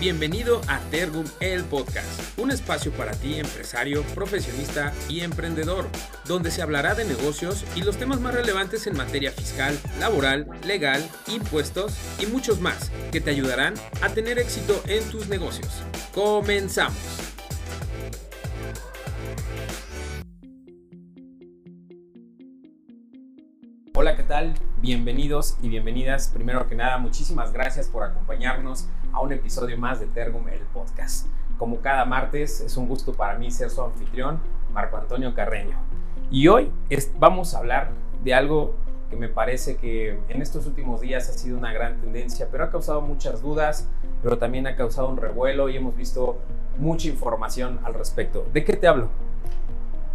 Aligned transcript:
Bienvenido 0.00 0.62
a 0.66 0.78
Tergum 0.90 1.26
el 1.40 1.62
Podcast, 1.64 2.38
un 2.38 2.50
espacio 2.50 2.90
para 2.92 3.12
ti 3.12 3.34
empresario, 3.34 4.02
profesionista 4.14 4.94
y 5.10 5.20
emprendedor, 5.20 5.86
donde 6.24 6.50
se 6.50 6.62
hablará 6.62 6.94
de 6.94 7.04
negocios 7.04 7.66
y 7.76 7.82
los 7.82 7.98
temas 7.98 8.18
más 8.18 8.32
relevantes 8.32 8.86
en 8.86 8.96
materia 8.96 9.30
fiscal, 9.30 9.78
laboral, 9.98 10.46
legal, 10.64 11.06
impuestos 11.28 11.92
y 12.18 12.24
muchos 12.24 12.62
más 12.62 12.90
que 13.12 13.20
te 13.20 13.28
ayudarán 13.28 13.74
a 14.00 14.08
tener 14.08 14.38
éxito 14.38 14.82
en 14.86 15.04
tus 15.10 15.28
negocios. 15.28 15.82
Comenzamos. 16.14 17.19
Bienvenidos 24.92 25.56
y 25.62 25.68
bienvenidas. 25.68 26.32
Primero 26.34 26.66
que 26.66 26.74
nada, 26.74 26.98
muchísimas 26.98 27.52
gracias 27.52 27.86
por 27.86 28.02
acompañarnos 28.02 28.88
a 29.12 29.20
un 29.20 29.32
episodio 29.32 29.78
más 29.78 30.00
de 30.00 30.06
Tergum, 30.06 30.48
el 30.48 30.62
podcast. 30.74 31.28
Como 31.58 31.80
cada 31.80 32.04
martes, 32.04 32.60
es 32.60 32.76
un 32.76 32.88
gusto 32.88 33.12
para 33.12 33.38
mí 33.38 33.52
ser 33.52 33.70
su 33.70 33.82
anfitrión, 33.82 34.40
Marco 34.74 34.96
Antonio 34.96 35.32
Carreño. 35.32 35.78
Y 36.28 36.48
hoy 36.48 36.72
vamos 37.20 37.54
a 37.54 37.58
hablar 37.58 37.92
de 38.24 38.34
algo 38.34 38.74
que 39.10 39.14
me 39.14 39.28
parece 39.28 39.76
que 39.76 40.18
en 40.28 40.42
estos 40.42 40.66
últimos 40.66 41.00
días 41.00 41.28
ha 41.28 41.34
sido 41.34 41.56
una 41.56 41.72
gran 41.72 42.00
tendencia, 42.00 42.48
pero 42.50 42.64
ha 42.64 42.70
causado 42.72 43.00
muchas 43.00 43.42
dudas, 43.42 43.88
pero 44.24 44.38
también 44.38 44.66
ha 44.66 44.74
causado 44.74 45.08
un 45.08 45.18
revuelo 45.18 45.68
y 45.68 45.76
hemos 45.76 45.94
visto 45.94 46.40
mucha 46.78 47.06
información 47.06 47.78
al 47.84 47.94
respecto. 47.94 48.44
¿De 48.52 48.64
qué 48.64 48.72
te 48.72 48.88
hablo? 48.88 49.08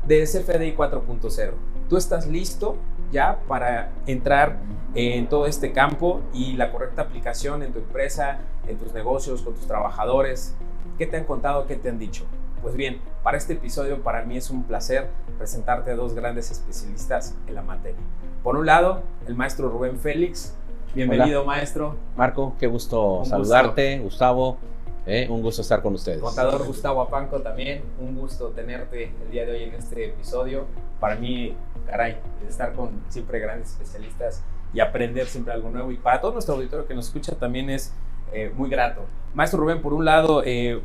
De 0.05 0.21
CFDI 0.25 0.75
4.0. 0.75 1.51
¿Tú 1.87 1.95
estás 1.95 2.27
listo 2.27 2.75
ya 3.15 3.39
para 3.47 3.91
entrar 4.07 4.57
en 4.93 5.27
todo 5.27 5.47
este 5.47 5.71
campo 5.71 6.19
y 6.33 6.53
la 6.57 6.69
correcta 6.73 7.03
aplicación 7.03 7.63
en 7.63 7.71
tu 7.71 7.79
empresa, 7.79 8.39
en 8.67 8.77
tus 8.77 8.93
negocios, 8.93 9.41
con 9.41 9.55
tus 9.55 9.65
trabajadores. 9.65 10.53
¿Qué 10.97 11.07
te 11.07 11.15
han 11.15 11.23
contado? 11.23 11.65
¿Qué 11.65 11.77
te 11.77 11.87
han 11.87 11.97
dicho? 11.97 12.25
Pues 12.61 12.75
bien, 12.75 12.99
para 13.23 13.37
este 13.37 13.53
episodio 13.53 14.03
para 14.03 14.25
mí 14.25 14.35
es 14.35 14.49
un 14.49 14.63
placer 14.63 15.07
presentarte 15.37 15.91
a 15.91 15.95
dos 15.95 16.13
grandes 16.13 16.51
especialistas 16.51 17.37
en 17.47 17.55
la 17.55 17.61
materia. 17.61 18.01
Por 18.43 18.57
un 18.57 18.65
lado, 18.65 19.03
el 19.27 19.35
maestro 19.35 19.69
Rubén 19.69 19.97
Félix. 19.97 20.53
Bienvenido, 20.93 21.45
maestro. 21.45 21.95
Marco, 22.17 22.53
qué 22.59 22.67
gusto 22.67 23.23
saludarte. 23.23 23.99
Gustavo, 23.99 24.57
eh, 25.05 25.27
un 25.29 25.41
gusto 25.41 25.61
estar 25.61 25.81
con 25.81 25.93
ustedes. 25.93 26.19
Contador 26.19 26.65
Gustavo 26.65 27.01
Apanco 27.01 27.41
también, 27.41 27.83
un 27.99 28.15
gusto 28.15 28.49
tenerte 28.49 29.11
el 29.23 29.31
día 29.31 29.45
de 29.45 29.51
hoy 29.51 29.63
en 29.63 29.73
este 29.75 30.05
episodio. 30.07 30.65
Para 30.99 31.15
mí, 31.15 31.55
caray, 31.85 32.17
estar 32.47 32.73
con 32.73 33.01
siempre 33.09 33.39
grandes 33.39 33.71
especialistas 33.71 34.43
y 34.73 34.79
aprender 34.79 35.27
siempre 35.27 35.53
algo 35.53 35.69
nuevo. 35.69 35.91
Y 35.91 35.97
para 35.97 36.21
todo 36.21 36.33
nuestro 36.33 36.55
auditorio 36.55 36.87
que 36.87 36.95
nos 36.95 37.07
escucha 37.07 37.35
también 37.35 37.69
es 37.69 37.93
eh, 38.33 38.51
muy 38.55 38.69
grato. 38.69 39.01
Maestro 39.33 39.59
Rubén, 39.59 39.81
por 39.81 39.93
un 39.93 40.05
lado, 40.05 40.41
eh, 40.43 40.81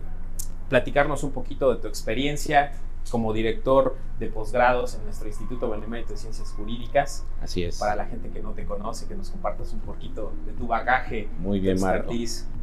platicarnos 0.68 1.24
un 1.24 1.32
poquito 1.32 1.74
de 1.74 1.80
tu 1.80 1.88
experiencia 1.88 2.72
como 3.10 3.32
director 3.32 3.96
de 4.18 4.28
posgrados 4.28 4.94
en 4.94 5.04
nuestro 5.04 5.28
Instituto 5.28 5.68
Benemérito 5.68 6.12
de 6.12 6.18
Ciencias 6.18 6.52
Jurídicas. 6.52 7.26
Así 7.42 7.64
es. 7.64 7.78
Para 7.78 7.96
la 7.96 8.06
gente 8.06 8.30
que 8.30 8.40
no 8.40 8.52
te 8.52 8.64
conoce, 8.64 9.06
que 9.06 9.14
nos 9.14 9.30
compartas 9.30 9.72
un 9.72 9.80
poquito 9.80 10.32
de 10.46 10.52
tu 10.52 10.66
bagaje. 10.66 11.28
Muy 11.38 11.60
bien, 11.60 11.80
Marco. 11.80 12.12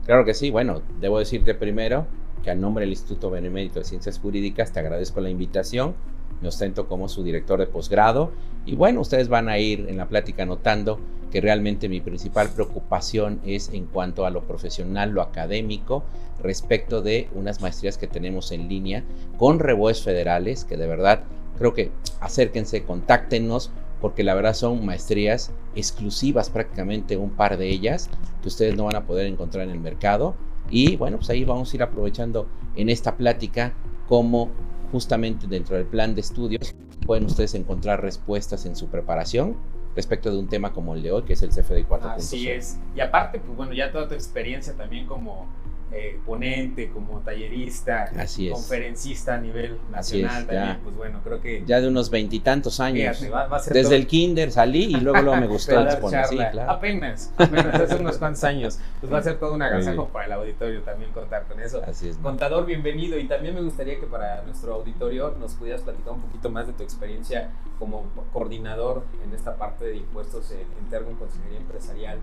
Claro 0.05 0.25
que 0.25 0.33
sí. 0.33 0.49
Bueno, 0.49 0.81
debo 0.99 1.19
decirte 1.19 1.53
primero 1.53 2.05
que 2.43 2.51
a 2.51 2.55
nombre 2.55 2.83
del 2.83 2.91
Instituto 2.91 3.29
Benemérito 3.29 3.79
de 3.79 3.85
Ciencias 3.85 4.19
Jurídicas 4.19 4.71
te 4.71 4.79
agradezco 4.79 5.19
la 5.19 5.29
invitación 5.29 5.95
me 6.41 6.47
ostento 6.47 6.87
como 6.87 7.09
su 7.09 7.23
director 7.23 7.59
de 7.59 7.67
posgrado 7.67 8.31
y 8.65 8.75
bueno, 8.75 9.01
ustedes 9.01 9.29
van 9.29 9.49
a 9.49 9.57
ir 9.57 9.85
en 9.87 9.97
la 9.97 10.07
plática 10.07 10.45
notando 10.45 10.99
que 11.31 11.41
realmente 11.41 11.89
mi 11.89 12.01
principal 12.01 12.49
preocupación 12.49 13.39
es 13.45 13.69
en 13.73 13.85
cuanto 13.85 14.25
a 14.25 14.29
lo 14.29 14.43
profesional, 14.43 15.11
lo 15.11 15.21
académico, 15.21 16.03
respecto 16.41 17.01
de 17.01 17.29
unas 17.33 17.61
maestrías 17.61 17.97
que 17.97 18.07
tenemos 18.07 18.51
en 18.51 18.67
línea 18.69 19.03
con 19.37 19.59
reboes 19.59 20.03
federales, 20.03 20.65
que 20.65 20.77
de 20.77 20.87
verdad 20.87 21.23
creo 21.57 21.73
que 21.73 21.91
acérquense, 22.19 22.83
contáctenos, 22.83 23.71
porque 23.99 24.23
la 24.23 24.35
verdad 24.35 24.53
son 24.53 24.85
maestrías 24.85 25.51
exclusivas 25.75 26.49
prácticamente 26.49 27.17
un 27.17 27.31
par 27.31 27.57
de 27.57 27.69
ellas 27.69 28.09
que 28.41 28.47
ustedes 28.47 28.75
no 28.75 28.85
van 28.85 28.95
a 28.95 29.05
poder 29.05 29.25
encontrar 29.25 29.63
en 29.65 29.71
el 29.71 29.79
mercado. 29.79 30.35
Y 30.69 30.97
bueno, 30.97 31.17
pues 31.17 31.29
ahí 31.29 31.43
vamos 31.43 31.71
a 31.71 31.75
ir 31.75 31.83
aprovechando 31.83 32.47
en 32.75 32.89
esta 32.89 33.15
plática 33.15 33.73
cómo 34.07 34.51
justamente 34.91 35.47
dentro 35.47 35.75
del 35.75 35.85
plan 35.85 36.15
de 36.15 36.21
estudios 36.21 36.75
pueden 37.05 37.25
ustedes 37.25 37.55
encontrar 37.55 38.01
respuestas 38.01 38.65
en 38.65 38.75
su 38.75 38.87
preparación 38.87 39.55
respecto 39.95 40.31
de 40.31 40.37
un 40.37 40.47
tema 40.47 40.73
como 40.73 40.93
el 40.93 41.01
de 41.01 41.11
hoy, 41.11 41.23
que 41.23 41.33
es 41.33 41.41
el 41.41 41.49
CFDI 41.49 41.85
4.0. 41.85 42.15
Así 42.15 42.49
es. 42.49 42.79
Y 42.95 42.99
aparte, 42.99 43.39
pues 43.39 43.57
bueno, 43.57 43.73
ya 43.73 43.91
toda 43.91 44.07
tu 44.07 44.13
experiencia 44.13 44.73
también 44.73 45.07
como 45.07 45.47
eh, 45.91 46.19
ponente, 46.25 46.89
como 46.89 47.19
tallerista, 47.21 48.11
conferencista 48.51 49.35
a 49.35 49.37
nivel 49.37 49.77
nacional 49.89 50.45
también, 50.45 50.79
pues 50.83 50.95
bueno, 50.97 51.21
creo 51.23 51.39
que... 51.39 51.63
Ya 51.65 51.79
de 51.79 51.87
unos 51.87 52.09
veintitantos 52.09 52.79
años. 52.79 53.25
Desde 53.71 53.95
el 53.95 54.05
kinder 54.05 54.51
salí 54.51 54.85
y 54.85 54.99
luego, 54.99 55.21
luego 55.21 55.39
me 55.39 55.47
gustó 55.47 55.79
exponer. 55.83 56.25
Sí, 56.25 56.35
claro. 56.35 56.71
Apenas, 56.71 57.33
apenas, 57.37 57.73
hace 57.75 57.95
unos 57.95 58.17
cuantos 58.17 58.43
años. 58.43 58.79
Pues 58.99 59.13
va 59.13 59.19
a 59.19 59.23
ser 59.23 59.39
todo 59.39 59.53
un 59.53 59.61
agasajo 59.61 60.09
para 60.09 60.25
el 60.25 60.31
auditorio 60.33 60.81
también 60.81 61.11
contar 61.11 61.47
con 61.47 61.59
eso. 61.61 61.81
Así 61.87 62.09
es. 62.09 62.17
Contador, 62.17 62.65
bienvenido. 62.65 63.17
Y 63.17 63.27
también 63.27 63.55
me 63.55 63.61
gustaría 63.61 63.99
que 63.99 64.07
para 64.07 64.41
nuestro 64.43 64.73
auditorio 64.73 65.35
nos 65.39 65.53
pudieras 65.53 65.81
platicar 65.81 66.13
un 66.13 66.21
poquito 66.21 66.49
más 66.49 66.67
de 66.67 66.73
tu 66.73 66.83
experiencia 66.83 67.51
como 67.79 68.05
coordinador 68.33 69.05
en 69.23 69.33
esta 69.33 69.55
parte 69.55 69.85
de 69.85 69.97
impuestos 69.97 70.51
en, 70.51 70.59
en 70.59 71.15
Consejería 71.15 71.59
Empresarial 71.59 72.19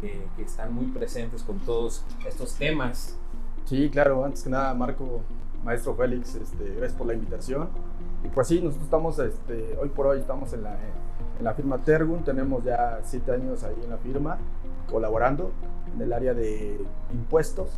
que, 0.00 0.26
están 0.42 0.74
muy 0.74 0.86
presentes 0.86 1.42
con 1.42 1.58
todos 1.60 2.04
estos 2.26 2.54
temas. 2.54 3.16
Sí, 3.64 3.90
claro, 3.90 4.24
antes 4.24 4.42
que 4.42 4.50
nada, 4.50 4.72
Marco, 4.74 5.20
maestro 5.64 5.94
Félix, 5.94 6.34
este, 6.34 6.64
gracias 6.76 6.92
por 6.92 7.06
la 7.06 7.14
invitación. 7.14 7.68
Y 8.24 8.28
pues 8.28 8.48
sí, 8.48 8.60
nosotros 8.60 8.84
estamos, 8.84 9.18
este, 9.18 9.76
hoy 9.80 9.88
por 9.90 10.06
hoy 10.06 10.20
estamos 10.20 10.52
en 10.52 10.62
la, 10.62 10.76
en 11.38 11.44
la 11.44 11.54
firma 11.54 11.78
Tergun, 11.78 12.24
tenemos 12.24 12.64
ya 12.64 13.00
siete 13.04 13.32
años 13.32 13.62
ahí 13.62 13.76
en 13.82 13.90
la 13.90 13.98
firma, 13.98 14.38
colaborando 14.90 15.52
en 15.94 16.02
el 16.02 16.12
área 16.12 16.34
de 16.34 16.80
impuestos. 17.12 17.70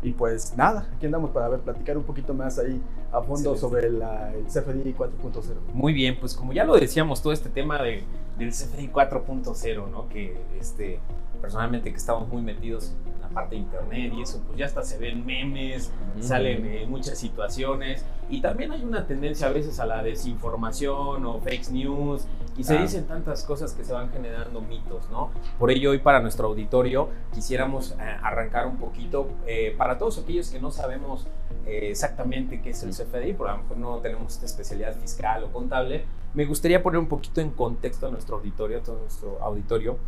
Y 0.00 0.12
pues 0.12 0.56
nada, 0.56 0.88
aquí 0.94 1.06
andamos 1.06 1.30
para 1.30 1.48
ver, 1.48 1.60
platicar 1.60 1.96
un 1.96 2.04
poquito 2.04 2.32
más 2.32 2.58
ahí 2.58 2.80
a 3.10 3.20
fondo 3.20 3.56
sobre 3.56 3.88
el 3.88 4.00
CFDI 4.46 4.94
4.0. 4.94 5.42
Muy 5.72 5.92
bien, 5.92 6.18
pues 6.20 6.34
como 6.34 6.52
ya 6.52 6.64
lo 6.64 6.78
decíamos, 6.78 7.20
todo 7.20 7.32
este 7.32 7.48
tema 7.48 7.82
de, 7.82 8.04
del 8.38 8.50
CFDI 8.50 8.90
4.0, 8.90 9.90
¿no? 9.90 10.08
Que 10.08 10.40
este, 10.60 11.00
personalmente 11.40 11.90
que 11.90 11.96
estamos 11.96 12.28
muy 12.28 12.42
metidos 12.42 12.94
en 13.06 13.20
la 13.20 13.28
parte 13.28 13.56
de 13.56 13.62
internet 13.62 14.12
y 14.16 14.22
eso, 14.22 14.42
pues 14.46 14.58
ya 14.58 14.66
hasta 14.66 14.82
se 14.82 14.98
ven 14.98 15.24
memes, 15.24 15.92
salen 16.20 16.66
eh, 16.66 16.86
muchas 16.88 17.18
situaciones 17.18 18.04
y 18.28 18.40
también 18.40 18.72
hay 18.72 18.82
una 18.82 19.06
tendencia 19.06 19.46
a 19.46 19.50
veces 19.50 19.78
a 19.80 19.86
la 19.86 20.02
desinformación 20.02 21.24
o 21.24 21.40
fake 21.40 21.70
news 21.70 22.26
y 22.56 22.64
se 22.64 22.76
dicen 22.76 23.06
tantas 23.06 23.44
cosas 23.44 23.72
que 23.72 23.84
se 23.84 23.92
van 23.92 24.10
generando 24.10 24.60
mitos, 24.60 25.08
¿no? 25.10 25.30
Por 25.58 25.70
ello 25.70 25.90
hoy 25.90 25.98
para 25.98 26.20
nuestro 26.20 26.48
auditorio 26.48 27.08
quisiéramos 27.32 27.92
eh, 27.92 28.16
arrancar 28.22 28.66
un 28.66 28.76
poquito 28.76 29.28
eh, 29.46 29.74
para 29.78 29.96
todos 29.98 30.18
aquellos 30.18 30.50
que 30.50 30.60
no 30.60 30.70
sabemos 30.70 31.26
exactamente 31.66 32.62
qué 32.62 32.70
es 32.70 32.82
el 32.82 32.90
CFDI, 32.90 33.34
por 33.34 33.48
a 33.48 33.52
lo 33.52 33.62
mejor 33.62 33.76
no 33.76 33.98
tenemos 33.98 34.32
esta 34.32 34.46
especialidad 34.46 34.94
fiscal 34.96 35.44
o 35.44 35.52
contable, 35.52 36.04
me 36.34 36.44
gustaría 36.44 36.82
poner 36.82 36.98
un 36.98 37.08
poquito 37.08 37.40
en 37.40 37.50
contexto 37.50 38.06
a 38.06 38.10
nuestro 38.10 38.36
auditorio, 38.36 38.78
a 38.78 38.82
todo 38.82 39.00
nuestro 39.00 39.42
auditorio. 39.42 39.98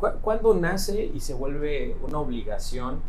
¿Cuándo 0.00 0.54
nace 0.54 1.10
y 1.14 1.20
se 1.20 1.34
vuelve 1.34 1.94
una 2.06 2.18
obligación 2.18 3.00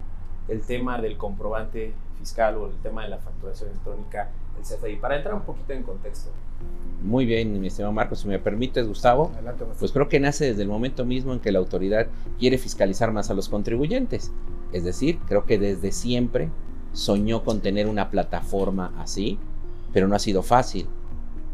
el 0.50 0.62
tema 0.62 1.00
del 1.00 1.18
comprobante 1.18 1.94
fiscal 2.20 2.58
o 2.58 2.68
el 2.68 2.76
tema 2.82 3.04
de 3.04 3.10
la 3.10 3.18
facturación 3.18 3.70
electrónica 3.70 4.30
del 4.56 4.64
CFDI? 4.64 4.98
Para 4.98 5.16
entrar 5.16 5.34
un 5.34 5.44
poquito 5.44 5.72
en 5.72 5.84
contexto. 5.84 6.32
Muy 7.02 7.26
bien, 7.26 7.60
mi 7.60 7.68
estimado 7.68 7.94
Marcos, 7.94 8.20
si 8.20 8.28
me 8.28 8.40
permites, 8.40 8.88
Gustavo, 8.88 9.32
pues 9.80 9.92
creo 9.94 10.10
que 10.10 10.20
nace 10.20 10.46
desde 10.46 10.64
el 10.64 10.68
momento 10.68 11.06
mismo 11.06 11.32
en 11.34 11.40
que 11.40 11.52
la 11.52 11.60
autoridad 11.60 12.08
quiere 12.38 12.58
fiscalizar 12.58 13.12
más 13.12 13.30
a 13.32 13.34
los 13.34 13.48
contribuyentes. 13.48 14.32
Es 14.74 14.84
decir, 14.84 15.20
creo 15.28 15.46
que 15.46 15.58
desde 15.58 15.94
siempre 15.94 16.50
soñó 16.92 17.44
con 17.44 17.62
tener 17.62 17.88
una 17.88 18.12
plataforma 18.12 18.94
así, 18.98 19.40
pero 19.94 20.08
no 20.08 20.16
ha 20.16 20.20
sido 20.20 20.44
fácil. 20.44 20.88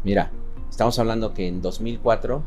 Mira, 0.02 0.32
estamos 0.68 0.98
hablando 0.98 1.32
que 1.32 1.46
en 1.46 1.62
2004 1.62 2.42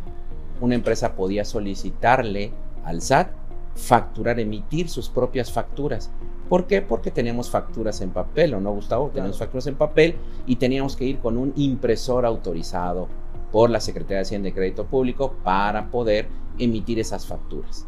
una 0.60 0.76
empresa 0.76 1.16
podía 1.16 1.44
solicitarle 1.44 2.52
al 2.83 3.01
SAT 3.01 3.31
facturar, 3.75 4.39
emitir 4.39 4.89
sus 4.89 5.10
propias 5.10 5.51
facturas. 5.51 6.12
¿Por 6.50 6.68
qué? 6.68 6.81
Porque 6.81 7.12
teníamos 7.12 7.50
facturas 7.50 8.01
en 8.01 8.12
papel, 8.12 8.54
¿o 8.54 8.60
no, 8.60 8.74
Gustavo? 8.74 9.10
Tenemos 9.13 9.39
facturas 9.39 9.68
en 9.68 9.75
papel 9.75 10.16
y 10.45 10.57
teníamos 10.57 10.95
que 10.95 11.06
ir 11.06 11.19
con 11.19 11.38
un 11.38 11.54
impresor 11.56 12.25
autorizado 12.25 13.07
por 13.51 13.69
la 13.69 13.80
Secretaría 13.80 14.18
de 14.18 14.24
Hacienda 14.24 14.50
y 14.50 14.54
Crédito 14.54 14.86
Público 14.86 15.36
para 15.44 15.89
poder 15.89 16.28
emitir 16.60 17.00
esas 17.00 17.25
facturas. 17.25 17.86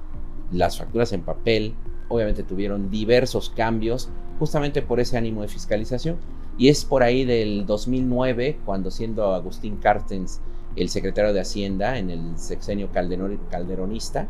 Las 0.51 0.78
facturas 0.78 1.12
en 1.13 1.24
papel 1.24 1.74
obviamente 2.10 2.44
tuvieron 2.44 2.89
diversos 2.89 3.50
cambios 3.50 4.10
justamente 4.39 4.81
por 4.81 5.00
ese 5.00 5.18
ánimo 5.18 5.42
de 5.42 5.48
fiscalización 5.48 6.18
y 6.57 6.69
es 6.69 6.86
por 6.86 7.04
ahí 7.04 7.25
del 7.25 7.66
2009 7.66 8.60
cuando 8.66 8.92
siendo 8.92 9.34
Agustín 9.34 9.78
Cartens 9.78 10.42
el 10.75 10.89
secretario 10.89 11.34
de 11.34 11.42
Hacienda 11.42 11.98
en 11.98 12.10
el 12.10 12.38
sexenio 12.38 12.89
calderonista, 12.92 14.28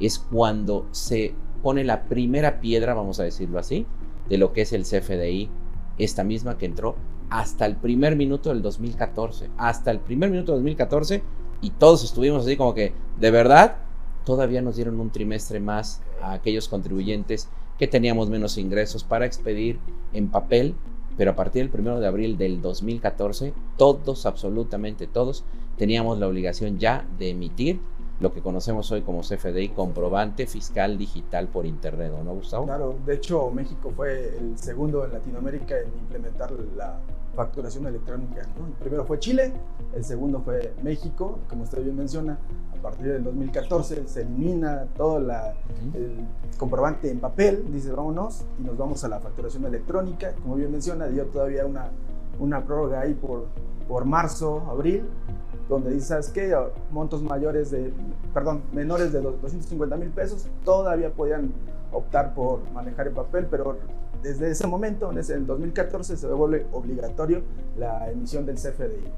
es 0.00 0.18
cuando 0.18 0.86
se 0.90 1.34
pone 1.62 1.84
la 1.84 2.04
primera 2.04 2.60
piedra, 2.60 2.94
vamos 2.94 3.20
a 3.20 3.24
decirlo 3.24 3.58
así, 3.58 3.86
de 4.28 4.38
lo 4.38 4.52
que 4.52 4.62
es 4.62 4.72
el 4.72 4.82
CFDI, 4.82 5.48
esta 5.98 6.24
misma 6.24 6.58
que 6.58 6.66
entró 6.66 6.96
hasta 7.30 7.64
el 7.66 7.76
primer 7.76 8.16
minuto 8.16 8.50
del 8.50 8.62
2014, 8.62 9.48
hasta 9.56 9.90
el 9.90 10.00
primer 10.00 10.30
minuto 10.30 10.52
del 10.52 10.60
2014, 10.60 11.22
y 11.60 11.70
todos 11.70 12.04
estuvimos 12.04 12.44
así 12.44 12.56
como 12.56 12.74
que, 12.74 12.92
de 13.18 13.30
verdad, 13.30 13.76
todavía 14.24 14.60
nos 14.60 14.76
dieron 14.76 15.00
un 15.00 15.10
trimestre 15.10 15.60
más 15.60 16.02
a 16.20 16.32
aquellos 16.32 16.68
contribuyentes 16.68 17.48
que 17.78 17.86
teníamos 17.86 18.28
menos 18.28 18.58
ingresos 18.58 19.04
para 19.04 19.26
expedir 19.26 19.78
en 20.12 20.28
papel, 20.28 20.74
pero 21.16 21.32
a 21.32 21.36
partir 21.36 21.62
del 21.62 21.70
primero 21.70 22.00
de 22.00 22.06
abril 22.06 22.36
del 22.36 22.60
2014, 22.60 23.54
todos, 23.76 24.26
absolutamente 24.26 25.06
todos, 25.06 25.44
teníamos 25.76 26.18
la 26.18 26.28
obligación 26.28 26.78
ya 26.78 27.06
de 27.18 27.30
emitir 27.30 27.80
lo 28.22 28.32
que 28.32 28.40
conocemos 28.40 28.90
hoy 28.92 29.02
como 29.02 29.20
CFDI, 29.22 29.70
comprobante 29.70 30.46
fiscal 30.46 30.96
digital 30.96 31.48
por 31.48 31.66
Internet, 31.66 32.12
¿no, 32.24 32.34
Gustavo? 32.34 32.66
Claro, 32.66 32.96
de 33.04 33.14
hecho 33.14 33.50
México 33.50 33.92
fue 33.94 34.38
el 34.38 34.56
segundo 34.56 35.04
en 35.04 35.12
Latinoamérica 35.12 35.78
en 35.80 35.88
implementar 35.98 36.52
la 36.76 37.00
facturación 37.34 37.86
electrónica. 37.86 38.42
El 38.42 38.72
primero 38.78 39.04
fue 39.04 39.18
Chile, 39.18 39.52
el 39.94 40.04
segundo 40.04 40.40
fue 40.40 40.72
México, 40.82 41.40
como 41.48 41.64
usted 41.64 41.82
bien 41.82 41.96
menciona, 41.96 42.38
a 42.78 42.82
partir 42.82 43.06
del 43.12 43.24
2014 43.24 44.06
se 44.06 44.22
elimina 44.22 44.86
todo 44.96 45.18
la, 45.18 45.54
el 45.94 46.24
comprobante 46.58 47.10
en 47.10 47.18
papel, 47.18 47.64
dice 47.72 47.90
vámonos 47.90 48.44
y 48.60 48.62
nos 48.62 48.76
vamos 48.76 49.02
a 49.02 49.08
la 49.08 49.18
facturación 49.18 49.64
electrónica, 49.64 50.32
como 50.42 50.54
bien 50.54 50.70
menciona, 50.70 51.08
dio 51.08 51.26
todavía 51.26 51.66
una, 51.66 51.90
una 52.38 52.64
prórroga 52.64 53.00
ahí 53.00 53.14
por, 53.14 53.46
por 53.88 54.04
marzo, 54.04 54.62
abril, 54.68 55.04
donde 55.68 55.92
dice, 55.92 56.06
¿sabes 56.06 56.28
qué? 56.28 56.54
Montos 56.90 57.22
mayores 57.22 57.70
de, 57.70 57.92
perdón, 58.34 58.62
menores 58.72 59.12
de 59.12 59.20
250 59.20 59.96
mil 59.96 60.10
pesos 60.10 60.46
todavía 60.64 61.10
podían 61.10 61.52
optar 61.92 62.34
por 62.34 62.60
manejar 62.72 63.08
el 63.08 63.12
papel, 63.12 63.46
pero 63.50 63.78
desde 64.22 64.50
ese 64.50 64.66
momento, 64.66 65.10
en 65.10 65.18
el 65.18 65.46
2014, 65.46 66.16
se 66.16 66.28
devuelve 66.28 66.66
obligatorio 66.72 67.42
la 67.76 68.10
emisión 68.10 68.46
del 68.46 68.56
CFDI. 68.56 69.08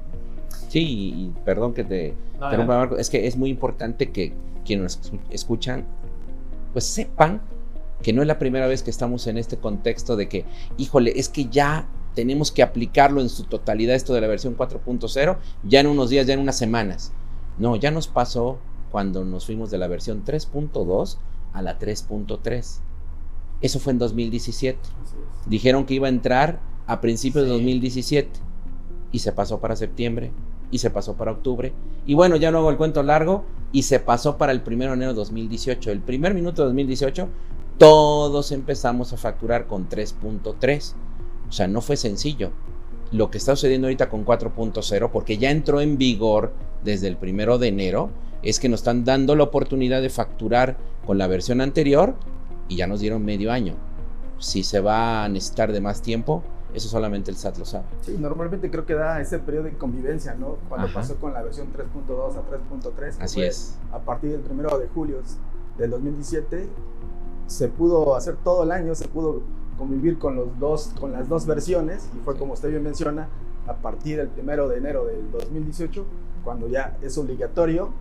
Sí, 0.69 0.81
y 0.81 1.33
perdón 1.43 1.73
que 1.73 1.83
te 1.83 2.15
interrumpa, 2.33 2.77
Marco, 2.77 2.97
es 2.97 3.09
que 3.09 3.27
es 3.27 3.37
muy 3.37 3.49
importante 3.49 4.11
que 4.11 4.33
quienes 4.65 4.97
nos 4.97 5.21
escuchan, 5.29 5.85
pues 6.73 6.85
sepan 6.85 7.41
que 8.01 8.13
no 8.13 8.21
es 8.21 8.27
la 8.27 8.39
primera 8.39 8.67
vez 8.67 8.83
que 8.83 8.89
estamos 8.89 9.27
en 9.27 9.37
este 9.37 9.57
contexto 9.57 10.15
de 10.15 10.27
que, 10.27 10.45
híjole, 10.77 11.13
es 11.15 11.29
que 11.29 11.45
ya 11.45 11.87
tenemos 12.15 12.51
que 12.51 12.63
aplicarlo 12.63 13.21
en 13.21 13.29
su 13.29 13.43
totalidad 13.43 13.95
esto 13.95 14.13
de 14.13 14.21
la 14.21 14.27
versión 14.27 14.57
4.0 14.57 15.37
ya 15.63 15.79
en 15.79 15.87
unos 15.87 16.09
días, 16.09 16.25
ya 16.25 16.33
en 16.33 16.39
unas 16.39 16.57
semanas. 16.57 17.11
No, 17.57 17.75
ya 17.75 17.91
nos 17.91 18.07
pasó 18.07 18.57
cuando 18.91 19.23
nos 19.23 19.45
fuimos 19.45 19.69
de 19.69 19.77
la 19.77 19.87
versión 19.87 20.23
3.2 20.25 21.17
a 21.53 21.61
la 21.61 21.77
3.3. 21.77 22.79
Eso 23.61 23.79
fue 23.79 23.93
en 23.93 23.99
2017. 23.99 24.79
Dijeron 25.45 25.85
que 25.85 25.93
iba 25.93 26.07
a 26.07 26.09
entrar 26.09 26.59
a 26.87 27.01
principios 27.01 27.45
de 27.45 27.51
2017 27.51 28.39
y 29.11 29.19
se 29.19 29.31
pasó 29.31 29.59
para 29.59 29.75
septiembre 29.75 30.31
y 30.71 30.79
se 30.79 30.89
pasó 30.89 31.15
para 31.15 31.31
octubre. 31.31 31.73
Y 32.05 32.13
bueno, 32.13 32.35
ya 32.35 32.51
no 32.51 32.59
hago 32.59 32.69
el 32.69 32.77
cuento 32.77 33.03
largo 33.03 33.45
y 33.71 33.83
se 33.83 33.99
pasó 33.99 34.37
para 34.37 34.51
el 34.51 34.63
1 34.65 34.77
de 34.77 34.93
enero 34.93 35.11
de 35.11 35.17
2018. 35.17 35.91
El 35.91 36.01
primer 36.01 36.33
minuto 36.33 36.61
de 36.61 36.67
2018 36.67 37.29
todos 37.77 38.51
empezamos 38.51 39.11
a 39.13 39.17
facturar 39.17 39.67
con 39.67 39.89
3.3. 39.89 40.93
O 41.49 41.51
sea, 41.51 41.67
no 41.67 41.81
fue 41.81 41.97
sencillo. 41.97 42.51
Lo 43.11 43.29
que 43.29 43.37
está 43.37 43.55
sucediendo 43.55 43.87
ahorita 43.87 44.09
con 44.09 44.25
4.0, 44.25 45.09
porque 45.11 45.37
ya 45.37 45.51
entró 45.51 45.81
en 45.81 45.97
vigor 45.97 46.53
desde 46.83 47.07
el 47.07 47.17
primero 47.17 47.57
de 47.57 47.67
enero, 47.67 48.09
es 48.41 48.59
que 48.59 48.69
nos 48.69 48.81
están 48.81 49.05
dando 49.05 49.35
la 49.35 49.43
oportunidad 49.43 50.01
de 50.01 50.09
facturar 50.09 50.77
con 51.05 51.17
la 51.17 51.27
versión 51.27 51.61
anterior 51.61 52.15
y 52.67 52.77
ya 52.77 52.87
nos 52.87 52.99
dieron 52.99 53.23
medio 53.23 53.51
año. 53.51 53.75
Si 54.39 54.63
se 54.63 54.79
va 54.79 55.23
a 55.23 55.29
necesitar 55.29 55.71
de 55.71 55.81
más 55.81 56.01
tiempo, 56.01 56.43
eso 56.73 56.89
solamente 56.89 57.31
el 57.31 57.37
SAT 57.37 57.57
lo 57.57 57.65
sabe. 57.65 57.85
Sí, 58.01 58.17
normalmente 58.19 58.69
creo 58.69 58.85
que 58.85 58.95
da 58.95 59.21
ese 59.21 59.39
periodo 59.39 59.65
de 59.65 59.77
convivencia, 59.77 60.35
¿no? 60.35 60.57
Cuando 60.67 60.91
pasó 60.93 61.15
con 61.15 61.33
la 61.33 61.41
versión 61.41 61.67
3.2 61.71 62.35
a 62.35 62.41
3.3. 62.41 63.15
Así 63.19 63.41
es. 63.41 63.77
A 63.93 63.99
partir 63.99 64.31
del 64.31 64.41
primero 64.41 64.77
de 64.77 64.87
julio 64.87 65.21
del 65.77 65.89
2017 65.89 66.67
se 67.47 67.67
pudo 67.69 68.15
hacer 68.15 68.35
todo 68.43 68.63
el 68.63 68.71
año, 68.71 68.93
se 68.93 69.07
pudo 69.07 69.41
convivir 69.77 70.17
con, 70.17 70.35
los 70.35 70.59
dos, 70.59 70.93
con 70.99 71.11
las 71.11 71.27
dos 71.29 71.45
versiones 71.45 72.09
y 72.15 72.19
fue 72.19 72.37
como 72.37 72.53
usted 72.53 72.69
bien 72.69 72.83
menciona, 72.83 73.27
a 73.67 73.73
partir 73.73 74.17
del 74.17 74.27
primero 74.27 74.67
de 74.67 74.77
enero 74.77 75.05
del 75.05 75.31
2018, 75.31 76.05
cuando 76.43 76.67
ya 76.67 76.97
es 77.01 77.17
obligatorio 77.17 77.91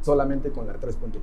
solamente 0.00 0.50
con 0.50 0.66
la 0.66 0.74
3.3. 0.74 1.20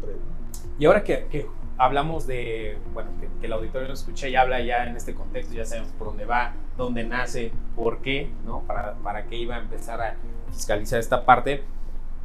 Y 0.79 0.85
ahora 0.85 1.03
que, 1.03 1.47
hablamos 1.77 2.25
de, 2.27 2.77
bueno, 2.93 3.11
que, 3.19 3.45
el 3.45 3.53
auditorio 3.53 3.87
lo 3.87 3.93
escucha 3.93 4.27
y 4.27 4.35
habla 4.35 4.61
ya 4.61 4.85
en 4.85 4.95
este 4.95 5.13
contexto, 5.13 5.53
ya 5.53 5.65
sabemos 5.65 5.91
por 5.93 6.07
dónde 6.07 6.25
va, 6.25 6.53
dónde 6.77 7.03
nace, 7.03 7.51
por 7.75 7.99
qué, 7.99 8.31
¿no? 8.45 8.61
Para, 8.61 8.95
para 8.95 9.25
qué 9.25 9.35
iba 9.35 9.55
a 9.55 9.59
empezar 9.59 10.01
a 10.01 10.15
fiscalizar 10.51 10.99
esta 10.99 11.25
parte. 11.25 11.63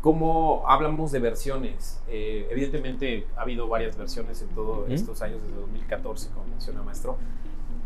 ¿Cómo 0.01 0.65
hablamos 0.67 1.13
de 1.13 1.19
versiones? 1.19 2.01
Eh, 2.09 2.49
evidentemente 2.51 3.27
ha 3.37 3.43
habido 3.43 3.69
varias 3.69 3.99
versiones 3.99 4.41
en 4.41 4.49
todos 4.49 4.89
estos 4.91 5.21
años, 5.21 5.43
desde 5.43 5.57
2014, 5.57 6.31
como 6.31 6.47
menciona 6.47 6.83
Maestro. 6.83 7.19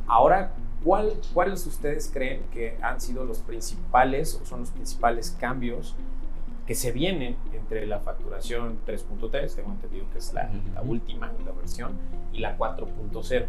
Ahora, 0.07 0.53
¿cuál, 0.83 1.13
¿cuáles 1.33 1.67
ustedes 1.67 2.11
creen 2.13 2.43
que 2.53 2.77
han 2.83 3.01
sido 3.01 3.25
los 3.25 3.39
principales 3.39 4.39
o 4.41 4.45
son 4.45 4.61
los 4.61 4.71
principales 4.71 5.37
cambios 5.41 5.95
que 6.67 6.75
se 6.75 6.93
vienen 6.93 7.37
entre 7.53 7.87
la 7.87 8.01
facturación 8.01 8.79
3.3, 8.87 9.55
tengo 9.55 9.73
entendido 9.73 10.07
que 10.11 10.19
es 10.19 10.33
la, 10.33 10.51
la 10.75 10.83
última 10.83 11.33
la 11.45 11.53
versión, 11.53 11.93
y 12.35 12.41
la 12.41 12.59
4.0, 12.59 13.47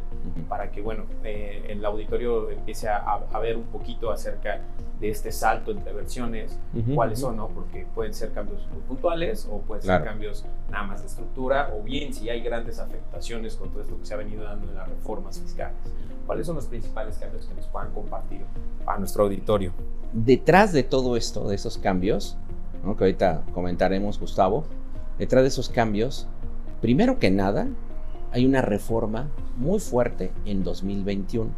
para 0.47 0.71
que 0.71 0.81
bueno, 0.81 1.05
eh, 1.23 1.65
el 1.69 1.83
auditorio 1.83 2.51
empiece 2.51 2.87
a, 2.87 3.39
ver 3.39 3.57
un 3.57 3.63
poquito 3.63 4.11
acerca 4.11 4.61
de 4.99 5.09
este 5.09 5.31
salto 5.31 5.71
entre 5.71 5.91
versiones, 5.91 6.57
cuáles 6.93 7.19
son, 7.19 7.37
¿no? 7.37 7.47
Porque 7.49 7.87
pueden 7.95 8.13
ser 8.13 8.31
cambios 8.31 8.65
muy 8.71 8.81
puntuales 8.81 9.47
o 9.51 9.59
pueden 9.59 9.83
ser 9.83 10.03
cambios 10.03 10.45
nada 10.69 10.85
más 10.85 11.01
de 11.01 11.07
estructura, 11.07 11.73
o 11.75 11.81
bien 11.81 12.13
si 12.13 12.29
hay 12.29 12.41
grandes 12.41 12.79
afectaciones 12.79 13.55
con 13.55 13.71
todo 13.71 13.81
esto 13.81 13.97
que 13.99 14.05
se 14.05 14.13
ha 14.13 14.17
venido 14.17 14.43
dando 14.43 14.69
en 14.69 14.75
las 14.75 14.87
reformas 14.87 15.39
fiscales. 15.39 15.75
¿Cuáles 16.27 16.47
son 16.47 16.55
los 16.55 16.65
principales 16.65 17.17
cambios 17.17 17.45
que 17.45 17.53
nos 17.55 17.65
puedan 17.67 17.91
compartir 17.91 18.41
a 18.85 18.97
nuestro 18.97 19.23
auditorio? 19.23 19.73
Detrás 20.13 20.73
de 20.73 20.83
todo 20.83 21.17
esto, 21.17 21.47
de 21.47 21.55
esos 21.55 21.77
cambios, 21.77 22.37
que 22.93 23.05
ahorita 23.05 23.43
comentaremos, 23.53 24.19
Gustavo, 24.19 24.65
detrás 25.17 25.43
de 25.43 25.47
esos 25.47 25.69
cambios, 25.69 26.27
primero 26.81 27.17
que 27.19 27.31
nada, 27.31 27.67
hay 28.31 28.45
una 28.45 28.61
reforma 28.61 29.29
muy 29.57 29.79
fuerte 29.79 30.31
en 30.45 30.63
2021. 30.63 31.49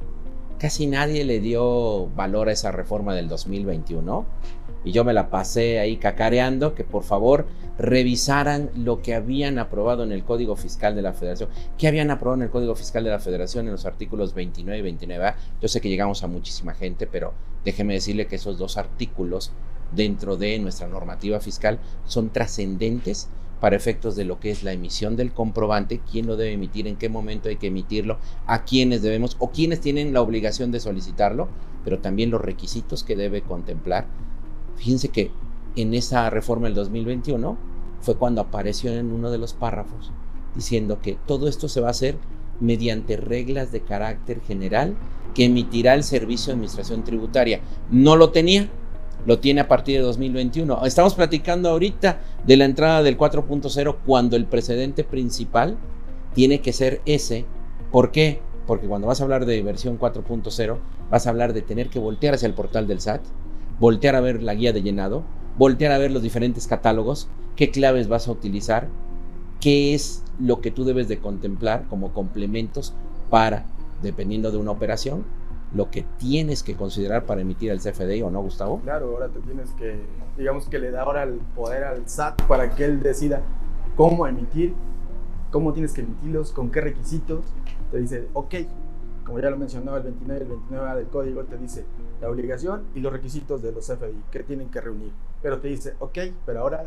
Casi 0.57 0.87
nadie 0.87 1.25
le 1.25 1.39
dio 1.39 2.07
valor 2.15 2.49
a 2.49 2.53
esa 2.53 2.71
reforma 2.71 3.13
del 3.13 3.27
2021 3.27 4.25
y 4.83 4.91
yo 4.91 5.03
me 5.03 5.13
la 5.13 5.29
pasé 5.29 5.79
ahí 5.79 5.97
cacareando 5.97 6.73
que 6.73 6.83
por 6.83 7.03
favor 7.03 7.45
revisaran 7.77 8.71
lo 8.75 9.01
que 9.01 9.13
habían 9.13 9.59
aprobado 9.59 10.03
en 10.03 10.11
el 10.11 10.23
Código 10.23 10.55
Fiscal 10.55 10.95
de 10.95 11.01
la 11.01 11.13
Federación. 11.13 11.49
¿Qué 11.77 11.87
habían 11.87 12.09
aprobado 12.09 12.41
en 12.41 12.43
el 12.43 12.49
Código 12.49 12.75
Fiscal 12.75 13.03
de 13.03 13.09
la 13.09 13.19
Federación 13.19 13.65
en 13.65 13.73
los 13.73 13.85
artículos 13.85 14.33
29 14.33 14.79
y 14.79 14.93
29A? 14.93 15.35
Yo 15.61 15.67
sé 15.67 15.81
que 15.81 15.89
llegamos 15.89 16.23
a 16.23 16.27
muchísima 16.27 16.73
gente, 16.73 17.05
pero 17.05 17.33
déjeme 17.65 17.95
decirle 17.95 18.27
que 18.27 18.37
esos 18.37 18.57
dos 18.57 18.77
artículos 18.77 19.51
dentro 19.91 20.37
de 20.37 20.59
nuestra 20.59 20.87
normativa 20.87 21.39
fiscal 21.39 21.79
son 22.05 22.29
trascendentes 22.29 23.29
para 23.59 23.75
efectos 23.75 24.15
de 24.15 24.25
lo 24.25 24.39
que 24.39 24.51
es 24.51 24.63
la 24.63 24.73
emisión 24.73 25.15
del 25.15 25.33
comprobante, 25.33 26.01
quién 26.11 26.27
lo 26.27 26.37
debe 26.37 26.53
emitir, 26.53 26.87
en 26.87 26.95
qué 26.95 27.09
momento 27.09 27.49
hay 27.49 27.55
que 27.55 27.67
emitirlo, 27.67 28.19
a 28.45 28.63
quiénes 28.63 29.01
debemos 29.01 29.35
o 29.39 29.49
quiénes 29.49 29.81
tienen 29.81 30.13
la 30.13 30.21
obligación 30.21 30.71
de 30.71 30.79
solicitarlo, 30.79 31.47
pero 31.83 31.99
también 31.99 32.29
los 32.29 32.41
requisitos 32.41 33.03
que 33.03 33.15
debe 33.15 33.41
contemplar. 33.41 34.05
Fíjense 34.75 35.09
que 35.09 35.31
en 35.75 35.93
esa 35.93 36.29
reforma 36.29 36.67
del 36.67 36.75
2021 36.75 37.57
fue 38.01 38.15
cuando 38.15 38.41
apareció 38.41 38.91
en 38.93 39.11
uno 39.11 39.31
de 39.31 39.39
los 39.39 39.53
párrafos 39.53 40.11
diciendo 40.55 40.99
que 41.01 41.17
todo 41.25 41.47
esto 41.47 41.69
se 41.69 41.81
va 41.81 41.87
a 41.87 41.91
hacer 41.91 42.17
mediante 42.59 43.15
reglas 43.15 43.71
de 43.71 43.81
carácter 43.81 44.41
general 44.41 44.95
que 45.35 45.45
emitirá 45.45 45.93
el 45.93 46.03
Servicio 46.03 46.47
de 46.47 46.53
Administración 46.53 47.03
Tributaria. 47.03 47.61
No 47.91 48.15
lo 48.15 48.31
tenía, 48.31 48.69
lo 49.27 49.39
tiene 49.39 49.59
a 49.59 49.67
partir 49.67 49.97
de 49.97 50.03
2021. 50.03 50.85
Estamos 50.85 51.13
platicando 51.13 51.69
ahorita 51.69 52.21
de 52.45 52.55
la 52.55 52.63
entrada 52.63 53.03
del 53.03 53.17
4.0 53.17 53.97
cuando 54.05 54.37
el 54.37 54.45
precedente 54.45 55.03
principal 55.03 55.77
tiene 56.33 56.61
que 56.61 56.71
ser 56.71 57.01
ese. 57.05 57.45
¿Por 57.91 58.11
qué? 58.11 58.39
Porque 58.65 58.87
cuando 58.87 59.07
vas 59.07 59.19
a 59.19 59.25
hablar 59.25 59.45
de 59.45 59.61
versión 59.61 59.99
4.0, 59.99 60.77
vas 61.11 61.27
a 61.27 61.29
hablar 61.29 61.51
de 61.51 61.61
tener 61.61 61.89
que 61.89 61.99
voltear 61.99 62.35
hacia 62.35 62.47
el 62.47 62.53
portal 62.53 62.87
del 62.87 63.01
SAT, 63.01 63.21
voltear 63.81 64.15
a 64.15 64.21
ver 64.21 64.41
la 64.41 64.55
guía 64.55 64.71
de 64.71 64.81
llenado, 64.81 65.23
voltear 65.57 65.91
a 65.91 65.97
ver 65.97 66.11
los 66.11 66.23
diferentes 66.23 66.65
catálogos, 66.65 67.27
qué 67.57 67.69
claves 67.69 68.07
vas 68.07 68.29
a 68.29 68.31
utilizar, 68.31 68.87
qué 69.59 69.93
es 69.93 70.23
lo 70.39 70.61
que 70.61 70.71
tú 70.71 70.85
debes 70.85 71.09
de 71.09 71.19
contemplar 71.19 71.85
como 71.89 72.13
complementos 72.13 72.93
para, 73.29 73.65
dependiendo 74.01 74.51
de 74.51 74.57
una 74.57 74.71
operación, 74.71 75.25
lo 75.73 75.89
que 75.89 76.05
tienes 76.17 76.63
que 76.63 76.75
considerar 76.75 77.25
para 77.25 77.41
emitir 77.41 77.71
el 77.71 77.79
CFDI 77.79 78.21
o 78.21 78.31
no, 78.31 78.41
Gustavo? 78.41 78.79
Claro, 78.81 79.11
ahora 79.11 79.29
te 79.29 79.39
tienes 79.39 79.71
que, 79.71 79.99
digamos 80.37 80.67
que 80.67 80.79
le 80.79 80.91
da 80.91 81.03
ahora 81.03 81.23
el 81.23 81.39
poder 81.55 81.83
al 81.83 82.07
SAT 82.07 82.43
para 82.43 82.73
que 82.75 82.85
él 82.85 83.01
decida 83.01 83.41
cómo 83.95 84.27
emitir, 84.27 84.73
cómo 85.51 85.73
tienes 85.73 85.93
que 85.93 86.01
emitirlos, 86.01 86.51
con 86.51 86.71
qué 86.71 86.81
requisitos. 86.81 87.45
Te 87.91 87.99
dice, 87.99 88.27
ok, 88.33 88.55
como 89.25 89.39
ya 89.39 89.49
lo 89.49 89.57
mencionaba, 89.57 89.97
el 89.97 90.03
29 90.03 90.39
y 90.39 90.51
el 90.51 90.59
29A 90.59 90.95
del 90.95 91.07
código 91.07 91.43
te 91.43 91.57
dice 91.57 91.85
la 92.21 92.29
obligación 92.29 92.83
y 92.95 93.01
los 93.01 93.11
requisitos 93.11 93.61
de 93.61 93.71
los 93.71 93.85
FDI 93.85 94.23
que 94.31 94.43
tienen 94.43 94.69
que 94.69 94.79
reunir. 94.79 95.11
Pero 95.41 95.59
te 95.59 95.67
dice, 95.67 95.95
ok, 95.99 96.17
pero 96.45 96.61
ahora 96.61 96.85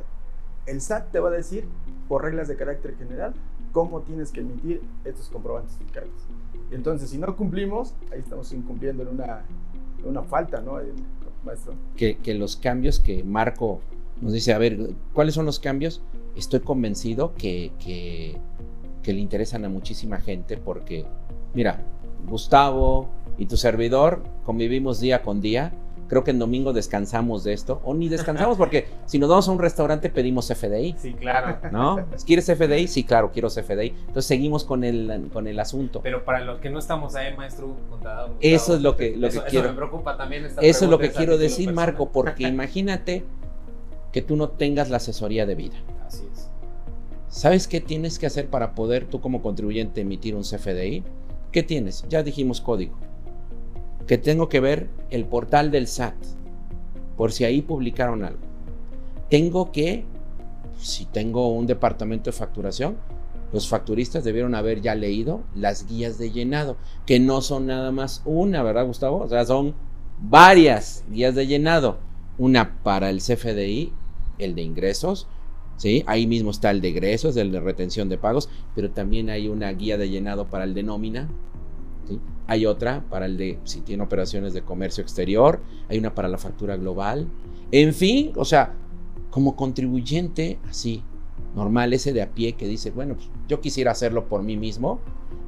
el 0.70 0.80
SAT 0.80 1.10
te 1.10 1.20
va 1.20 1.28
a 1.28 1.32
decir, 1.32 1.66
por 2.08 2.22
reglas 2.22 2.48
de 2.48 2.56
carácter 2.56 2.96
general, 2.96 3.34
cómo 3.72 4.00
tienes 4.02 4.30
que 4.30 4.40
emitir 4.40 4.80
estos 5.04 5.28
comprobantes 5.28 5.76
fiscales. 5.76 6.10
Entonces, 6.70 7.10
si 7.10 7.18
no 7.18 7.36
cumplimos, 7.36 7.94
ahí 8.12 8.20
estamos 8.20 8.52
incumpliendo 8.52 9.02
en 9.02 9.08
una, 9.10 9.42
una 10.04 10.22
falta, 10.22 10.60
¿no? 10.60 10.78
Maestro. 11.44 11.74
Que, 11.96 12.34
los 12.34 12.56
cambios 12.56 13.00
que 13.00 13.24
Marco 13.24 13.80
nos 14.20 14.32
dice, 14.32 14.52
a 14.52 14.58
ver, 14.58 14.90
¿cuáles 15.12 15.34
son 15.34 15.46
los 15.46 15.58
cambios? 15.58 16.02
Estoy 16.36 16.60
convencido 16.60 17.34
que, 17.34 17.72
que 17.78 19.12
le 19.12 19.20
interesan 19.20 19.64
a 19.64 19.68
muchísima 19.68 20.20
gente 20.20 20.56
porque, 20.56 21.06
mira, 21.54 21.82
Gustavo 22.28 23.08
y 23.38 23.46
tu 23.46 23.56
servidor 23.56 24.22
convivimos 24.44 25.00
día 25.00 25.22
con 25.22 25.40
día 25.40 25.72
creo 26.10 26.24
que 26.24 26.32
en 26.32 26.40
domingo 26.40 26.72
descansamos 26.72 27.44
de 27.44 27.52
esto, 27.52 27.80
o 27.84 27.94
ni 27.94 28.08
descansamos 28.08 28.58
porque 28.58 28.88
si 29.06 29.20
nos 29.20 29.30
vamos 29.30 29.46
a 29.46 29.52
un 29.52 29.60
restaurante 29.60 30.10
pedimos 30.10 30.48
FDI. 30.48 30.96
Sí, 30.98 31.14
claro. 31.14 31.56
¿No? 31.70 32.04
¿Quieres 32.26 32.46
FDI? 32.46 32.88
Sí, 32.88 33.04
claro, 33.04 33.30
quiero 33.32 33.48
FDI. 33.48 33.94
Entonces 34.08 34.24
seguimos 34.26 34.64
con 34.64 34.82
el, 34.82 35.28
con 35.32 35.46
el 35.46 35.60
asunto. 35.60 36.00
Pero 36.02 36.24
para 36.24 36.40
los 36.40 36.58
que 36.58 36.68
no 36.68 36.80
estamos 36.80 37.14
ahí, 37.14 37.34
maestro 37.36 37.76
contador. 37.88 38.32
eso 38.40 38.74
es 38.74 38.82
lo 38.82 38.96
que, 38.96 39.16
lo 39.16 39.28
eso, 39.28 39.44
que 39.44 39.50
quiero. 39.50 39.66
Eso 39.66 39.72
me 39.72 39.78
preocupa 39.78 40.16
también. 40.16 40.46
Esta 40.46 40.60
eso 40.62 40.84
es 40.84 40.90
lo 40.90 40.98
que 40.98 41.12
quiero 41.12 41.38
decir, 41.38 41.72
Marco, 41.72 42.10
porque 42.10 42.42
imagínate 42.42 43.24
que 44.10 44.20
tú 44.20 44.34
no 44.34 44.48
tengas 44.48 44.90
la 44.90 44.96
asesoría 44.96 45.46
de 45.46 45.54
vida. 45.54 45.76
Así 46.04 46.24
es. 46.32 46.50
¿Sabes 47.28 47.68
qué 47.68 47.80
tienes 47.80 48.18
que 48.18 48.26
hacer 48.26 48.48
para 48.48 48.74
poder 48.74 49.04
tú 49.04 49.20
como 49.20 49.42
contribuyente 49.42 50.00
emitir 50.00 50.34
un 50.34 50.42
CFDI? 50.42 51.04
¿Qué 51.52 51.62
tienes? 51.62 52.04
Ya 52.08 52.24
dijimos 52.24 52.60
código 52.60 52.98
que 54.10 54.18
tengo 54.18 54.48
que 54.48 54.58
ver 54.58 54.90
el 55.10 55.24
portal 55.24 55.70
del 55.70 55.86
SAT, 55.86 56.16
por 57.16 57.30
si 57.30 57.44
ahí 57.44 57.62
publicaron 57.62 58.24
algo. 58.24 58.40
Tengo 59.28 59.70
que, 59.70 60.04
si 60.80 61.04
tengo 61.04 61.54
un 61.54 61.68
departamento 61.68 62.28
de 62.28 62.36
facturación, 62.36 62.96
los 63.52 63.68
facturistas 63.68 64.24
debieron 64.24 64.56
haber 64.56 64.80
ya 64.80 64.96
leído 64.96 65.44
las 65.54 65.86
guías 65.86 66.18
de 66.18 66.32
llenado, 66.32 66.76
que 67.06 67.20
no 67.20 67.40
son 67.40 67.68
nada 67.68 67.92
más 67.92 68.22
una, 68.24 68.64
¿verdad, 68.64 68.84
Gustavo? 68.84 69.18
O 69.18 69.28
sea, 69.28 69.46
son 69.46 69.76
varias 70.20 71.04
guías 71.08 71.36
de 71.36 71.46
llenado. 71.46 71.98
Una 72.36 72.82
para 72.82 73.10
el 73.10 73.18
CFDI, 73.18 73.92
el 74.38 74.56
de 74.56 74.62
ingresos, 74.62 75.28
¿sí? 75.76 76.02
Ahí 76.08 76.26
mismo 76.26 76.50
está 76.50 76.72
el 76.72 76.80
de 76.80 76.88
egresos, 76.88 77.36
el 77.36 77.52
de 77.52 77.60
retención 77.60 78.08
de 78.08 78.18
pagos, 78.18 78.48
pero 78.74 78.90
también 78.90 79.30
hay 79.30 79.46
una 79.46 79.70
guía 79.70 79.96
de 79.98 80.10
llenado 80.10 80.48
para 80.48 80.64
el 80.64 80.74
de 80.74 80.82
nómina, 80.82 81.28
hay 82.46 82.66
otra 82.66 83.04
para 83.08 83.26
el 83.26 83.36
de 83.36 83.58
si 83.64 83.80
tiene 83.80 84.02
operaciones 84.02 84.52
de 84.54 84.62
comercio 84.62 85.02
exterior, 85.02 85.60
hay 85.88 85.98
una 85.98 86.14
para 86.14 86.28
la 86.28 86.38
factura 86.38 86.76
global. 86.76 87.28
En 87.70 87.94
fin, 87.94 88.32
o 88.36 88.44
sea, 88.44 88.74
como 89.30 89.54
contribuyente 89.54 90.58
así, 90.68 91.02
normal, 91.54 91.92
ese 91.92 92.12
de 92.12 92.22
a 92.22 92.30
pie 92.30 92.54
que 92.54 92.66
dice, 92.66 92.90
bueno, 92.90 93.14
pues, 93.14 93.28
yo 93.48 93.60
quisiera 93.60 93.92
hacerlo 93.92 94.28
por 94.28 94.42
mí 94.42 94.56
mismo, 94.56 95.00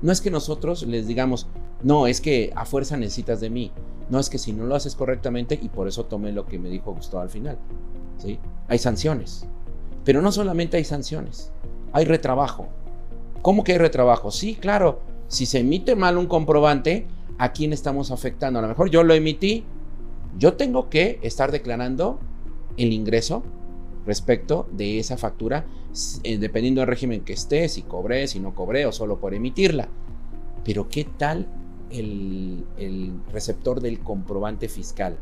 no 0.03 0.13
es 0.13 0.21
que 0.21 0.31
nosotros 0.31 0.85
les 0.85 1.07
digamos, 1.07 1.47
no, 1.83 2.07
es 2.07 2.21
que 2.21 2.53
a 2.55 2.65
fuerza 2.65 2.97
necesitas 2.97 3.41
de 3.41 3.51
mí, 3.51 3.73
no 4.09 4.19
es 4.19 4.31
que 4.31 4.39
si 4.39 4.53
no 4.53 4.65
lo 4.65 4.75
haces 4.75 4.95
correctamente, 4.95 5.59
y 5.61 5.69
por 5.69 5.89
eso 5.89 6.05
tomé 6.05 6.33
lo 6.33 6.47
que 6.47 6.59
me 6.59 6.69
dijo 6.69 6.95
Gustavo 6.95 7.23
al 7.23 7.31
final, 7.31 7.59
¿sí? 8.19 8.39
Hay 8.69 8.79
sanciones, 8.79 9.47
pero 10.05 10.23
no 10.23 10.33
solamente 10.33 10.77
hay 10.77 10.85
sanciones, 10.85 11.53
hay 11.93 12.05
retrabajo. 12.05 12.69
¿Cómo 13.43 13.65
que 13.65 13.73
hay 13.73 13.79
retrabajo? 13.79 14.31
Sí, 14.31 14.55
claro, 14.55 15.01
si 15.33 15.47
se 15.47 15.61
emite 15.61 15.97
mal 15.97 16.19
un 16.19 16.27
comprobante, 16.27 17.07
¿a 17.39 17.53
quién 17.53 17.73
estamos 17.73 18.11
afectando? 18.11 18.59
A 18.59 18.63
lo 18.63 18.69
mejor 18.69 18.91
yo 18.91 19.03
lo 19.03 19.15
emití, 19.15 19.65
yo 20.37 20.55
tengo 20.55 20.91
que 20.91 21.19
estar 21.23 21.51
declarando 21.51 22.21
el 22.77 22.93
ingreso 22.93 23.43
respecto 24.05 24.69
de 24.73 24.99
esa 24.99 25.17
factura, 25.17 25.65
eh, 26.23 26.37
dependiendo 26.37 26.83
del 26.83 26.89
régimen 26.89 27.23
que 27.23 27.33
esté, 27.33 27.71
si 27.71 27.81
cobré, 27.81 28.29
si 28.29 28.41
no 28.41 28.55
cobré 28.55 28.85
o 28.85 28.93
solo 28.93 29.21
por 29.21 29.33
emitirla. 29.33 29.89
Pero 30.65 30.89
¿qué 30.91 31.05
tal 31.05 31.47
el, 31.89 32.67
receptor 33.33 33.81
del 33.81 34.01
comprobante 34.01 34.69
fiscal? 34.69 35.17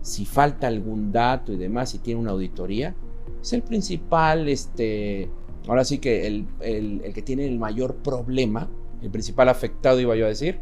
Si 0.00 0.26
falta 0.26 0.68
algún 0.68 1.10
dato 1.10 1.52
y 1.52 1.56
demás, 1.56 1.90
si 1.90 1.98
tiene 1.98 2.20
una 2.20 2.30
auditoría, 2.30 2.94
es 3.42 3.52
el 3.52 3.62
principal, 3.62 4.48
este, 4.48 5.28
ahora 5.66 5.84
sí 5.84 5.98
que 5.98 6.28
el, 6.28 6.46
el 6.60 7.12
que 7.12 7.22
tiene 7.22 7.46
el 7.46 7.58
mayor 7.58 7.96
problema 7.96 8.68
el 9.02 9.10
principal 9.10 9.48
afectado, 9.48 10.00
iba 10.00 10.16
yo 10.16 10.26
a 10.26 10.28
decir, 10.28 10.60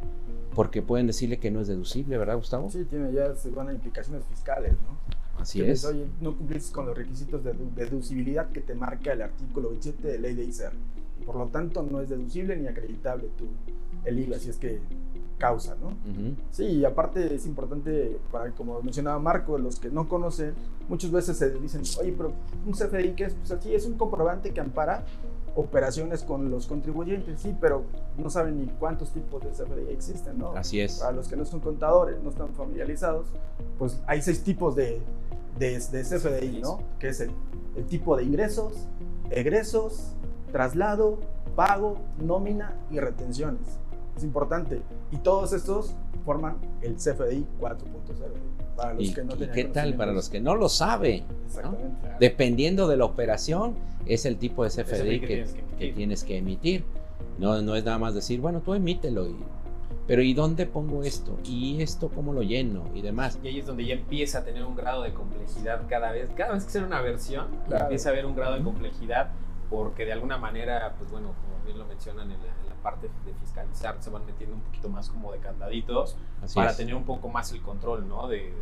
porque 0.54 0.82
pueden 0.82 1.06
decirle 1.06 1.38
que 1.38 1.50
no 1.50 1.60
es 1.60 1.68
deducible, 1.68 2.16
¿verdad, 2.18 2.36
Gustavo? 2.36 2.70
Sí, 2.70 2.84
tiene 2.84 3.12
ya 3.12 3.34
se 3.34 3.50
van 3.50 3.68
a 3.68 3.72
implicaciones 3.72 4.24
fiscales, 4.26 4.72
¿no? 4.72 5.14
Así 5.40 5.62
es. 5.62 5.84
oye, 5.84 6.06
no 6.20 6.36
cumplís 6.36 6.70
con 6.70 6.86
los 6.86 6.96
requisitos 6.96 7.42
de 7.42 7.54
deducibilidad 7.74 8.50
que 8.50 8.60
te 8.60 8.74
marca 8.74 9.12
el 9.12 9.22
artículo 9.22 9.70
27 9.70 10.06
de 10.08 10.18
ley 10.18 10.34
de 10.34 10.44
ICER. 10.44 10.72
Por 11.26 11.36
lo 11.36 11.46
tanto, 11.46 11.82
no 11.82 12.00
es 12.00 12.08
deducible 12.08 12.56
ni 12.56 12.68
acreditable 12.68 13.28
tu, 13.36 13.46
el 14.04 14.18
IVA, 14.18 14.38
si 14.38 14.50
es 14.50 14.58
que 14.58 14.80
causa, 15.38 15.74
¿no? 15.74 15.96
Sí, 16.50 16.64
y 16.64 16.84
aparte 16.84 17.34
es 17.34 17.46
importante, 17.46 18.18
para 18.30 18.50
como 18.52 18.80
mencionaba 18.82 19.18
Marco, 19.18 19.58
los 19.58 19.80
que 19.80 19.90
no 19.90 20.08
conocen, 20.08 20.54
muchas 20.88 21.10
veces 21.10 21.36
se 21.36 21.50
dicen, 21.58 21.82
oye, 22.00 22.14
pero 22.16 22.32
un 22.64 22.72
CFDI, 22.72 23.14
¿qué 23.14 23.24
es? 23.24 23.34
Pues 23.34 23.50
así, 23.50 23.74
es 23.74 23.86
un 23.86 23.94
comprobante 23.94 24.52
que 24.52 24.60
ampara 24.60 25.04
operaciones 25.56 26.22
con 26.22 26.50
los 26.50 26.66
contribuyentes, 26.66 27.40
sí, 27.40 27.56
pero 27.60 27.84
no 28.16 28.30
saben 28.30 28.60
ni 28.60 28.66
cuántos 28.66 29.10
tipos 29.10 29.42
de 29.42 29.50
CFDI 29.50 29.92
existen, 29.92 30.38
¿no? 30.38 30.52
Así 30.52 30.80
es. 30.80 30.98
Para 30.98 31.12
los 31.12 31.28
que 31.28 31.36
no 31.36 31.44
son 31.44 31.60
contadores, 31.60 32.20
no 32.22 32.30
están 32.30 32.54
familiarizados, 32.54 33.26
pues 33.78 34.00
hay 34.06 34.22
seis 34.22 34.42
tipos 34.42 34.74
de, 34.74 35.00
de, 35.58 35.78
de 35.78 36.02
CFDI, 36.02 36.60
¿no? 36.60 36.80
Que 36.98 37.08
es 37.08 37.20
el, 37.20 37.30
el 37.76 37.86
tipo 37.86 38.16
de 38.16 38.24
ingresos, 38.24 38.88
egresos, 39.30 40.14
traslado, 40.50 41.18
pago, 41.56 41.98
nómina 42.18 42.74
y 42.90 42.98
retenciones. 42.98 43.78
Es 44.16 44.24
importante. 44.24 44.82
Y 45.10 45.16
todos 45.18 45.52
estos 45.52 45.94
forman 46.24 46.56
el 46.82 46.96
CFDI 46.96 47.46
4.0. 47.60 47.84
Para 48.76 48.94
los 48.94 49.10
que 49.10 49.22
no 49.22 49.34
¿y 49.36 49.48
qué 49.50 49.64
tal 49.64 49.94
para 49.94 50.12
los 50.12 50.28
que 50.28 50.40
no 50.40 50.56
lo 50.56 50.68
saben? 50.68 51.24
Dependiendo 52.18 52.88
de 52.88 52.96
la 52.96 53.04
operación, 53.04 53.76
es 54.06 54.26
el 54.26 54.36
tipo 54.36 54.64
de 54.64 54.70
CFDI 54.70 55.20
que, 55.20 55.92
tienes 55.94 56.24
que, 56.24 56.38
emitir. 56.38 56.84
No, 57.38 57.60
no 57.62 57.76
es 57.76 57.84
nada 57.84 57.98
más 57.98 58.14
decir, 58.14 58.40
bueno, 58.40 58.60
tú 58.60 58.74
emítelo. 58.74 59.26
Y, 59.26 59.36
pero 60.06 60.22
¿y 60.22 60.34
dónde 60.34 60.66
pongo 60.66 61.02
esto? 61.02 61.38
¿Y 61.44 61.80
esto 61.82 62.08
cómo 62.08 62.32
lo 62.32 62.42
lleno? 62.42 62.84
Y 62.94 63.02
demás. 63.02 63.38
Y 63.42 63.48
ahí 63.48 63.58
es 63.60 63.66
donde 63.66 63.84
ya 63.84 63.94
empieza 63.94 64.38
a 64.38 64.44
tener 64.44 64.64
un 64.64 64.74
grado 64.74 65.02
de 65.02 65.14
complejidad 65.14 65.82
cada 65.88 66.10
vez. 66.12 66.30
Cada 66.36 66.54
vez 66.54 66.64
que 66.64 66.72
sale 66.72 66.86
una 66.86 67.00
versión, 67.00 67.46
empieza 67.70 68.08
a 68.08 68.12
haber 68.12 68.26
un 68.26 68.34
grado 68.34 68.56
de 68.56 68.62
complejidad 68.62 69.30
porque 69.70 70.04
de 70.04 70.12
alguna 70.12 70.36
manera, 70.36 70.94
pues 70.98 71.10
bueno, 71.10 71.28
como 71.28 71.64
bien 71.64 71.78
lo 71.78 71.86
mencionan 71.86 72.30
en 72.30 72.38
la, 72.38 72.63
parte 72.84 73.08
de 73.24 73.34
fiscalizar, 73.34 73.96
se 73.98 74.10
van 74.10 74.26
metiendo 74.26 74.54
un 74.54 74.62
poquito 74.62 74.90
más 74.90 75.08
como 75.08 75.32
de 75.32 75.38
candaditos 75.38 76.16
para 76.54 76.76
tener 76.76 76.94
un 76.94 77.04
poco 77.04 77.30
más 77.30 77.50
el 77.50 77.62
control, 77.62 78.06
¿no? 78.06 78.28
de, 78.28 78.52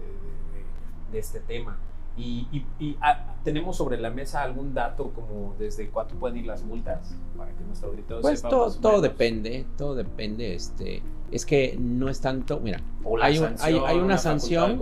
de 1.11 1.19
este 1.19 1.41
tema. 1.41 1.77
Y, 2.17 2.67
ah, 3.01 3.37
tenemos 3.43 3.77
sobre 3.77 3.99
la 3.99 4.11
mesa 4.11 4.43
algún 4.43 4.75
dato 4.75 5.11
como 5.15 5.55
desde 5.59 5.89
cuánto 5.89 6.15
pueden 6.17 6.37
ir 6.37 6.47
las 6.47 6.63
multas 6.63 7.17
para 7.37 7.51
que 7.53 7.65
nuestro 7.65 7.89
auditor 7.89 8.21
pues 8.21 8.43
todo, 8.43 8.71
todo 8.71 9.01
depende, 9.01 9.65
todo 9.79 9.95
depende. 9.95 10.55
Este, 10.55 11.03
es 11.31 11.47
que 11.47 11.77
no 11.81 12.11
es 12.11 12.21
tanto, 12.21 12.61
mira, 12.61 12.83
hay, 13.23 13.39
hay, 13.61 13.81
hay, 13.87 13.99
una, 13.99 14.19
sanción 14.19 14.79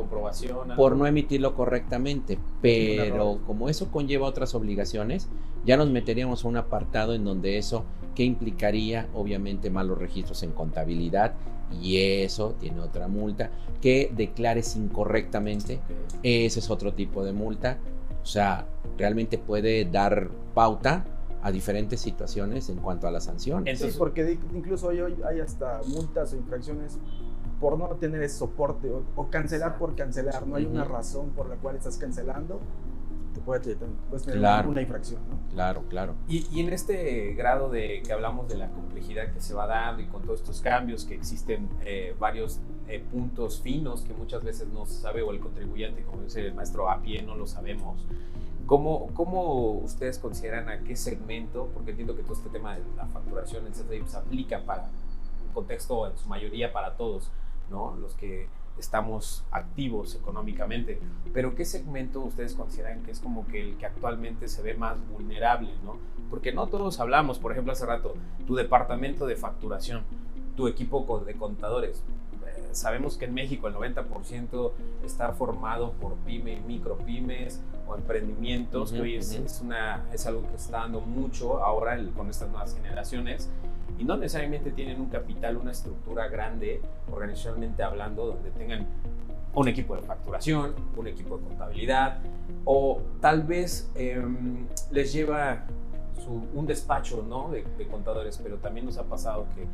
por 0.77 0.97
no 0.97 1.07
emitirlo 1.07 1.55
correctamente, 1.55 2.39
pero 2.61 3.39
como 3.47 3.69
eso 3.69 3.93
conlleva 3.93 4.27
otras 4.27 4.57
obligaciones, 4.57 5.29
ya 5.65 5.77
nos 5.77 5.89
meteríamos 5.89 6.45
a 6.45 6.49
un 6.49 6.57
apartado 6.57 7.15
en 7.15 7.25
donde 7.25 7.59
eso, 7.59 7.85
que 8.15 8.25
implicaría 8.25 9.09
obviamente 9.15 9.71
malos 9.71 9.99
registros 9.99 10.43
en 10.43 10.53
contabilidad 10.53 11.35
y 11.81 11.99
eso 11.99 12.57
tiene 12.59 12.81
otra 12.81 13.09
multa, 13.09 13.51
que 13.81 14.13
declares 14.15 14.75
incorrectamente, 14.77 15.81
ese 16.23 16.59
es 16.59 16.71
otro 16.71 16.95
tipo 16.95 17.25
de 17.25 17.33
multa, 17.33 17.79
o 18.23 18.27
sea, 18.27 18.67
realmente 18.99 19.39
puede 19.39 19.85
dar 19.85 20.29
pauta 20.55 21.05
a 21.43 21.51
diferentes 21.51 22.01
situaciones 22.01 22.69
en 22.69 22.79
cuanto 22.79 23.07
a 23.07 23.11
las 23.11 23.25
sanciones. 23.25 23.79
Sí, 23.79 23.91
porque 23.97 24.39
incluso 24.55 24.89
hoy, 24.89 25.01
hay 25.27 25.41
hasta 25.41 25.81
multas 25.87 26.33
o 26.33 26.37
infracciones 26.37 26.99
por 27.61 27.79
no 27.79 27.89
tener 27.97 28.23
ese 28.23 28.39
soporte 28.39 28.91
o, 28.91 29.31
cancelar 29.31 29.79
por 29.79 29.95
cancelar. 29.95 30.47
No 30.47 30.57
hay 30.57 30.67
una 30.67 30.85
razón 30.85 31.31
por 31.31 31.49
la 31.49 31.57
cual 31.57 31.77
estás 31.77 31.97
cancelando. 31.99 32.61
Te 33.59 33.75
puede, 33.75 34.25
tener 34.25 34.67
una 34.67 34.81
infracción. 34.81 35.21
Claro, 35.51 35.85
claro. 35.89 36.15
Y, 36.29 36.61
en 36.61 36.73
este 36.73 37.35
grado 37.35 37.71
de 37.71 38.03
que 38.05 38.13
hablamos 38.13 38.49
de 38.49 38.57
la 38.57 38.71
complejidad 38.71 39.33
que 39.33 39.41
se 39.41 39.55
va 39.55 39.67
dando 39.67 40.03
y 40.03 40.07
con 40.07 40.23
todos 40.23 40.41
estos 40.41 40.61
cambios 40.61 41.05
que 41.05 41.15
existen 41.15 41.69
eh, 41.85 42.15
varios 42.19 42.61
eh, 42.89 43.05
puntos 43.11 43.61
finos 43.61 44.03
que 44.03 44.13
muchas 44.15 44.45
veces 44.45 44.69
no 44.69 44.87
se 44.87 45.01
sabe 45.01 45.23
o 45.23 45.33
el 45.33 45.41
contribuyente, 45.41 46.03
como 46.03 46.23
dice 46.23 46.47
el 46.47 46.55
maestro 46.55 46.91
a 46.91 47.03
pie, 47.03 47.23
no 47.23 47.35
lo 47.37 47.47
sabemos. 47.47 48.07
¿Cómo, 48.67 49.09
¿Cómo 49.15 49.73
ustedes 49.79 50.21
consideran 50.21 50.69
a 50.69 50.85
qué 50.85 50.95
segmento, 50.95 51.69
porque 51.75 51.91
entiendo 51.91 52.15
que 52.15 52.23
todo 52.23 52.35
este 52.35 52.51
tema 52.51 52.77
de 52.77 52.83
la 52.97 53.07
facturación 53.07 53.65
CFDI 53.65 54.05
se 54.07 54.17
aplica 54.17 54.65
para 54.65 54.89
contexto 55.53 56.07
en 56.07 56.17
su 56.17 56.29
mayoría 56.29 56.73
para 56.73 56.97
todos, 56.97 57.31
¿no? 57.71 57.97
Los 57.97 58.15
que 58.15 58.49
estamos 58.81 59.45
activos 59.51 60.15
económicamente. 60.15 61.01
Pero 61.33 61.55
¿qué 61.55 61.65
segmento 61.65 62.21
ustedes 62.21 62.55
consideran 62.55 63.03
que 63.03 63.11
es 63.13 63.21
como 63.21 63.47
que 63.47 63.61
el 63.61 63.77
que 63.77 63.87
actualmente 63.87 64.49
se 64.49 64.63
ve 64.63 64.75
más 64.75 64.99
vulnerable, 65.09 65.71
¿no? 65.85 65.99
Porque 66.29 66.53
no 66.53 66.67
todos 66.67 67.01
hablamos, 67.01 67.39
por 67.39 67.53
ejemplo, 67.53 67.73
hace 67.73 67.87
rato, 67.87 68.15
tu 68.47 68.55
departamento 68.55 69.27
de 69.27 69.37
facturación, 69.37 70.03
tu 70.57 70.69
equipo 70.69 71.23
de 71.25 71.35
contadores. 71.35 72.03
Eh, 72.47 72.69
sabemos 72.73 73.17
que 73.17 73.27
en 73.27 73.35
México 73.35 73.69
el 73.69 73.75
90% 73.75 74.73
está 75.05 75.33
formado 75.33 75.93
por 75.93 76.15
pyme 76.17 76.55
y 76.55 76.61
micropymes 76.61 77.61
o 77.91 77.97
emprendimientos, 77.97 78.93
que 78.93 79.01
hoy 79.01 79.17
es, 79.17 79.61
una, 79.63 80.05
es 80.13 80.27
algo 80.27 80.43
que 80.49 80.57
está 80.57 80.79
dando 80.79 81.01
mucho 81.01 81.63
ahora 81.63 81.99
con 82.17 82.31
estas 82.31 82.49
nuevas 82.49 82.75
generaciones 82.75 83.49
y 83.99 84.05
no 84.05 84.17
necesariamente 84.17 84.71
tienen 84.71 85.01
un 85.01 85.11
capital, 85.11 85.57
una 85.57 85.73
estructura 85.73 86.29
grande, 86.29 86.81
organizacionalmente 87.11 87.83
hablando, 87.83 88.27
donde 88.27 88.51
tengan 88.53 88.87
un 89.55 89.69
equipo 89.69 89.97
de 89.97 90.03
facturación, 90.03 90.75
un 90.97 91.07
equipo 91.09 91.37
de 91.37 91.45
contabilidad, 91.45 92.19
o 92.65 93.03
tal 93.21 93.43
vez 93.43 93.91
em, 93.95 94.67
les 94.91 95.13
lleva 95.13 95.65
un 96.55 96.65
despacho 96.65 97.25
¿no? 97.29 97.51
de, 97.51 97.65
contadores, 97.89 98.39
pero 98.43 98.59
también 98.59 98.87
nos 98.87 98.99
ha 98.99 99.05
pasado 99.05 99.47
que 99.55 99.67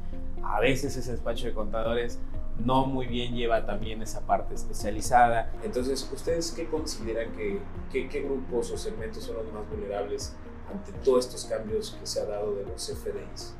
a 0.42 0.58
veces 0.60 0.96
ese 0.96 1.12
despacho 1.12 1.46
de 1.46 1.52
contadores 1.52 2.18
no 2.64 2.86
muy 2.86 3.06
bien 3.06 3.34
lleva 3.34 3.66
también 3.66 4.02
esa 4.02 4.20
parte 4.26 4.54
especializada. 4.54 5.52
Entonces, 5.62 6.08
¿ustedes 6.12 6.52
qué 6.52 6.66
consideran 6.66 7.32
que, 7.32 7.60
qué 7.90 8.20
grupos 8.22 8.70
o 8.72 8.76
segmentos 8.76 9.24
son 9.24 9.36
los 9.36 9.52
más 9.52 9.68
vulnerables 9.68 10.34
ante 10.70 10.92
todos 11.04 11.26
estos 11.26 11.44
cambios 11.44 11.96
que 11.98 12.06
se 12.06 12.20
ha 12.20 12.24
dado 12.24 12.54
de 12.54 12.64
los 12.64 12.86
FDIs? 12.88 13.54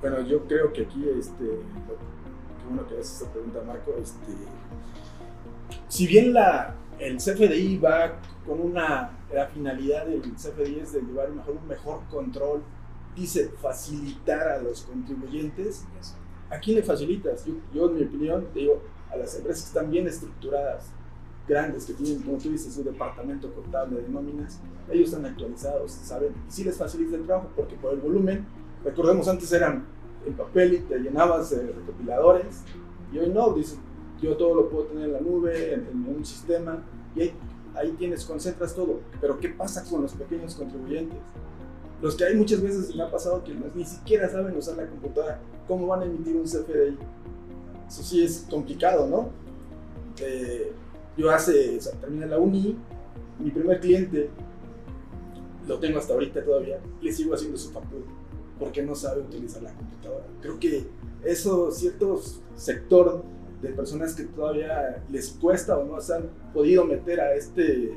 Bueno, 0.00 0.20
yo 0.22 0.44
creo 0.46 0.72
que 0.72 0.82
aquí, 0.82 1.08
este, 1.18 1.44
qué 1.44 2.66
bueno 2.68 2.86
que 2.88 2.94
haces 2.94 3.22
esta 3.22 3.32
pregunta, 3.32 3.62
Marco, 3.66 3.94
este, 4.00 4.32
si 5.88 6.06
bien 6.06 6.32
la, 6.32 6.74
el 6.98 7.16
CFDI 7.16 7.78
va 7.78 8.20
con 8.46 8.60
una, 8.60 9.18
la 9.32 9.46
finalidad 9.46 10.06
del 10.06 10.22
CFDI 10.22 10.80
es 10.80 10.92
de 10.92 11.02
llevar 11.02 11.30
mejor, 11.30 11.56
un 11.56 11.68
mejor 11.68 12.00
control, 12.10 12.62
dice 13.14 13.50
facilitar 13.60 14.48
a 14.48 14.58
los 14.58 14.82
contribuyentes, 14.82 15.84
¿a 16.52 16.60
quién 16.60 16.76
le 16.76 16.82
facilitas? 16.82 17.44
Yo, 17.46 17.54
yo 17.74 17.90
en 17.90 17.96
mi 17.96 18.02
opinión, 18.02 18.46
digo, 18.54 18.82
a 19.10 19.16
las 19.16 19.34
empresas 19.36 19.62
que 19.64 19.68
están 19.68 19.90
bien 19.90 20.06
estructuradas, 20.06 20.90
grandes, 21.48 21.86
que 21.86 21.94
tienen, 21.94 22.22
como 22.22 22.38
tú 22.38 22.50
dices, 22.50 22.72
su 22.72 22.84
departamento 22.84 23.52
contable 23.52 24.00
de 24.00 24.08
nóminas, 24.08 24.60
ellos 24.90 25.08
están 25.08 25.26
actualizados, 25.26 25.90
saben, 25.90 26.32
y 26.48 26.52
sí 26.52 26.64
les 26.64 26.76
facilita 26.76 27.16
el 27.16 27.26
trabajo 27.26 27.50
porque 27.56 27.74
por 27.76 27.92
el 27.94 28.00
volumen 28.00 28.46
Recordemos, 28.84 29.28
antes 29.28 29.52
eran 29.52 29.84
en 30.26 30.34
papel 30.34 30.74
y 30.74 30.78
te 30.80 30.98
llenabas 30.98 31.50
de 31.50 31.72
recopiladores 31.72 32.62
y 33.12 33.18
hoy 33.18 33.30
no, 33.30 33.52
dices, 33.52 33.78
yo 34.20 34.36
todo 34.36 34.54
lo 34.54 34.68
puedo 34.68 34.86
tener 34.86 35.04
en 35.04 35.12
la 35.12 35.20
nube, 35.20 35.74
en, 35.74 36.06
un 36.16 36.24
sistema 36.24 36.82
y 37.14 37.22
ahí, 37.22 37.34
ahí, 37.74 37.92
tienes, 37.92 38.24
concentras 38.24 38.74
todo. 38.74 39.00
Pero 39.20 39.38
¿qué 39.38 39.50
pasa 39.50 39.84
con 39.88 40.02
los 40.02 40.14
pequeños 40.14 40.54
contribuyentes? 40.54 41.18
Los 42.02 42.16
que 42.16 42.24
hay 42.24 42.34
muchas 42.34 42.60
veces 42.60 42.94
me 42.94 43.04
ha 43.04 43.10
pasado 43.10 43.42
que 43.44 43.54
ni 43.74 43.84
siquiera 43.84 44.28
saben 44.28 44.56
usar 44.56 44.76
la 44.76 44.86
computadora, 44.86 45.40
¿cómo 45.68 45.86
van 45.86 46.02
a 46.02 46.04
emitir 46.04 46.36
un 46.36 46.44
CFDI? 46.44 46.98
Eso 47.88 48.02
sí 48.02 48.24
es 48.24 48.44
complicado, 48.50 49.06
¿no? 49.06 49.30
Eh, 50.20 50.72
yo 51.16 51.30
hace, 51.30 51.78
o 51.78 51.80
sea, 51.80 51.92
terminé 51.92 52.26
la 52.26 52.38
uni, 52.38 52.76
mi 53.38 53.50
primer 53.50 53.80
cliente, 53.80 54.30
lo 55.68 55.78
tengo 55.78 55.98
hasta 55.98 56.12
ahorita 56.12 56.44
todavía, 56.44 56.80
le 57.00 57.12
sigo 57.12 57.34
haciendo 57.34 57.56
su 57.56 57.70
factura 57.70 58.04
porque 58.58 58.82
no 58.82 58.94
sabe 58.94 59.22
utilizar 59.22 59.62
la 59.62 59.72
computadora. 59.72 60.24
Creo 60.40 60.58
que 60.58 60.86
eso, 61.24 61.70
cierto 61.70 62.20
sector 62.54 63.24
de 63.60 63.68
personas 63.70 64.14
que 64.14 64.24
todavía 64.24 65.02
les 65.10 65.30
cuesta 65.30 65.78
o 65.78 65.84
no 65.84 66.00
se 66.00 66.14
han 66.14 66.30
podido 66.52 66.84
meter 66.84 67.20
a 67.20 67.34
este 67.34 67.96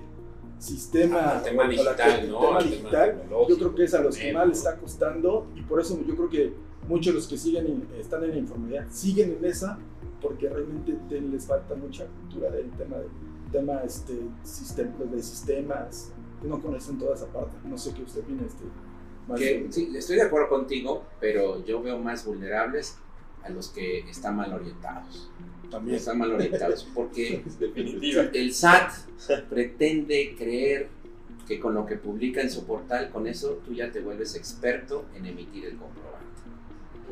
sistema, 0.59 1.41
tema 1.43 1.67
digital, 1.67 2.29
¿no? 2.29 2.59
digital 2.61 3.23
yo 3.47 3.57
creo 3.57 3.75
que 3.75 3.83
es 3.83 3.93
a 3.93 4.01
los 4.01 4.17
que 4.17 4.33
más 4.33 4.47
les 4.47 4.57
está 4.59 4.77
costando 4.77 5.47
y 5.55 5.61
por 5.61 5.79
eso 5.79 5.99
yo 6.07 6.15
creo 6.15 6.29
que 6.29 6.53
muchos 6.87 7.13
de 7.13 7.19
los 7.19 7.27
que 7.27 7.37
siguen 7.37 7.87
están 7.99 8.23
en 8.23 8.31
la 8.31 8.37
informalidad 8.37 8.85
siguen 8.89 9.37
en 9.39 9.45
esa 9.45 9.77
porque 10.21 10.49
realmente 10.49 10.93
les 11.19 11.45
falta 11.45 11.75
mucha 11.75 12.05
cultura 12.05 12.49
del 12.49 12.69
tema 12.71 12.97
de 12.97 13.07
tema 13.51 13.81
este 13.83 14.13
de 14.13 15.21
sistemas 15.21 16.11
no 16.43 16.61
conocen 16.61 16.97
toda 16.97 17.15
esa 17.15 17.27
parte 17.27 17.55
no 17.65 17.77
sé 17.77 17.93
qué 17.93 18.03
usted 18.03 18.21
opina 18.21 18.43
este 18.45 18.63
que, 19.33 19.67
sí, 19.71 19.91
estoy 19.95 20.17
de 20.17 20.23
acuerdo 20.23 20.49
contigo, 20.49 21.03
pero 21.19 21.65
yo 21.65 21.81
veo 21.81 21.97
más 21.97 22.25
vulnerables 22.25 22.97
a 23.43 23.49
los 23.49 23.69
que 23.69 23.99
están 24.09 24.35
mal 24.35 24.53
orientados. 24.53 25.31
También. 25.69 25.97
Están 25.97 26.17
mal 26.17 26.31
orientados, 26.31 26.87
porque 26.93 27.43
el 28.33 28.53
SAT 28.53 28.91
pretende 29.49 30.35
creer 30.37 30.89
que 31.47 31.59
con 31.59 31.73
lo 31.73 31.85
que 31.85 31.95
publica 31.95 32.41
en 32.41 32.49
su 32.49 32.65
portal, 32.65 33.09
con 33.11 33.27
eso 33.27 33.59
tú 33.65 33.73
ya 33.73 33.91
te 33.91 34.01
vuelves 34.01 34.35
experto 34.35 35.05
en 35.15 35.25
emitir 35.25 35.65
el 35.65 35.77
comprobante. 35.77 36.25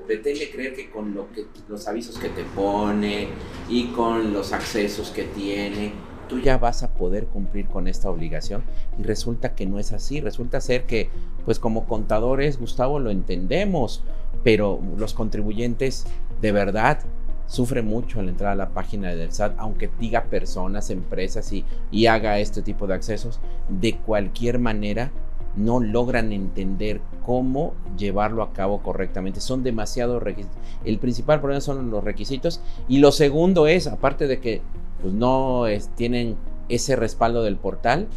Pretende 0.08 0.50
creer 0.52 0.76
que 0.76 0.90
con 0.90 1.14
lo 1.14 1.32
que, 1.32 1.46
los 1.70 1.88
avisos 1.88 2.18
que 2.18 2.30
te 2.30 2.44
pone 2.44 3.30
y 3.70 3.88
con 3.88 4.34
los 4.34 4.52
accesos 4.52 5.12
que 5.12 5.24
tiene, 5.24 5.94
tú 6.28 6.40
ya 6.40 6.58
vas 6.58 6.84
a 6.84 6.94
poder 6.94 7.28
cumplir 7.28 7.68
con 7.68 7.88
esta 7.88 8.10
obligación 8.10 8.64
y 9.00 9.04
resulta 9.04 9.56
que 9.56 9.66
no 9.66 9.80
es 9.80 9.94
así, 9.94 10.20
resulta 10.20 10.60
ser 10.62 10.86
que 10.86 11.10
pues 11.46 11.60
como 11.60 11.86
contadores, 11.86 12.60
Gustavo, 12.60 13.00
lo 13.00 13.12
entendemos, 13.12 14.04
pero 14.44 14.82
los 14.98 15.14
contribuyentes 15.14 16.06
de 16.42 16.52
verdad 16.52 17.00
sufren 17.48 17.86
mucho 17.86 18.20
al 18.20 18.30
entrar 18.30 18.52
a 18.52 18.56
la 18.56 18.70
página 18.70 19.14
del 19.14 19.32
SAT, 19.32 19.56
aunque 19.58 19.90
diga 20.00 20.26
personas, 20.26 20.90
empresas 20.90 21.52
y, 21.52 21.66
y 21.92 22.08
haga 22.08 22.40
este 22.40 22.62
tipo 22.62 22.88
de 22.88 22.96
accesos, 22.96 23.40
de 23.70 23.98
cualquier 23.98 24.60
manera 24.60 25.12
no 25.56 25.80
logran 25.80 26.32
entender 26.34 27.02
cómo 27.26 27.74
llevarlo 27.98 28.44
a 28.44 28.54
cabo 28.54 28.82
correctamente. 28.82 29.40
Son 29.40 29.64
demasiados 29.64 30.22
requisitos. 30.22 30.58
El 30.84 30.98
principal 30.98 31.40
problema 31.40 31.62
son 31.62 31.92
los 31.92 32.04
requisitos. 32.04 32.62
Y 32.88 33.00
lo 33.00 33.12
segundo 33.12 33.68
es, 33.68 33.88
aparte 33.88 34.28
de 34.28 34.40
que 34.40 34.62
pues 35.02 35.14
no 35.14 35.66
tienen 35.96 36.38
ese 36.70 36.96
respaldo 36.96 37.44
del 37.44 37.58
portal, 37.58 38.08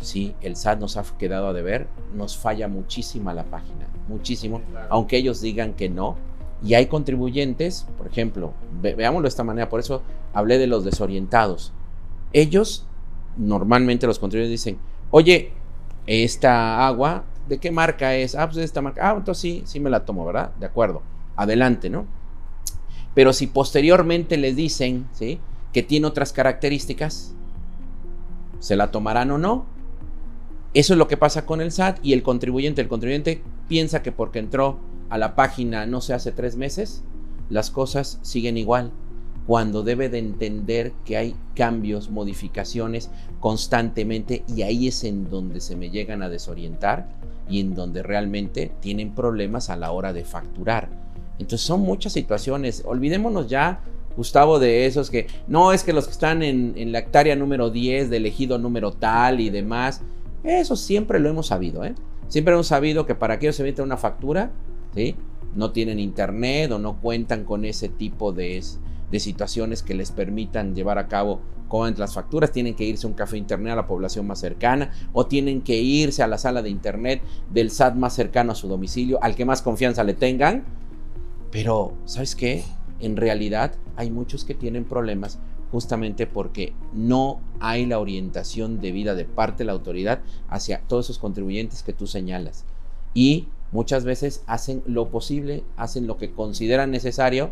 sí, 0.00 0.34
el 0.42 0.56
SAT 0.56 0.80
nos 0.80 0.96
ha 0.96 1.04
quedado 1.18 1.48
a 1.48 1.52
deber, 1.52 1.88
nos 2.14 2.36
falla 2.36 2.68
muchísimo 2.68 3.32
la 3.32 3.44
página, 3.44 3.88
muchísimo, 4.08 4.60
aunque 4.88 5.16
ellos 5.16 5.40
digan 5.40 5.74
que 5.74 5.88
no. 5.88 6.16
Y 6.62 6.74
hay 6.74 6.86
contribuyentes, 6.86 7.86
por 7.98 8.06
ejemplo, 8.06 8.52
veámoslo 8.80 9.22
de 9.22 9.28
esta 9.28 9.44
manera, 9.44 9.68
por 9.68 9.80
eso 9.80 10.02
hablé 10.32 10.58
de 10.58 10.66
los 10.66 10.84
desorientados. 10.84 11.72
Ellos, 12.32 12.86
normalmente 13.36 14.06
los 14.06 14.18
contribuyentes 14.18 14.60
dicen, 14.60 14.78
oye, 15.10 15.52
esta 16.06 16.86
agua, 16.86 17.24
¿de 17.48 17.58
qué 17.58 17.70
marca 17.70 18.14
es? 18.14 18.34
Ah, 18.34 18.46
pues 18.46 18.56
de 18.56 18.64
esta 18.64 18.80
marca. 18.80 19.08
Ah, 19.10 19.14
entonces 19.16 19.40
sí, 19.40 19.62
sí 19.66 19.80
me 19.80 19.90
la 19.90 20.04
tomo, 20.04 20.24
¿verdad? 20.24 20.52
De 20.58 20.66
acuerdo, 20.66 21.02
adelante, 21.36 21.90
¿no? 21.90 22.06
Pero 23.14 23.32
si 23.32 23.46
posteriormente 23.46 24.36
les 24.36 24.56
dicen, 24.56 25.08
¿sí? 25.12 25.40
que 25.76 25.82
tiene 25.82 26.06
otras 26.06 26.32
características, 26.32 27.34
¿se 28.60 28.76
la 28.76 28.90
tomarán 28.90 29.30
o 29.30 29.36
no? 29.36 29.66
Eso 30.72 30.94
es 30.94 30.98
lo 30.98 31.06
que 31.06 31.18
pasa 31.18 31.44
con 31.44 31.60
el 31.60 31.70
SAT 31.70 31.98
y 32.02 32.14
el 32.14 32.22
contribuyente. 32.22 32.80
El 32.80 32.88
contribuyente 32.88 33.42
piensa 33.68 34.02
que 34.02 34.10
porque 34.10 34.38
entró 34.38 34.78
a 35.10 35.18
la 35.18 35.34
página 35.34 35.86
no 35.86 36.00
se 36.00 36.14
hace 36.14 36.32
tres 36.32 36.56
meses, 36.56 37.02
las 37.48 37.70
cosas 37.70 38.18
siguen 38.22 38.56
igual, 38.56 38.92
cuando 39.46 39.82
debe 39.82 40.08
de 40.08 40.18
entender 40.18 40.92
que 41.04 41.16
hay 41.16 41.36
cambios, 41.54 42.10
modificaciones 42.10 43.10
constantemente 43.38 44.44
y 44.48 44.62
ahí 44.62 44.88
es 44.88 45.04
en 45.04 45.30
donde 45.30 45.60
se 45.60 45.76
me 45.76 45.90
llegan 45.90 46.22
a 46.22 46.28
desorientar 46.28 47.08
y 47.48 47.60
en 47.60 47.74
donde 47.74 48.02
realmente 48.02 48.72
tienen 48.80 49.14
problemas 49.14 49.70
a 49.70 49.76
la 49.76 49.92
hora 49.92 50.12
de 50.12 50.24
facturar. 50.24 50.88
Entonces 51.38 51.66
son 51.66 51.82
muchas 51.82 52.12
situaciones. 52.12 52.82
Olvidémonos 52.84 53.48
ya 53.48 53.82
Gustavo, 54.16 54.58
de 54.58 54.86
esos 54.86 55.10
que 55.10 55.26
no 55.46 55.72
es 55.72 55.84
que 55.84 55.92
los 55.92 56.06
que 56.06 56.12
están 56.12 56.42
en, 56.42 56.90
la 56.90 57.00
hectárea 57.00 57.36
número 57.36 57.70
10 57.70 58.08
de 58.08 58.16
elegido 58.16 58.58
número 58.58 58.92
tal 58.92 59.40
y 59.40 59.50
demás, 59.50 60.00
eso 60.42 60.74
siempre 60.74 61.20
lo 61.20 61.28
hemos 61.28 61.48
sabido, 61.48 61.84
¿eh? 61.84 61.94
Siempre 62.28 62.54
hemos 62.54 62.66
sabido 62.66 63.06
que 63.06 63.14
para 63.14 63.38
que 63.38 63.46
ellos 63.46 63.56
se 63.56 63.62
emiten 63.62 63.84
una 63.84 63.96
factura, 63.96 64.50
No 65.54 65.72
tienen 65.72 65.98
internet 65.98 66.70
o 66.72 66.78
no 66.78 67.00
cuentan 67.00 67.44
con 67.44 67.64
ese 67.64 67.88
tipo 67.88 68.32
de, 68.32 68.62
de 69.10 69.20
situaciones 69.20 69.82
que 69.82 69.94
les 69.94 70.10
permitan 70.10 70.74
llevar 70.74 70.98
a 70.98 71.08
cabo 71.08 71.40
con 71.68 71.94
las 71.98 72.14
facturas, 72.14 72.52
tienen 72.52 72.74
que 72.74 72.84
irse 72.84 73.06
a 73.06 73.10
un 73.10 73.16
café 73.16 73.36
internet 73.36 73.72
a 73.72 73.76
la 73.76 73.86
población 73.88 74.26
más 74.26 74.38
cercana 74.38 74.92
o 75.12 75.26
tienen 75.26 75.62
que 75.62 75.76
irse 75.76 76.22
a 76.22 76.28
la 76.28 76.38
sala 76.38 76.62
de 76.62 76.70
internet 76.70 77.22
del 77.50 77.70
SAT 77.70 77.96
más 77.96 78.14
cercano 78.14 78.52
a 78.52 78.54
su 78.54 78.68
domicilio, 78.68 79.18
al 79.22 79.34
que 79.34 79.44
más 79.44 79.62
confianza 79.62 80.04
le 80.04 80.14
tengan. 80.14 80.64
Pero, 81.50 81.94
¿sabes 82.04 82.36
qué? 82.36 82.62
en 83.00 83.16
realidad 83.16 83.74
hay 83.96 84.10
muchos 84.10 84.44
que 84.44 84.54
tienen 84.54 84.84
problemas 84.84 85.38
justamente 85.70 86.26
porque 86.26 86.72
no 86.92 87.40
hay 87.60 87.86
la 87.86 87.98
orientación 87.98 88.80
debida 88.80 89.14
de 89.14 89.24
parte 89.24 89.58
de 89.58 89.66
la 89.66 89.72
autoridad 89.72 90.20
hacia 90.48 90.80
todos 90.80 91.06
esos 91.06 91.18
contribuyentes 91.18 91.82
que 91.82 91.92
tú 91.92 92.06
señalas. 92.06 92.64
Y 93.14 93.48
muchas 93.72 94.04
veces 94.04 94.42
hacen 94.46 94.82
lo 94.86 95.08
posible, 95.08 95.64
hacen 95.76 96.06
lo 96.06 96.16
que 96.16 96.32
consideran 96.32 96.90
necesario 96.90 97.50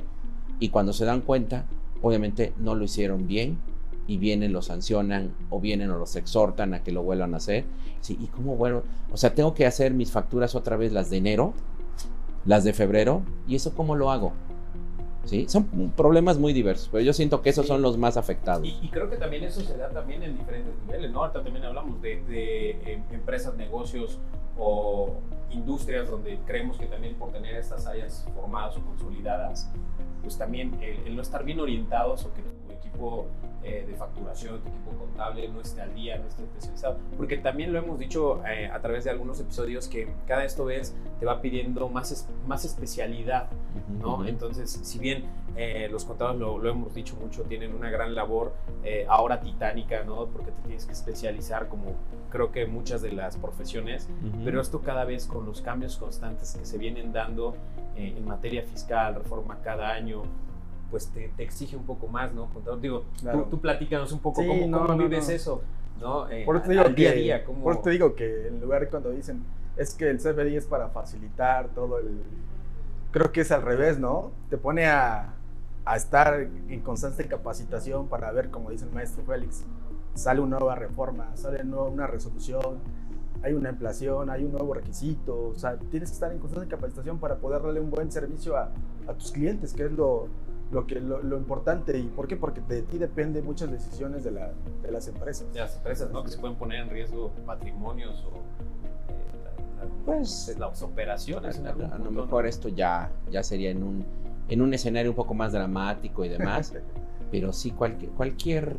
y 0.60 0.68
cuando 0.68 0.92
se 0.92 1.04
dan 1.04 1.20
cuenta, 1.20 1.66
obviamente 2.02 2.52
no 2.58 2.74
lo 2.74 2.84
hicieron 2.84 3.26
bien 3.26 3.58
y 4.06 4.18
vienen, 4.18 4.52
lo 4.52 4.62
sancionan 4.62 5.34
o 5.50 5.60
vienen 5.60 5.90
o 5.90 5.98
los 5.98 6.16
exhortan 6.16 6.74
a 6.74 6.82
que 6.82 6.92
lo 6.92 7.02
vuelvan 7.02 7.34
a 7.34 7.38
hacer. 7.38 7.64
Sí, 8.00 8.18
¿y 8.20 8.26
cómo 8.26 8.56
vuelvo? 8.56 8.82
O 9.12 9.16
sea, 9.16 9.34
tengo 9.34 9.54
que 9.54 9.66
hacer 9.66 9.94
mis 9.94 10.10
facturas 10.10 10.54
otra 10.54 10.76
vez, 10.76 10.92
las 10.92 11.10
de 11.10 11.16
enero, 11.16 11.54
las 12.44 12.64
de 12.64 12.72
febrero, 12.72 13.22
¿y 13.48 13.54
eso 13.54 13.74
cómo 13.74 13.96
lo 13.96 14.10
hago? 14.10 14.32
¿sí? 15.24 15.46
Son 15.48 15.64
problemas 15.96 16.38
muy 16.38 16.52
diversos, 16.52 16.88
pero 16.92 17.02
yo 17.02 17.12
siento 17.12 17.42
que 17.42 17.50
esos 17.50 17.66
son 17.66 17.82
los 17.82 17.96
más 17.96 18.16
afectados. 18.16 18.68
Y, 18.68 18.88
creo 18.88 19.08
que 19.08 19.16
también 19.16 19.44
eso 19.44 19.60
se 19.62 19.76
da 19.76 19.88
también 19.88 20.22
en 20.22 20.36
diferentes 20.36 20.72
niveles, 20.86 21.10
¿no? 21.10 21.20
Ahorita 21.20 21.42
también 21.42 21.64
hablamos 21.64 22.00
de, 22.02 22.22
de 22.24 22.70
em, 22.92 23.02
empresas, 23.12 23.56
negocios 23.56 24.18
o 24.58 25.14
industrias 25.50 26.10
donde 26.10 26.38
creemos 26.46 26.78
que 26.78 26.86
también 26.86 27.14
por 27.14 27.30
tener 27.32 27.54
estas 27.56 27.86
áreas 27.86 28.26
formadas 28.34 28.76
o 28.76 28.84
consolidadas, 28.84 29.70
pues 30.22 30.36
también 30.36 30.78
el, 30.82 31.14
no 31.14 31.22
estar 31.22 31.44
bien 31.44 31.60
orientados 31.60 32.24
o 32.24 32.34
que 32.34 32.42
tu 32.42 32.73
equipo 32.86 33.26
eh, 33.62 33.82
de 33.86 33.94
facturación, 33.94 34.60
tu 34.60 34.68
equipo 34.68 34.90
contable 34.90 35.48
no 35.48 35.62
esté 35.62 35.80
al 35.80 35.94
día, 35.94 36.18
no 36.18 36.26
esté 36.26 36.42
especializado. 36.42 36.98
Porque 37.16 37.38
también 37.38 37.72
lo 37.72 37.78
hemos 37.78 37.98
dicho 37.98 38.42
eh, 38.46 38.70
a 38.70 38.78
través 38.80 39.04
de 39.04 39.10
algunos 39.10 39.40
episodios 39.40 39.88
que 39.88 40.06
cada 40.26 40.44
esto 40.44 40.66
ves 40.66 40.94
te 41.18 41.24
va 41.24 41.40
pidiendo 41.40 41.88
más, 41.88 42.28
más 42.46 42.66
especialidad, 42.66 43.48
¿no? 44.00 44.26
Entonces, 44.26 44.70
si 44.70 44.98
bien 44.98 45.24
eh, 45.56 45.88
los 45.90 46.04
contadores, 46.04 46.38
lo, 46.38 46.58
lo, 46.58 46.68
hemos 46.68 46.92
dicho 46.92 47.16
mucho, 47.16 47.44
tienen 47.44 47.74
una 47.74 47.88
gran 47.88 48.14
labor 48.14 48.52
ahora 49.08 49.40
titánica, 49.40 50.04
¿no? 50.04 50.26
Porque 50.26 50.50
te 50.50 50.62
tienes 50.62 50.84
que 50.84 50.92
especializar 50.92 51.68
como 51.68 51.94
creo 52.30 52.52
que 52.52 52.66
muchas 52.66 53.00
de 53.00 53.12
las 53.12 53.38
profesiones, 53.38 54.10
pero 54.44 54.60
esto 54.60 54.82
cada 54.82 55.04
vez 55.06 55.26
con 55.26 55.46
los 55.46 55.62
cambios 55.62 55.96
constantes 55.96 56.54
que 56.54 56.66
se 56.66 56.76
vienen 56.76 57.12
dando 57.12 57.56
en 57.96 58.26
materia 58.26 58.62
fiscal, 58.62 59.14
reforma 59.14 59.58
cada 59.62 59.90
año, 59.90 60.24
pues 60.94 61.08
te, 61.08 61.28
exige 61.38 61.76
un 61.76 61.82
poco 61.82 62.06
más, 62.06 62.32
¿no? 62.32 62.48
Digo, 62.80 63.02
tú, 63.50 63.60
platícanos 63.60 64.12
un 64.12 64.20
poco 64.20 64.44
cómo, 64.46 64.96
vives 64.96 65.28
eso, 65.28 65.60
¿no? 66.00 66.30
Eh, 66.30 66.44
por 66.46 66.54
eso 66.54 66.66
te 66.66 66.70
digo 66.70 66.84
que, 66.84 66.92
día 66.92 67.10
a 67.10 67.14
día. 67.14 67.44
Por 67.44 67.82
te 67.82 67.90
digo 67.90 68.14
que 68.14 68.46
en 68.46 68.60
lugar 68.60 68.88
cuando 68.88 69.10
dicen, 69.10 69.42
es 69.76 69.92
que 69.92 70.08
el 70.08 70.18
CFDI 70.18 70.54
es 70.54 70.66
para 70.66 70.90
facilitar 70.90 71.66
todo 71.70 71.98
el... 71.98 72.22
Creo 73.10 73.32
que 73.32 73.40
es 73.40 73.50
al 73.50 73.62
revés, 73.62 73.98
¿no? 73.98 74.30
Te 74.50 74.56
pone 74.56 74.86
a, 74.86 75.34
a 75.84 75.96
estar 75.96 76.48
en 76.68 76.80
constante 76.82 77.26
capacitación 77.26 78.06
para 78.06 78.30
ver, 78.30 78.50
como 78.50 78.70
dice 78.70 78.84
el 78.84 78.92
maestro 78.92 79.24
Félix, 79.24 79.64
sale 80.14 80.38
una 80.38 80.60
nueva 80.60 80.76
reforma, 80.76 81.36
sale 81.36 81.60
una 81.64 82.06
resolución, 82.06 82.78
hay 83.42 83.52
una 83.52 83.70
inflación, 83.70 84.30
hay 84.30 84.44
un 84.44 84.52
nuevo 84.52 84.74
requisito, 84.74 85.48
o 85.48 85.56
sea, 85.56 85.76
tienes 85.76 86.10
que 86.10 86.14
estar 86.14 86.30
en 86.30 86.38
constante 86.38 86.68
capacitación 86.68 87.18
para 87.18 87.34
poder 87.34 87.62
darle 87.62 87.80
un 87.80 87.90
buen 87.90 88.12
servicio 88.12 88.56
a, 88.56 88.70
a 89.08 89.14
tus 89.14 89.32
clientes, 89.32 89.72
que 89.72 89.86
es 89.86 89.90
lo, 89.90 90.28
lo, 90.70 90.86
que, 90.86 91.00
lo, 91.00 91.36
importante. 91.36 91.98
¿Y 91.98 92.08
por 92.08 92.26
qué? 92.26 92.36
Porque 92.36 92.60
de 92.60 92.82
ti 92.82 92.98
depende 92.98 93.42
muchas 93.42 93.70
decisiones 93.70 94.24
de, 94.24 94.32
la, 94.32 94.52
de 94.82 94.90
las 94.90 95.08
empresas. 95.08 95.52
De 95.52 95.60
las 95.60 95.76
empresas, 95.76 96.10
¿no? 96.10 96.22
Que 96.22 96.30
se 96.30 96.38
pueden 96.38 96.56
poner 96.56 96.80
en 96.80 96.90
riesgo 96.90 97.30
patrimonios 97.46 98.24
o 98.24 98.36
eh, 99.08 99.88
pues, 100.04 100.56
las 100.58 100.82
operaciones. 100.82 101.60
A, 101.60 101.98
lo 101.98 102.10
mejor 102.10 102.46
esto 102.46 102.68
ya, 102.68 103.10
ya 103.30 103.42
sería 103.42 103.70
en 103.70 103.82
un, 103.82 104.04
en 104.48 104.62
un 104.62 104.74
escenario 104.74 105.10
un 105.10 105.16
poco 105.16 105.34
más 105.34 105.52
dramático 105.52 106.24
y 106.24 106.28
demás, 106.28 106.74
pero 107.30 107.52
sí 107.52 107.70
cualquier, 107.70 108.10
cualquier 108.12 108.76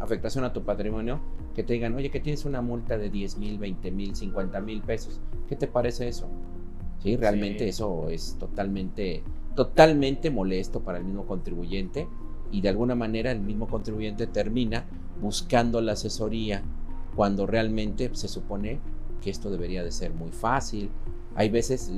afectación 0.00 0.44
a 0.44 0.52
tu 0.52 0.62
patrimonio, 0.64 1.20
que 1.54 1.62
te 1.62 1.72
digan, 1.74 1.94
oye, 1.94 2.10
que 2.10 2.20
tienes 2.20 2.44
una 2.44 2.60
multa 2.60 2.98
de 2.98 3.10
10 3.10 3.38
mil, 3.38 3.58
20 3.58 3.90
mil, 3.90 4.16
50 4.16 4.60
mil 4.60 4.82
pesos, 4.82 5.20
¿qué 5.48 5.56
te 5.56 5.66
parece 5.66 6.08
eso? 6.08 6.28
Sí, 6.98 7.16
realmente 7.16 7.68
eso 7.68 8.08
es 8.08 8.36
totalmente 8.38 9.22
totalmente 9.54 10.30
molesto 10.30 10.80
para 10.80 10.98
el 10.98 11.04
mismo 11.04 11.26
contribuyente 11.26 12.08
y 12.50 12.60
de 12.60 12.68
alguna 12.68 12.94
manera 12.94 13.30
el 13.30 13.40
mismo 13.40 13.66
contribuyente 13.66 14.26
termina 14.26 14.84
buscando 15.20 15.80
la 15.80 15.92
asesoría 15.92 16.62
cuando 17.14 17.46
realmente 17.46 18.10
se 18.14 18.28
supone 18.28 18.80
que 19.22 19.30
esto 19.30 19.50
debería 19.50 19.82
de 19.82 19.92
ser 19.92 20.12
muy 20.12 20.30
fácil. 20.30 20.90
Hay 21.34 21.48
veces, 21.48 21.90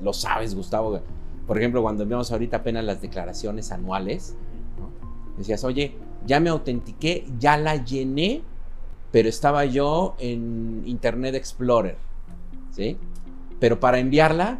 lo 0.00 0.12
sabes 0.12 0.54
Gustavo, 0.54 1.00
por 1.46 1.58
ejemplo, 1.58 1.82
cuando 1.82 2.02
enviamos 2.02 2.32
ahorita 2.32 2.58
apenas 2.58 2.84
las 2.84 3.00
declaraciones 3.00 3.70
anuales, 3.70 4.34
decías, 5.38 5.62
oye, 5.64 5.94
ya 6.26 6.40
me 6.40 6.50
autentiqué, 6.50 7.24
ya 7.38 7.56
la 7.56 7.84
llené, 7.84 8.42
pero 9.12 9.28
estaba 9.28 9.64
yo 9.64 10.16
en 10.18 10.82
Internet 10.86 11.36
Explorer, 11.36 11.96
¿sí? 12.70 12.96
Pero 13.60 13.78
para 13.78 13.98
enviarla 13.98 14.58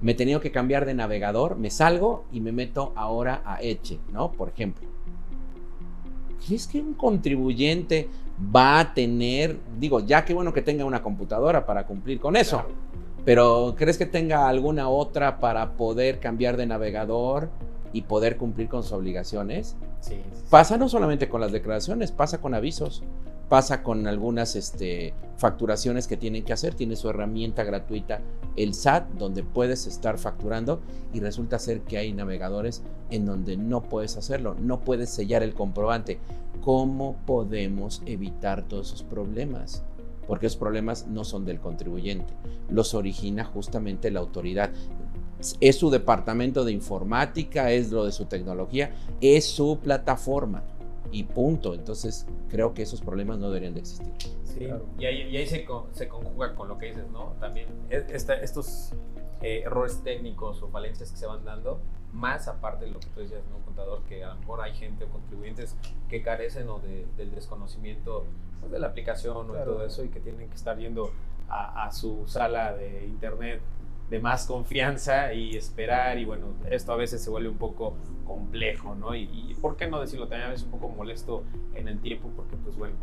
me 0.00 0.12
he 0.12 0.14
tenido 0.14 0.40
que 0.40 0.52
cambiar 0.52 0.86
de 0.86 0.94
navegador, 0.94 1.56
me 1.56 1.70
salgo 1.70 2.24
y 2.32 2.40
me 2.40 2.52
meto 2.52 2.92
ahora 2.94 3.42
a 3.44 3.60
Eche, 3.62 3.98
¿no? 4.12 4.30
Por 4.32 4.48
ejemplo. 4.48 4.86
¿Crees 6.46 6.66
que 6.66 6.80
un 6.80 6.94
contribuyente 6.94 8.08
va 8.54 8.80
a 8.80 8.94
tener, 8.94 9.58
digo, 9.78 10.00
ya 10.00 10.24
que 10.24 10.34
bueno 10.34 10.52
que 10.52 10.62
tenga 10.62 10.84
una 10.84 11.02
computadora 11.02 11.66
para 11.66 11.86
cumplir 11.86 12.20
con 12.20 12.36
eso, 12.36 12.62
pero 13.24 13.74
¿crees 13.76 13.98
que 13.98 14.06
tenga 14.06 14.48
alguna 14.48 14.88
otra 14.88 15.40
para 15.40 15.72
poder 15.72 16.20
cambiar 16.20 16.56
de 16.56 16.66
navegador 16.66 17.50
y 17.92 18.02
poder 18.02 18.36
cumplir 18.36 18.68
con 18.68 18.82
sus 18.82 18.92
obligaciones? 18.92 19.76
Sí, 20.00 20.20
Pasa 20.48 20.78
no 20.78 20.88
solamente 20.88 21.28
con 21.28 21.40
las 21.40 21.52
declaraciones, 21.52 22.12
pasa 22.12 22.40
con 22.40 22.54
avisos 22.54 23.02
pasa 23.48 23.82
con 23.82 24.06
algunas 24.06 24.56
este, 24.56 25.14
facturaciones 25.36 26.06
que 26.06 26.16
tienen 26.16 26.44
que 26.44 26.52
hacer. 26.52 26.74
Tiene 26.74 26.96
su 26.96 27.08
herramienta 27.08 27.64
gratuita, 27.64 28.20
el 28.56 28.74
SAT, 28.74 29.10
donde 29.14 29.42
puedes 29.42 29.86
estar 29.86 30.18
facturando 30.18 30.80
y 31.12 31.20
resulta 31.20 31.58
ser 31.58 31.80
que 31.82 31.98
hay 31.98 32.12
navegadores 32.12 32.82
en 33.10 33.24
donde 33.24 33.56
no 33.56 33.82
puedes 33.82 34.16
hacerlo, 34.16 34.54
no 34.60 34.80
puedes 34.80 35.10
sellar 35.10 35.42
el 35.42 35.54
comprobante. 35.54 36.18
¿Cómo 36.60 37.16
podemos 37.24 38.02
evitar 38.04 38.66
todos 38.68 38.88
esos 38.88 39.02
problemas? 39.02 39.82
Porque 40.26 40.46
esos 40.46 40.58
problemas 40.58 41.06
no 41.06 41.24
son 41.24 41.46
del 41.46 41.60
contribuyente, 41.60 42.34
los 42.68 42.92
origina 42.92 43.44
justamente 43.44 44.10
la 44.10 44.20
autoridad. 44.20 44.70
Es 45.60 45.76
su 45.76 45.88
departamento 45.88 46.64
de 46.64 46.72
informática, 46.72 47.70
es 47.70 47.90
lo 47.92 48.04
de 48.04 48.12
su 48.12 48.26
tecnología, 48.26 48.90
es 49.20 49.46
su 49.46 49.78
plataforma 49.78 50.64
y 51.10 51.24
punto. 51.24 51.74
Entonces 51.74 52.26
creo 52.48 52.74
que 52.74 52.82
esos 52.82 53.00
problemas 53.00 53.38
no 53.38 53.48
deberían 53.48 53.74
de 53.74 53.80
existir. 53.80 54.12
Sí, 54.44 54.68
y 54.98 55.04
ahí, 55.04 55.46
se, 55.46 55.66
se, 55.92 56.08
conjuga 56.08 56.54
con 56.54 56.68
lo 56.68 56.78
que 56.78 56.86
dices, 56.86 57.08
¿no? 57.10 57.34
También 57.40 57.68
e, 57.90 58.04
estos 58.08 58.92
eh, 59.40 59.62
errores 59.64 60.02
técnicos 60.02 60.62
o 60.62 60.68
falencias 60.68 61.10
que 61.10 61.16
se 61.16 61.26
van 61.26 61.44
dando, 61.44 61.80
más 62.12 62.48
aparte 62.48 62.86
de 62.86 62.90
lo 62.90 62.98
que 62.98 63.06
tú 63.08 63.20
decías, 63.20 63.42
¿no, 63.50 63.64
contador? 63.64 64.02
Que 64.04 64.24
a 64.24 64.34
lo 64.34 64.40
mejor 64.40 64.60
hay 64.62 64.74
gente 64.74 65.04
o 65.04 65.08
contribuyentes 65.08 65.76
que 66.08 66.22
carecen 66.22 66.68
o 66.68 66.80
del 66.80 67.30
desconocimiento 67.30 68.24
pues, 68.60 68.72
de 68.72 68.80
la 68.80 68.88
aplicación 68.88 69.50
o 69.50 69.52
todo 69.52 69.84
eso 69.84 70.02
y 70.04 70.08
que 70.08 70.20
tienen 70.20 70.48
que 70.48 70.56
estar 70.56 70.76
yendo 70.78 71.12
a, 71.48 71.84
a 71.84 71.92
su 71.92 72.26
sala 72.26 72.74
de 72.74 73.06
internet 73.06 73.60
de 74.10 74.20
más 74.20 74.46
confianza 74.46 75.34
y 75.34 75.56
esperar 75.56 76.18
y 76.18 76.24
bueno, 76.24 76.46
esto 76.70 76.92
a 76.92 76.96
veces 76.96 77.22
se 77.22 77.30
vuelve 77.30 77.50
un 77.50 77.58
poco 77.58 77.94
complejo, 78.28 78.94
¿no? 78.94 79.16
Y, 79.16 79.56
por 79.60 79.76
qué 79.76 79.88
no 79.88 79.98
decirlo 79.98 80.28
también 80.28 80.48
a 80.48 80.50
veces 80.50 80.66
un 80.66 80.70
poco 80.70 80.88
molesto 80.90 81.42
en 81.74 81.88
el 81.88 81.98
tiempo 81.98 82.30
porque 82.36 82.54
pues 82.56 82.76
bueno, 82.76 82.94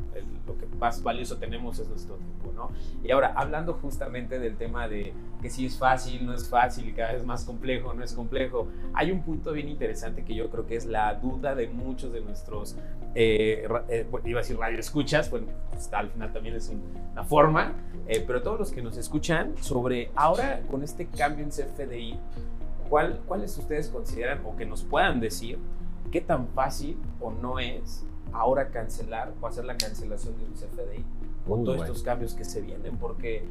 lo 0.47 0.57
que 0.57 0.67
más 0.77 1.03
valioso 1.03 1.37
tenemos 1.37 1.79
es 1.79 1.89
nuestro 1.89 2.15
tiempo, 2.15 2.53
¿no? 2.55 2.69
Y 3.03 3.11
ahora, 3.11 3.33
hablando 3.35 3.73
justamente 3.73 4.39
del 4.39 4.55
tema 4.55 4.87
de 4.87 5.13
que 5.41 5.49
si 5.49 5.65
es 5.65 5.77
fácil, 5.77 6.25
no 6.25 6.33
es 6.33 6.47
fácil, 6.47 6.93
cada 6.95 7.13
vez 7.13 7.25
más 7.25 7.43
complejo, 7.43 7.93
no 7.93 8.03
es 8.03 8.13
complejo, 8.13 8.67
hay 8.93 9.11
un 9.11 9.21
punto 9.21 9.51
bien 9.51 9.67
interesante 9.67 10.23
que 10.23 10.33
yo 10.33 10.49
creo 10.49 10.65
que 10.65 10.75
es 10.75 10.85
la 10.85 11.15
duda 11.15 11.55
de 11.55 11.67
muchos 11.67 12.13
de 12.13 12.21
nuestros, 12.21 12.77
eh, 13.15 13.67
eh, 13.89 14.07
iba 14.25 14.39
a 14.39 14.43
decir 14.43 14.57
radio 14.57 14.79
escuchas, 14.79 15.29
bueno, 15.29 15.47
pues, 15.71 15.91
al 15.91 16.09
final 16.09 16.31
también 16.31 16.55
es 16.55 16.71
una 17.11 17.23
forma, 17.23 17.73
eh, 18.07 18.23
pero 18.25 18.41
todos 18.41 18.59
los 18.59 18.71
que 18.71 18.81
nos 18.81 18.97
escuchan 18.97 19.55
sobre 19.61 20.11
ahora 20.15 20.61
con 20.69 20.83
este 20.83 21.07
cambio 21.07 21.43
en 21.43 21.49
CFDI, 21.49 22.19
¿cuál, 22.89 23.21
¿cuáles 23.27 23.57
ustedes 23.57 23.89
consideran 23.89 24.41
o 24.45 24.55
que 24.55 24.65
nos 24.65 24.83
puedan 24.83 25.19
decir 25.19 25.59
qué 26.11 26.21
tan 26.21 26.47
fácil 26.49 26.97
o 27.19 27.31
no 27.31 27.59
es 27.59 28.05
ahora 28.33 28.69
cancelar 28.69 29.33
o 29.41 29.47
hacer 29.47 29.65
la 29.65 29.77
cancelación 29.77 30.37
de 30.37 30.45
un 30.45 30.53
CFDI 30.53 31.05
con 31.47 31.63
todos 31.63 31.81
estos 31.81 32.03
cambios 32.03 32.33
que 32.33 32.43
se 32.43 32.61
vienen? 32.61 32.97
Porque 32.97 33.45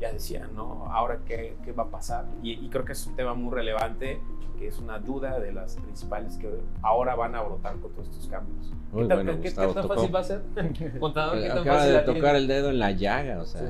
ya 0.00 0.12
decían, 0.12 0.54
¿no? 0.54 0.86
Ahora 0.90 1.20
qué, 1.26 1.56
qué 1.64 1.72
va 1.72 1.84
a 1.84 1.90
pasar. 1.90 2.26
Y, 2.42 2.68
creo 2.70 2.84
que 2.84 2.92
es 2.92 3.06
un 3.06 3.14
tema 3.16 3.34
muy 3.34 3.54
relevante, 3.54 4.20
que 4.58 4.66
es 4.66 4.78
una 4.78 4.98
duda 4.98 5.38
de 5.38 5.52
las 5.52 5.76
principales 5.76 6.36
que 6.36 6.50
ahora 6.82 7.14
van 7.14 7.34
a 7.34 7.42
brotar 7.42 7.76
con 7.76 7.92
todos 7.92 8.08
estos 8.08 8.26
cambios. 8.28 8.72
¿Qué, 8.94 9.04
tan, 9.06 9.40
¿qué, 9.40 9.50
tan 9.50 9.74
fácil 9.74 10.14
va 10.14 10.20
a 10.20 10.24
ser? 10.24 10.42
Contador, 11.00 11.38
¿qué 11.38 11.48
tan 11.48 11.58
Acaba 11.58 11.84
de 11.84 11.98
tocar 12.00 12.36
el 12.36 12.48
dedo 12.48 12.70
en 12.70 12.78
la 12.78 12.90
llaga, 12.92 13.40
o 13.40 13.46
sea. 13.46 13.62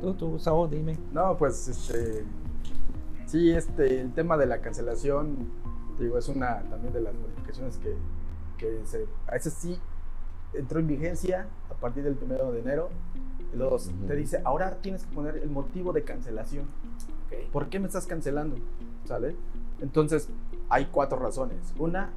Tú, 0.00 0.14
tú, 0.14 0.30
Gustavo, 0.30 0.66
dime. 0.66 0.98
No, 1.12 1.36
pues, 1.36 1.68
este, 1.68 2.24
sí, 3.26 3.50
este, 3.50 4.00
el 4.00 4.12
tema 4.12 4.36
de 4.36 4.46
la 4.46 4.60
cancelación, 4.60 5.50
digo, 5.98 6.18
es 6.18 6.28
una 6.28 6.62
también 6.70 6.92
de 6.92 7.00
las 7.00 7.14
modificaciones 7.14 7.76
que, 7.78 7.94
que 8.58 8.80
se, 8.86 9.06
a 9.26 9.32
veces 9.32 9.52
sí 9.54 9.78
entró 10.54 10.80
en 10.80 10.86
vigencia 10.86 11.46
a 11.70 11.74
partir 11.74 12.04
del 12.04 12.14
primero 12.14 12.52
de 12.52 12.60
enero. 12.60 12.88
Y 13.52 13.56
luego 13.56 13.78
te 14.06 14.16
dice, 14.16 14.40
ahora 14.44 14.78
tienes 14.80 15.04
que 15.04 15.14
poner 15.14 15.36
el 15.36 15.50
motivo 15.50 15.92
de 15.92 16.02
cancelación. 16.04 16.66
¿Por 17.52 17.68
qué 17.68 17.78
me 17.78 17.86
estás 17.86 18.06
cancelando? 18.06 18.56
¿Sale? 19.04 19.36
Entonces, 19.80 20.28
hay 20.68 20.86
cuatro 20.86 21.18
razones. 21.18 21.58
Una, 21.78 22.10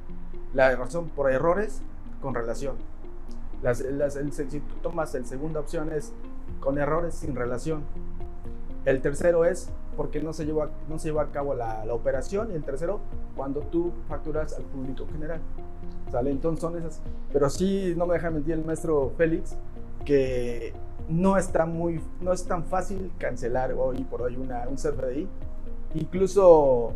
la 0.54 0.74
razón 0.76 1.08
por 1.08 1.30
errores 1.30 1.82
con 2.20 2.34
relación. 2.34 2.76
Las, 3.62 3.80
las, 3.80 4.16
el, 4.16 4.32
si 4.32 4.60
tú 4.60 4.74
tomas 4.82 5.14
el 5.14 5.26
segunda 5.26 5.60
opción 5.60 5.92
es 5.92 6.12
con 6.60 6.78
errores 6.78 7.14
sin 7.14 7.36
relación. 7.36 7.84
El 8.84 9.02
tercero 9.02 9.44
es 9.44 9.70
porque 9.96 10.20
no 10.20 10.32
se 10.32 10.44
lleva, 10.44 10.70
no 10.88 10.98
se 10.98 11.08
lleva 11.08 11.22
a 11.22 11.30
cabo 11.30 11.54
la, 11.54 11.84
la 11.84 11.94
operación. 11.94 12.50
Y 12.52 12.54
el 12.54 12.64
tercero, 12.64 13.00
cuando 13.36 13.60
tú 13.60 13.92
facturas 14.08 14.54
al 14.54 14.64
público 14.64 15.06
general. 15.12 15.40
¿Sale? 16.10 16.30
Entonces 16.30 16.60
son 16.60 16.76
esas. 16.76 17.00
Pero 17.32 17.48
sí, 17.48 17.94
no 17.96 18.06
me 18.06 18.14
deja 18.14 18.30
mentir 18.30 18.54
el 18.54 18.64
maestro 18.64 19.12
Félix, 19.16 19.56
que 20.04 20.72
no 21.08 21.36
está 21.36 21.66
muy, 21.66 22.00
no 22.20 22.32
es 22.32 22.44
tan 22.44 22.64
fácil 22.64 23.12
cancelar 23.18 23.72
hoy 23.72 24.04
por 24.04 24.22
hoy 24.22 24.36
una, 24.36 24.68
un 24.68 24.76
CFDI. 24.76 25.28
Incluso 25.94 26.92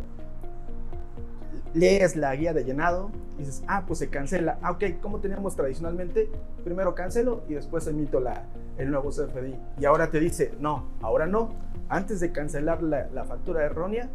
lees 1.75 2.15
la 2.15 2.33
guía 2.35 2.53
de 2.53 2.63
llenado 2.63 3.11
y 3.35 3.39
dices, 3.39 3.63
ah, 3.67 3.83
pues 3.85 3.99
se 3.99 4.09
cancela. 4.09 4.57
Ah, 4.61 4.71
ok, 4.71 5.01
como 5.01 5.19
teníamos 5.19 5.55
tradicionalmente, 5.55 6.31
primero 6.63 6.95
cancelo 6.95 7.43
y 7.49 7.53
después 7.53 7.85
emito 7.85 8.19
la, 8.19 8.45
el 8.77 8.89
nuevo 8.89 9.09
CFDI. 9.09 9.59
Y 9.79 9.85
ahora 9.85 10.09
te 10.09 10.19
dice, 10.19 10.53
no, 10.59 10.87
ahora 11.01 11.27
no. 11.27 11.53
Antes 11.89 12.19
de 12.21 12.31
cancelar 12.31 12.81
la, 12.81 13.09
la 13.13 13.25
factura 13.25 13.63
errónea, 13.63 14.09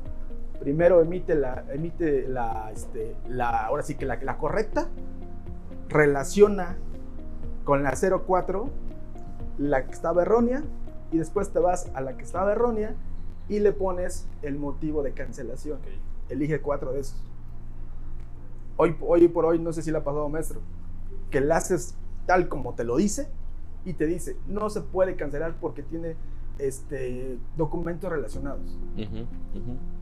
primero 0.58 1.00
emite 1.02 1.34
la, 1.34 1.64
emite 1.72 2.26
la, 2.26 2.70
este, 2.72 3.14
la 3.28 3.66
ahora 3.66 3.82
sí 3.82 3.94
que 3.94 4.06
la, 4.06 4.16
la 4.22 4.38
correcta, 4.38 4.88
relaciona 5.88 6.78
con 7.64 7.82
la 7.82 7.92
04 7.94 8.70
la 9.58 9.84
que 9.84 9.92
estaba 9.92 10.22
errónea 10.22 10.62
y 11.12 11.18
después 11.18 11.52
te 11.52 11.58
vas 11.58 11.90
a 11.94 12.00
la 12.00 12.16
que 12.16 12.24
estaba 12.24 12.52
errónea 12.52 12.94
y 13.48 13.58
le 13.58 13.72
pones 13.72 14.26
el 14.42 14.56
motivo 14.56 15.02
de 15.02 15.12
cancelación. 15.12 15.78
Elige 16.28 16.60
cuatro 16.60 16.92
de 16.92 17.00
esos. 17.00 17.29
Hoy, 18.82 18.96
hoy 19.02 19.28
por 19.28 19.44
hoy, 19.44 19.58
no 19.58 19.74
sé 19.74 19.82
si 19.82 19.90
le 19.90 19.98
ha 19.98 20.04
pasado 20.04 20.26
maestro, 20.30 20.62
que 21.28 21.42
la 21.42 21.58
haces 21.58 21.94
tal 22.24 22.48
como 22.48 22.72
te 22.72 22.82
lo 22.82 22.96
dice 22.96 23.28
y 23.84 23.92
te 23.92 24.06
dice, 24.06 24.38
no 24.48 24.70
se 24.70 24.80
puede 24.80 25.16
cancelar 25.16 25.54
porque 25.60 25.82
tiene 25.82 26.16
este, 26.58 27.36
documentos 27.58 28.10
relacionados. 28.10 28.78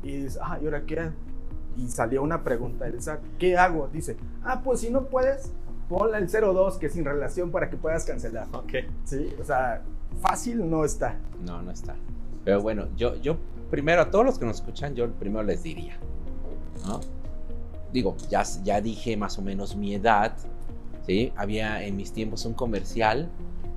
Y 0.05 0.13
dices, 0.13 0.39
ah, 0.41 0.61
¿y 0.63 0.67
ahora 0.67 0.87
qué? 0.87 1.11
Y 1.77 1.89
salió 1.89 2.23
una 2.23 2.45
pregunta 2.45 2.85
del 2.85 3.03
SAT, 3.03 3.19
¿qué 3.41 3.59
hago? 3.59 3.89
Dice, 3.89 4.17
ah, 4.45 4.63
pues 4.63 4.79
si 4.79 4.91
no 4.91 5.07
puedes, 5.07 5.51
ponla 5.89 6.19
el 6.19 6.29
02 6.29 6.79
que 6.79 6.87
es 6.87 6.93
sin 6.93 7.05
relación 7.05 7.51
para 7.51 7.71
que 7.71 7.77
puedas 7.77 8.05
cancelar. 8.05 8.47
Ok. 8.53 8.75
Sí, 9.03 9.35
o 9.41 9.45
sea, 9.45 9.83
fácil 10.21 10.71
no 10.71 10.85
está. 10.85 11.19
No, 11.45 11.63
no 11.63 11.73
está. 11.73 11.97
Pero 12.45 12.63
bueno, 12.63 12.87
yo, 12.97 13.17
yo 13.17 13.39
primero 13.73 14.03
a 14.03 14.11
todos 14.13 14.25
los 14.25 14.39
que 14.39 14.47
nos 14.47 14.59
escuchan, 14.61 14.95
yo 14.95 15.11
primero 15.15 15.43
les 15.43 15.65
diría, 15.65 15.99
¿no? 16.87 17.18
Digo, 17.93 18.17
ya, 18.29 18.43
ya 18.63 18.81
dije 18.81 19.17
más 19.17 19.39
o 19.39 19.43
menos 19.43 19.77
mi 19.77 19.95
edad, 19.95 20.37
¿sí? 21.07 21.33
Había 21.37 21.85
en 21.85 21.97
mis 21.97 22.13
tiempos 22.13 22.45
un 22.45 22.55
comercial 22.55 23.31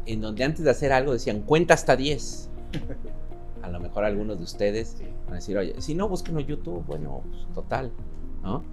en 0.06 0.21
donde 0.21 0.43
antes 0.43 0.65
de 0.65 0.71
hacer 0.71 0.91
algo 0.91 1.13
decían, 1.13 1.41
cuenta 1.41 1.74
hasta 1.74 1.95
10. 1.95 2.50
A 3.62 3.69
lo 3.69 3.80
mejor 3.80 4.06
algunos 4.06 4.38
de 4.38 4.43
ustedes 4.43 4.97
van 5.26 5.34
a 5.34 5.36
decir, 5.36 5.58
oye, 5.58 5.76
si 5.80 5.93
no, 5.95 6.10
búsquenlo 6.10 6.39
en 6.39 6.47
YouTube, 6.47 6.84
bueno, 6.86 7.21
pues, 7.30 7.45
total, 7.54 7.91
¿no? 8.41 8.63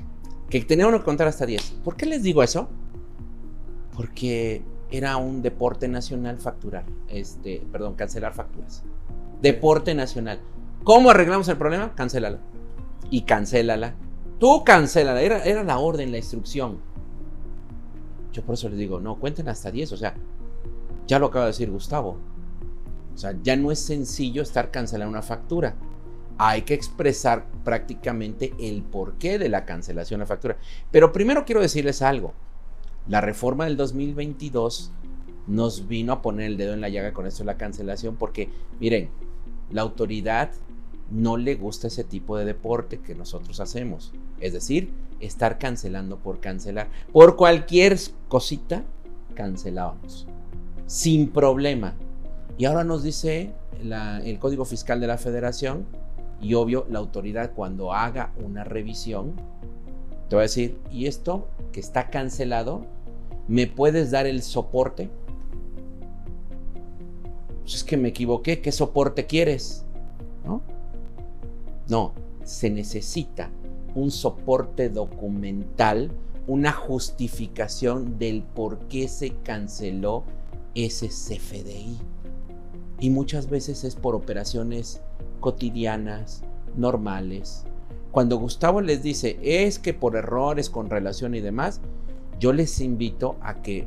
Que 0.48 0.62
tenía 0.62 0.86
uno 0.86 0.98
que 0.98 1.04
contar 1.04 1.28
hasta 1.28 1.44
10. 1.44 1.80
¿Por 1.84 1.96
qué 1.96 2.06
les 2.06 2.22
digo 2.22 2.42
eso? 2.42 2.68
porque 3.98 4.62
era 4.92 5.16
un 5.16 5.42
deporte 5.42 5.88
nacional 5.88 6.38
facturar, 6.38 6.84
este, 7.08 7.66
perdón, 7.72 7.94
cancelar 7.94 8.32
facturas. 8.32 8.84
Deporte 9.42 9.92
nacional. 9.92 10.38
¿Cómo 10.84 11.10
arreglamos 11.10 11.48
el 11.48 11.56
problema? 11.56 11.96
Cancélala. 11.96 12.38
Y 13.10 13.22
cancélala. 13.22 13.96
Tú 14.38 14.64
cancélala. 14.64 15.20
Era, 15.20 15.42
era 15.44 15.62
la 15.64 15.78
orden, 15.78 16.10
la 16.10 16.18
instrucción. 16.18 16.78
Yo 18.32 18.42
por 18.42 18.54
eso 18.54 18.68
les 18.68 18.78
digo, 18.78 19.00
no, 19.00 19.18
cuenten 19.18 19.48
hasta 19.48 19.70
10. 19.70 19.92
O 19.92 19.96
sea, 19.96 20.14
ya 21.06 21.18
lo 21.18 21.26
acaba 21.26 21.46
de 21.46 21.52
decir 21.52 21.70
Gustavo. 21.70 22.16
O 23.14 23.18
sea, 23.18 23.34
ya 23.42 23.56
no 23.56 23.72
es 23.72 23.80
sencillo 23.80 24.42
estar 24.42 24.70
cancelando 24.70 25.10
una 25.10 25.22
factura. 25.22 25.74
Hay 26.38 26.62
que 26.62 26.74
expresar 26.74 27.46
prácticamente 27.64 28.54
el 28.60 28.82
porqué 28.82 29.40
de 29.40 29.48
la 29.48 29.64
cancelación 29.64 30.18
de 30.18 30.22
la 30.22 30.28
factura. 30.28 30.56
Pero 30.92 31.12
primero 31.12 31.44
quiero 31.44 31.60
decirles 31.60 32.00
algo. 32.00 32.32
La 33.08 33.20
reforma 33.20 33.64
del 33.64 33.76
2022 33.76 34.92
nos 35.48 35.88
vino 35.88 36.12
a 36.12 36.22
poner 36.22 36.46
el 36.46 36.56
dedo 36.56 36.74
en 36.74 36.80
la 36.80 36.90
llaga 36.90 37.12
con 37.12 37.26
esto 37.26 37.42
de 37.42 37.46
la 37.46 37.56
cancelación 37.56 38.16
porque, 38.16 38.50
miren, 38.78 39.08
la 39.70 39.82
autoridad 39.82 40.52
no 41.10 41.36
le 41.36 41.54
gusta 41.54 41.86
ese 41.86 42.04
tipo 42.04 42.36
de 42.36 42.44
deporte 42.44 43.00
que 43.00 43.14
nosotros 43.14 43.60
hacemos. 43.60 44.12
Es 44.40 44.52
decir, 44.52 44.92
estar 45.20 45.58
cancelando 45.58 46.18
por 46.18 46.40
cancelar. 46.40 46.88
Por 47.12 47.36
cualquier 47.36 47.98
cosita, 48.28 48.84
cancelábamos. 49.34 50.26
Sin 50.86 51.28
problema. 51.30 51.94
Y 52.56 52.64
ahora 52.64 52.84
nos 52.84 53.02
dice 53.02 53.52
el 53.82 54.38
Código 54.38 54.64
Fiscal 54.64 55.00
de 55.00 55.06
la 55.06 55.18
Federación 55.18 55.86
y 56.40 56.54
obvio 56.54 56.86
la 56.88 56.98
autoridad 56.98 57.52
cuando 57.54 57.92
haga 57.92 58.32
una 58.44 58.64
revisión, 58.64 59.34
te 60.28 60.36
va 60.36 60.42
a 60.42 60.44
decir, 60.44 60.78
¿y 60.90 61.06
esto 61.06 61.48
que 61.72 61.80
está 61.80 62.10
cancelado 62.10 62.84
¿Me 63.48 63.66
puedes 63.66 64.10
dar 64.10 64.26
el 64.26 64.42
soporte? 64.42 65.08
Pues 67.62 67.76
es 67.76 67.84
que 67.84 67.96
me 67.96 68.08
equivoqué, 68.08 68.60
¿qué 68.60 68.70
soporte 68.70 69.24
quieres? 69.24 69.86
¿No? 70.44 70.62
No, 71.88 72.12
se 72.44 72.70
necesita 72.70 73.50
un 73.94 74.10
soporte 74.10 74.90
documental, 74.90 76.10
una 76.46 76.72
justificación 76.72 78.18
del 78.18 78.42
por 78.42 78.78
qué 78.88 79.08
se 79.08 79.30
canceló 79.42 80.24
ese 80.74 81.08
CFDI. 81.08 81.98
Y 83.00 83.10
muchas 83.10 83.48
veces 83.48 83.84
es 83.84 83.96
por 83.96 84.14
operaciones 84.14 85.00
cotidianas, 85.40 86.42
normales. 86.76 87.64
Cuando 88.10 88.36
Gustavo 88.36 88.80
les 88.80 89.02
dice, 89.02 89.38
es 89.42 89.78
que 89.78 89.94
por 89.94 90.16
errores 90.16 90.70
con 90.70 90.90
relación 90.90 91.34
y 91.34 91.40
demás, 91.40 91.80
yo 92.38 92.52
les 92.52 92.80
invito 92.80 93.36
a 93.40 93.62
que 93.62 93.86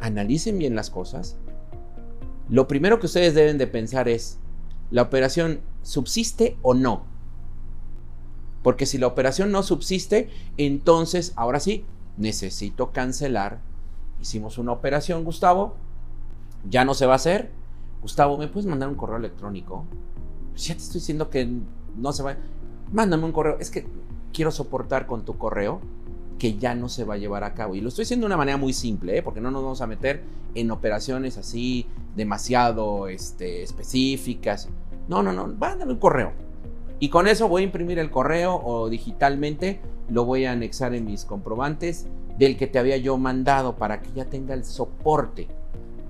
analicen 0.00 0.58
bien 0.58 0.74
las 0.74 0.90
cosas. 0.90 1.36
Lo 2.48 2.68
primero 2.68 3.00
que 3.00 3.06
ustedes 3.06 3.34
deben 3.34 3.58
de 3.58 3.66
pensar 3.66 4.08
es, 4.08 4.38
¿la 4.90 5.02
operación 5.02 5.60
subsiste 5.82 6.56
o 6.62 6.74
no? 6.74 7.13
Porque 8.64 8.86
si 8.86 8.96
la 8.96 9.06
operación 9.06 9.52
no 9.52 9.62
subsiste, 9.62 10.30
entonces, 10.56 11.34
ahora 11.36 11.60
sí, 11.60 11.84
necesito 12.16 12.92
cancelar. 12.92 13.60
Hicimos 14.22 14.56
una 14.56 14.72
operación, 14.72 15.22
Gustavo, 15.22 15.74
ya 16.68 16.86
no 16.86 16.94
se 16.94 17.04
va 17.04 17.12
a 17.12 17.16
hacer. 17.16 17.50
Gustavo, 18.00 18.38
¿me 18.38 18.48
puedes 18.48 18.66
mandar 18.66 18.88
un 18.88 18.94
correo 18.94 19.18
electrónico? 19.18 19.84
Ya 20.56 20.74
te 20.74 20.80
estoy 20.80 21.00
diciendo 21.00 21.28
que 21.28 21.46
no 21.94 22.12
se 22.14 22.22
va. 22.22 22.36
Mándame 22.90 23.24
un 23.24 23.32
correo. 23.32 23.58
Es 23.60 23.70
que 23.70 23.86
quiero 24.32 24.50
soportar 24.50 25.06
con 25.06 25.26
tu 25.26 25.36
correo 25.36 25.82
que 26.38 26.56
ya 26.56 26.74
no 26.74 26.88
se 26.88 27.04
va 27.04 27.14
a 27.14 27.18
llevar 27.18 27.44
a 27.44 27.52
cabo. 27.52 27.74
Y 27.74 27.82
lo 27.82 27.90
estoy 27.90 28.04
haciendo 28.04 28.24
de 28.24 28.28
una 28.28 28.38
manera 28.38 28.56
muy 28.56 28.72
simple, 28.72 29.18
¿eh? 29.18 29.22
porque 29.22 29.42
no 29.42 29.50
nos 29.50 29.62
vamos 29.62 29.82
a 29.82 29.86
meter 29.86 30.22
en 30.54 30.70
operaciones 30.70 31.36
así 31.36 31.86
demasiado 32.16 33.08
este, 33.08 33.62
específicas. 33.62 34.70
No, 35.06 35.22
no, 35.22 35.34
no, 35.34 35.48
mándame 35.48 35.92
un 35.92 35.98
correo. 35.98 36.32
Y 37.04 37.10
con 37.10 37.28
eso 37.28 37.48
voy 37.48 37.60
a 37.60 37.66
imprimir 37.66 37.98
el 37.98 38.10
correo 38.10 38.58
o 38.64 38.88
digitalmente 38.88 39.78
lo 40.08 40.24
voy 40.24 40.46
a 40.46 40.52
anexar 40.52 40.94
en 40.94 41.04
mis 41.04 41.26
comprobantes 41.26 42.06
del 42.38 42.56
que 42.56 42.66
te 42.66 42.78
había 42.78 42.96
yo 42.96 43.18
mandado 43.18 43.76
para 43.76 44.00
que 44.00 44.08
ya 44.14 44.24
tenga 44.24 44.54
el 44.54 44.64
soporte, 44.64 45.46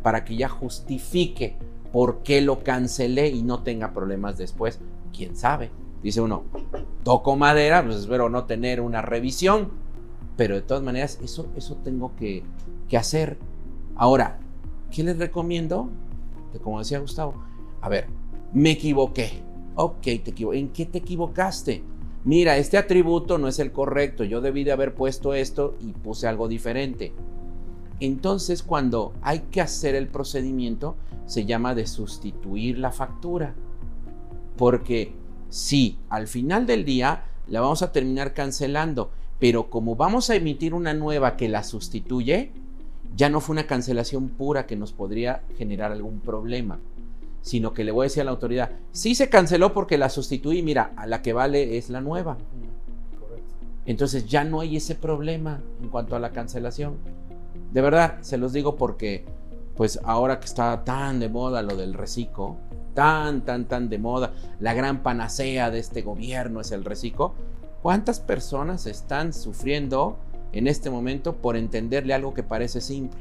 para 0.04 0.24
que 0.24 0.36
ya 0.36 0.48
justifique 0.48 1.56
por 1.92 2.22
qué 2.22 2.42
lo 2.42 2.62
cancelé 2.62 3.26
y 3.30 3.42
no 3.42 3.64
tenga 3.64 3.92
problemas 3.92 4.38
después. 4.38 4.78
¿Quién 5.12 5.34
sabe? 5.34 5.72
Dice 6.00 6.20
uno, 6.20 6.44
toco 7.02 7.34
madera, 7.34 7.82
pues 7.84 7.96
espero 7.96 8.28
no 8.30 8.44
tener 8.44 8.80
una 8.80 9.02
revisión 9.02 9.72
pero 10.36 10.54
de 10.54 10.62
todas 10.62 10.84
maneras, 10.84 11.18
eso, 11.24 11.48
eso 11.56 11.76
tengo 11.82 12.12
que, 12.16 12.44
hacer. 12.96 13.38
Ahora, 13.96 14.38
¿qué 14.92 15.02
les 15.02 15.18
recomiendo? 15.18 15.90
como 16.62 16.78
decía 16.78 17.00
Gustavo, 17.00 17.34
a 17.80 17.88
ver, 17.88 18.06
me 18.52 18.70
equivoqué. 18.70 19.42
Ok, 19.74 20.02
te. 20.02 20.34
¿En 20.52 20.68
qué 20.68 20.86
te 20.86 20.98
equivocaste? 20.98 21.82
Mira, 22.24 22.56
este 22.56 22.78
atributo 22.78 23.38
no 23.38 23.48
es 23.48 23.58
el 23.58 23.72
correcto. 23.72 24.24
Yo 24.24 24.40
debí 24.40 24.64
de 24.64 24.72
haber 24.72 24.94
puesto 24.94 25.34
esto 25.34 25.76
y 25.80 25.92
puse 25.92 26.26
algo 26.26 26.48
diferente. 26.48 27.12
Entonces, 28.00 28.62
cuando 28.62 29.12
hay 29.22 29.40
que 29.50 29.60
hacer 29.60 29.94
el 29.94 30.08
procedimiento, 30.08 30.96
se 31.26 31.44
llama 31.44 31.74
de 31.74 31.86
sustituir 31.86 32.78
la 32.78 32.92
factura. 32.92 33.54
Porque 34.56 35.12
si 35.48 35.98
al 36.08 36.28
final 36.28 36.66
del 36.66 36.84
día 36.84 37.24
la 37.48 37.60
vamos 37.60 37.82
a 37.82 37.92
terminar 37.92 38.32
cancelando 38.32 39.10
pero 39.38 39.68
como 39.68 39.96
vamos 39.96 40.30
a 40.30 40.36
emitir 40.36 40.74
una 40.74 40.94
nueva 40.94 41.36
que 41.36 41.48
la 41.48 41.64
sustituye, 41.64 42.52
ya 43.16 43.28
no 43.28 43.40
fue 43.40 43.54
una 43.54 43.66
cancelación 43.66 44.28
pura 44.28 44.66
que 44.66 44.74
nos 44.74 44.92
podría 44.92 45.42
generar 45.58 45.92
algún 45.92 46.20
problema, 46.20 46.78
sino 47.44 47.74
que 47.74 47.84
le 47.84 47.92
voy 47.92 48.04
a 48.04 48.08
decir 48.08 48.22
a 48.22 48.24
la 48.24 48.30
autoridad, 48.30 48.70
sí 48.90 49.14
se 49.14 49.28
canceló 49.28 49.74
porque 49.74 49.98
la 49.98 50.08
sustituí, 50.08 50.62
mira, 50.62 50.92
a 50.96 51.06
la 51.06 51.20
que 51.20 51.34
vale 51.34 51.76
es 51.76 51.90
la 51.90 52.00
nueva. 52.00 52.38
Entonces 53.84 54.24
ya 54.24 54.44
no 54.44 54.60
hay 54.60 54.76
ese 54.76 54.94
problema 54.94 55.60
en 55.82 55.90
cuanto 55.90 56.16
a 56.16 56.20
la 56.20 56.30
cancelación. 56.30 56.96
De 57.70 57.82
verdad, 57.82 58.16
se 58.22 58.38
los 58.38 58.54
digo 58.54 58.76
porque, 58.76 59.26
pues 59.76 60.00
ahora 60.04 60.40
que 60.40 60.46
está 60.46 60.84
tan 60.84 61.20
de 61.20 61.28
moda 61.28 61.60
lo 61.60 61.76
del 61.76 61.92
reciclo, 61.92 62.56
tan, 62.94 63.44
tan, 63.44 63.66
tan 63.66 63.90
de 63.90 63.98
moda, 63.98 64.32
la 64.58 64.72
gran 64.72 65.02
panacea 65.02 65.70
de 65.70 65.80
este 65.80 66.00
gobierno 66.00 66.62
es 66.62 66.72
el 66.72 66.82
reciclo, 66.82 67.34
¿cuántas 67.82 68.20
personas 68.20 68.86
están 68.86 69.34
sufriendo 69.34 70.16
en 70.52 70.66
este 70.66 70.88
momento 70.88 71.34
por 71.34 71.58
entenderle 71.58 72.14
algo 72.14 72.32
que 72.32 72.42
parece 72.42 72.80
simple? 72.80 73.20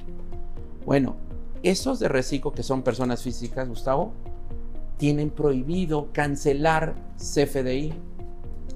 Bueno, 0.85 1.17
esos 1.63 1.99
de 1.99 2.09
reciclo 2.09 2.51
que 2.51 2.63
son 2.63 2.83
personas 2.83 3.23
físicas, 3.23 3.67
Gustavo, 3.67 4.13
tienen 4.97 5.29
prohibido 5.29 6.09
cancelar 6.13 6.93
CFDI. 7.17 7.93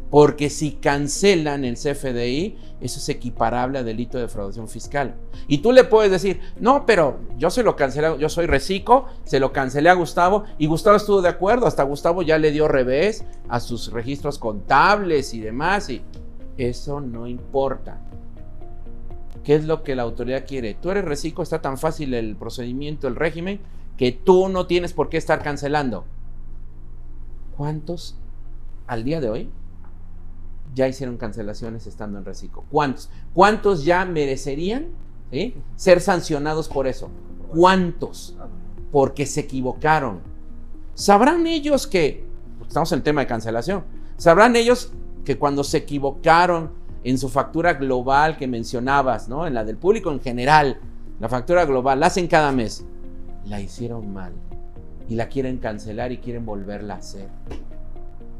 Porque 0.10 0.50
si 0.50 0.72
cancelan 0.72 1.66
el 1.66 1.76
CFDI, 1.76 2.58
eso 2.80 3.00
es 3.00 3.10
equiparable 3.10 3.80
a 3.80 3.84
delito 3.84 4.18
de 4.18 4.24
defraudación 4.24 4.70
fiscal. 4.70 5.16
Y 5.50 5.58
tú 5.58 5.74
le 5.74 5.84
puedes 5.84 6.10
decir, 6.10 6.40
no, 6.62 6.86
pero 6.86 7.20
yo 7.38 7.50
se 7.50 7.62
lo 7.62 7.76
cancelé, 7.76 8.18
yo 8.18 8.30
soy 8.30 8.46
reciclo, 8.46 9.08
se 9.26 9.42
lo 9.42 9.52
cancelé 9.52 9.90
a 9.90 9.96
Gustavo 9.96 10.46
y 10.58 10.68
Gustavo 10.68 10.96
estuvo 10.96 11.22
de 11.22 11.28
acuerdo, 11.28 11.68
hasta 11.68 11.84
Gustavo 11.84 12.22
ya 12.22 12.38
le 12.38 12.52
dio 12.52 12.70
revés 12.70 13.26
a 13.50 13.60
sus 13.60 13.92
registros 13.92 14.40
contables 14.40 15.34
y 15.34 15.42
demás, 15.42 15.90
y 15.90 16.02
eso 16.58 17.02
no 17.02 17.28
importa. 17.28 18.00
¿Qué 19.48 19.56
es 19.56 19.64
lo 19.64 19.82
que 19.82 19.96
la 19.96 20.04
autoridad 20.04 20.44
quiere? 20.46 20.74
Tú 20.74 20.92
eres 20.92 21.06
reciclo, 21.06 21.42
está 21.42 21.62
tan 21.62 21.78
fácil 21.78 22.14
el 22.14 22.36
procedimiento, 22.36 23.08
el 23.08 23.16
régimen, 23.16 23.62
que 23.96 24.12
tú 24.12 24.50
no 24.50 24.68
tienes 24.68 24.92
por 24.92 25.08
qué 25.08 25.16
estar 25.16 25.42
cancelando. 25.42 26.04
¿Cuántos 27.56 28.18
al 28.88 29.06
día 29.06 29.22
de 29.22 29.30
hoy 29.30 29.50
ya 30.76 30.90
hicieron 30.90 31.16
cancelaciones 31.16 31.88
estando 31.88 32.18
en 32.18 32.26
reciclo? 32.26 32.66
¿Cuántos? 32.70 33.10
¿Cuántos 33.34 33.86
ya 33.86 34.04
merecerían 34.04 34.88
ser 35.78 36.02
sancionados 36.02 36.68
por 36.68 36.86
eso? 36.86 37.10
¿Cuántos? 37.48 38.36
Porque 38.92 39.26
se 39.26 39.40
equivocaron. 39.40 40.20
¿Sabrán 40.94 41.48
ellos 41.48 41.88
que, 41.88 42.26
estamos 42.68 42.92
en 42.92 42.98
el 42.98 43.04
tema 43.04 43.22
de 43.22 43.28
cancelación, 43.28 43.86
sabrán 44.18 44.58
ellos 44.58 44.92
que 45.24 45.38
cuando 45.38 45.64
se 45.64 45.78
equivocaron 45.78 46.77
en 47.04 47.18
su 47.18 47.30
factura 47.30 47.74
global 47.74 48.38
que 48.38 48.48
mencionabas, 48.48 49.30
¿no? 49.30 49.48
En 49.48 49.54
la 49.54 49.64
del 49.64 49.78
público 49.78 50.12
en 50.12 50.20
general, 50.20 50.80
la 51.20 51.30
factura 51.30 51.66
global, 51.66 52.00
la 52.00 52.08
hacen 52.08 52.28
cada 52.28 52.52
mes. 52.52 52.86
La 53.46 53.62
hicieron 53.62 54.14
mal 54.14 54.34
y 55.10 55.16
la 55.16 55.30
quieren 55.30 55.58
cancelar 55.58 56.12
y 56.12 56.18
quieren 56.18 56.46
volverla 56.46 56.96
a 56.96 56.98
hacer. 56.98 57.30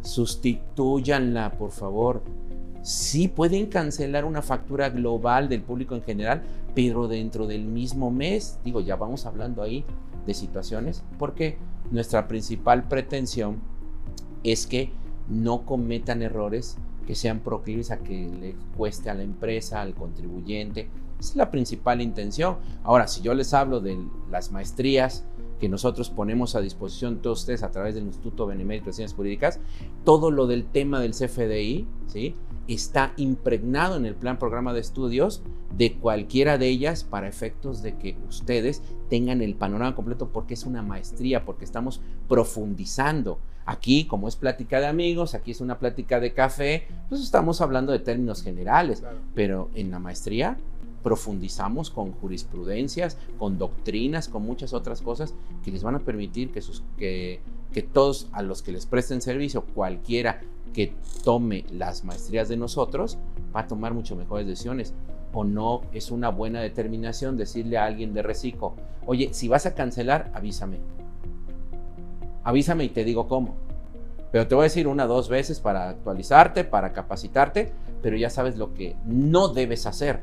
Sustituyanla, 0.02 1.54
por 1.54 1.72
favor. 1.72 2.24
Sí 2.82 3.28
pueden 3.28 3.68
cancelar 3.68 4.26
una 4.26 4.42
factura 4.42 4.90
global 4.90 5.50
del 5.50 5.62
público 5.62 5.96
en 5.96 6.04
general, 6.04 6.42
pero 6.76 7.08
dentro 7.08 7.48
del 7.48 7.66
mismo 7.66 8.12
mes, 8.12 8.60
digo, 8.64 8.82
ya 8.82 8.96
vamos 8.96 9.26
hablando 9.26 9.62
ahí 9.62 9.84
de 10.26 10.34
situaciones, 10.34 11.04
porque 11.18 11.58
nuestra 11.92 12.28
principal 12.28 12.88
pretensión 12.88 13.62
es 14.44 14.68
que 14.68 14.92
no 15.28 15.66
cometan 15.66 16.22
errores 16.22 16.78
que 17.08 17.16
sean 17.16 17.40
proclives 17.40 17.90
a 17.90 18.00
que 18.00 18.30
le 18.30 18.56
cueste 18.76 19.10
a 19.10 19.16
la 19.16 19.24
empresa, 19.24 19.82
al 19.82 19.96
contribuyente. 19.96 20.90
Esa 21.20 21.32
es 21.32 21.36
la 21.38 21.50
principal 21.50 22.02
intención. 22.02 22.58
Ahora, 22.84 23.08
si 23.08 23.22
yo 23.22 23.34
les 23.34 23.54
hablo 23.54 23.80
de 23.80 23.98
las 24.30 24.52
maestrías 24.52 25.26
que 25.60 25.70
nosotros 25.70 26.10
ponemos 26.12 26.56
a 26.56 26.62
disposición 26.62 27.22
de 27.22 27.30
ustedes 27.30 27.64
a 27.64 27.72
través 27.72 27.96
del 27.96 28.06
Instituto 28.06 28.46
Benemérito 28.46 28.88
de 28.88 28.94
Ciencias 28.94 29.16
Jurídicas, 29.16 29.60
todo 30.04 30.30
lo 30.30 30.46
del 30.46 30.66
tema 30.66 31.00
del 31.00 31.14
CFDI, 31.14 31.88
¿sí? 32.06 32.36
está 32.68 33.14
impregnado 33.16 33.96
en 33.96 34.06
el 34.06 34.16
plan 34.16 34.38
programa 34.38 34.74
de 34.74 34.82
estudios 34.82 35.42
de 35.76 35.94
cualquiera 35.94 36.58
de 36.58 36.68
ellas 36.68 37.04
para 37.04 37.28
efectos 37.28 37.82
de 37.82 37.96
que 37.98 38.18
ustedes 38.28 38.84
tengan 39.10 39.42
el 39.42 39.56
panorama 39.56 39.96
completo 39.96 40.30
porque 40.34 40.54
es 40.54 40.66
una 40.66 40.84
maestría, 40.84 41.46
porque 41.46 41.66
estamos 41.66 42.02
profundizando. 42.28 43.40
Aquí, 43.68 44.06
como 44.06 44.30
es 44.30 44.38
plática 44.38 44.80
de 44.80 44.88
amigos, 44.88 45.36
aquí 45.36 45.52
es 45.52 45.60
una 45.60 45.78
plática 45.78 46.22
de 46.22 46.34
café, 46.34 46.88
pues 47.10 47.22
estamos 47.22 47.60
hablando 47.60 47.92
de 47.92 48.00
términos 48.00 48.42
generales, 48.42 49.04
pero 49.36 49.70
en 49.76 49.92
la 49.92 50.00
maestría 50.00 50.58
profundizamos 51.04 51.90
con 51.90 52.14
jurisprudencias, 52.14 53.18
con 53.38 53.58
doctrinas, 53.58 54.30
con 54.30 54.44
muchas 54.44 54.72
otras 54.72 55.02
cosas 55.02 55.34
que 55.66 55.72
les 55.72 55.84
van 55.84 55.96
a 55.96 56.00
permitir 56.00 56.50
que, 56.52 56.62
sus, 56.62 56.82
que, 56.98 57.42
que 57.74 57.82
todos 57.82 58.30
a 58.32 58.42
los 58.42 58.62
que 58.62 58.72
les 58.72 58.86
presten 58.86 59.22
servicio, 59.22 59.66
cualquiera 59.66 60.40
que 60.74 60.94
tome 61.26 61.66
las 61.70 62.06
maestrías 62.06 62.48
de 62.48 62.56
nosotros, 62.56 63.18
va 63.54 63.62
a 63.62 63.68
tomar 63.68 63.94
mucho 63.94 64.16
mejores 64.16 64.48
decisiones. 64.48 64.94
O 65.34 65.44
no 65.44 65.82
es 65.92 66.10
una 66.10 66.30
buena 66.30 66.62
determinación 66.62 67.36
decirle 67.36 67.78
a 67.78 67.84
alguien 67.84 68.14
de 68.14 68.22
reciclo, 68.22 68.76
oye, 69.06 69.34
si 69.34 69.50
vas 69.50 69.66
a 69.66 69.76
cancelar, 69.76 70.32
avísame. 70.34 70.80
Avísame 72.48 72.86
y 72.86 72.90
te 72.90 73.04
digo 73.04 73.28
cómo. 73.28 73.56
Pero 74.32 74.48
te 74.48 74.56
voy 74.56 74.62
a 74.62 74.72
decir 74.72 74.88
una 74.88 75.04
o 75.04 75.08
dos 75.10 75.28
veces 75.28 75.60
para 75.60 75.90
actualizarte, 75.90 76.64
para 76.64 76.94
capacitarte, 76.94 77.74
pero 78.02 78.16
ya 78.16 78.30
sabes 78.30 78.58
lo 78.58 78.74
que 78.74 78.96
no 79.06 79.50
debes 79.50 79.86
hacer. 79.86 80.22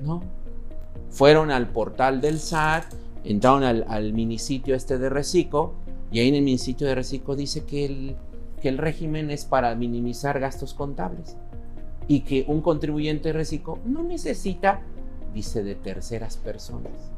No. 0.00 0.22
Fueron 1.10 1.50
al 1.50 1.68
portal 1.68 2.22
del 2.22 2.38
SAT, 2.40 2.94
entraron 3.24 3.62
al, 3.62 3.84
al 3.88 4.14
minisitio 4.14 4.74
este 4.74 4.96
de 4.96 5.10
reciclo, 5.10 5.74
y 6.10 6.20
ahí 6.20 6.28
en 6.28 6.36
el 6.36 6.44
minisitio 6.44 6.86
de 6.86 6.94
reciclo 6.94 7.36
dice 7.36 7.66
que 7.66 7.84
el, 7.84 8.16
que 8.62 8.70
el 8.70 8.78
régimen 8.78 9.30
es 9.30 9.44
para 9.44 9.74
minimizar 9.74 10.40
gastos 10.40 10.72
contables 10.72 11.36
y 12.08 12.20
que 12.20 12.46
un 12.48 12.62
contribuyente 12.62 13.34
reciclo 13.34 13.78
no 13.84 14.02
necesita, 14.02 14.80
dice, 15.34 15.62
de 15.62 15.74
terceras 15.74 16.38
personas. 16.38 17.12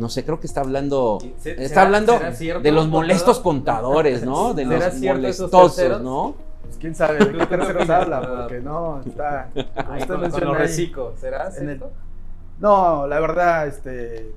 No 0.00 0.08
sé, 0.08 0.24
creo 0.24 0.40
que 0.40 0.46
está 0.46 0.62
hablando, 0.62 1.18
está 1.44 1.82
hablando 1.82 2.18
de 2.18 2.72
los 2.72 2.88
molestos 2.88 3.38
contadores, 3.38 4.24
¿no? 4.24 4.54
De 4.54 4.64
los 4.64 4.98
molestosos, 4.98 6.00
¿no? 6.00 6.34
Pues 6.62 6.78
quién 6.78 6.94
sabe 6.94 7.18
de 7.18 7.32
qué 7.38 7.46
terceros 7.46 7.90
habla, 7.90 8.22
porque 8.22 8.60
no, 8.60 9.00
está. 9.00 9.50
Ahí 9.90 10.06
con, 10.06 10.22
los 10.22 10.56
reciclos, 10.56 11.20
¿será 11.20 11.50
cierto? 11.50 11.92
no, 12.60 13.06
la 13.06 13.20
verdad, 13.20 13.66
este, 13.66 14.34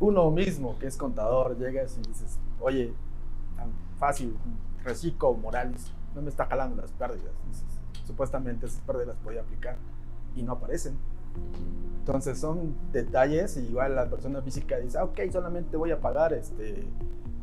uno 0.00 0.30
mismo 0.30 0.78
que 0.78 0.86
es 0.86 0.96
contador, 0.96 1.58
llegas 1.58 1.98
y 1.98 2.08
dices, 2.08 2.38
oye, 2.60 2.94
tan 3.56 3.72
fácil, 3.98 4.34
Recico 4.84 5.34
Morales 5.34 5.92
no 6.14 6.22
me 6.22 6.30
está 6.30 6.46
jalando 6.46 6.80
las 6.80 6.92
pérdidas. 6.92 7.34
supuestamente 8.06 8.64
esas 8.64 8.80
pérdidas 8.80 9.08
las 9.08 9.16
podía 9.18 9.42
aplicar 9.42 9.76
y 10.34 10.42
no 10.42 10.52
aparecen. 10.52 10.96
Entonces 12.00 12.38
son 12.38 12.74
detalles 12.92 13.56
y 13.56 13.60
igual 13.60 13.94
la 13.96 14.10
persona 14.10 14.42
física 14.42 14.78
dice, 14.78 14.98
ah, 14.98 15.04
ok, 15.04 15.20
solamente 15.32 15.76
voy 15.76 15.90
a 15.90 16.00
pagar 16.00 16.34
este, 16.34 16.86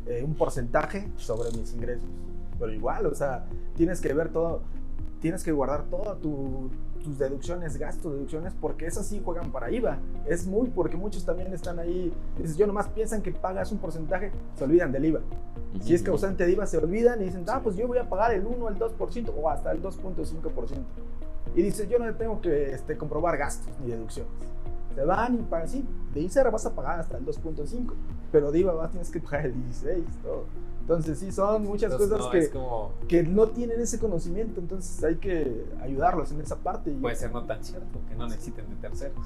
eh, 0.06 0.24
un 0.24 0.36
porcentaje 0.36 1.12
sobre 1.18 1.52
mis 1.58 1.74
ingresos. 1.74 2.08
Pero 2.60 2.72
igual, 2.72 3.08
o 3.08 3.16
sea, 3.16 3.46
tienes 3.76 4.00
que 4.02 4.14
ver 4.14 4.30
todo, 4.30 4.62
tienes 5.20 5.44
que 5.44 5.52
guardar 5.52 5.86
toda 5.86 6.16
tu, 6.18 6.70
tus 7.04 7.18
deducciones, 7.18 7.78
gastos, 7.78 8.14
deducciones, 8.14 8.54
porque 8.60 8.86
esas 8.86 9.08
sí 9.08 9.22
juegan 9.24 9.52
para 9.52 9.72
IVA. 9.72 9.98
Es 10.28 10.46
muy 10.46 10.70
porque 10.70 10.96
muchos 10.96 11.26
también 11.26 11.54
están 11.54 11.80
ahí, 11.80 12.14
dices, 12.38 12.58
yo 12.58 12.68
nomás 12.68 12.88
piensan 12.90 13.22
que 13.22 13.32
pagas 13.32 13.72
un 13.72 13.80
porcentaje, 13.80 14.32
se 14.56 14.64
olvidan 14.64 14.92
del 14.92 15.06
IVA. 15.06 15.22
Si 15.82 15.94
es 15.94 16.04
causante 16.04 16.46
de 16.46 16.52
IVA, 16.52 16.66
se 16.66 16.78
olvidan 16.78 17.22
y 17.22 17.26
dicen, 17.26 17.46
ah, 17.48 17.62
pues 17.64 17.76
yo 17.76 17.88
voy 17.88 17.98
a 17.98 18.08
pagar 18.08 18.34
el 18.34 18.46
1, 18.46 18.70
el 18.70 18.76
2% 18.76 19.34
o 19.36 19.50
hasta 19.50 19.72
el 19.72 19.82
2.5%. 19.82 20.78
Y 21.56 21.62
dices, 21.62 21.90
yo 21.90 22.00
no 22.00 22.14
tengo 22.16 22.40
que 22.42 22.72
este, 22.72 22.98
comprobar 22.98 23.38
gastos 23.38 23.74
ni 23.80 23.92
deducciones. 23.92 24.32
Se 24.96 25.04
van 25.06 25.36
y 25.36 25.38
pagan, 25.44 25.68
sí, 25.68 25.86
de 26.14 26.22
ICR 26.22 26.52
vas 26.52 26.66
a 26.66 26.76
pagar 26.76 27.00
hasta 27.00 27.18
el 27.18 27.26
2.5, 27.26 27.94
pero 28.32 28.52
de 28.52 28.60
IVA 28.60 28.74
vas, 28.74 28.92
tienes 28.92 29.10
que 29.10 29.20
pagar 29.20 29.48
el 29.48 29.54
16, 29.54 30.04
todo. 30.22 30.46
Entonces 30.82 31.20
sí, 31.20 31.32
son 31.32 31.64
muchas 31.64 31.94
cosas 31.94 32.28
que, 32.28 32.52
que 33.08 33.24
no 33.24 33.48
tienen 33.48 33.80
ese 33.80 34.00
conocimiento, 34.00 34.60
entonces 34.60 35.02
hay 35.04 35.16
que 35.16 35.66
ayudarlos 35.82 36.32
en 36.32 36.42
esa 36.42 36.58
parte. 36.58 36.92
Puede 36.92 37.16
ser 37.16 37.32
no 37.32 37.44
tan 37.44 37.64
cierto, 37.64 38.00
que 38.10 38.16
no 38.16 38.28
necesiten 38.28 38.68
de 38.70 38.76
terceros. 38.76 39.26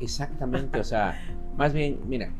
Exactamente, 0.00 0.80
o 0.80 0.84
sea, 0.84 1.20
más 1.56 1.72
bien, 1.72 2.00
mira, 2.06 2.32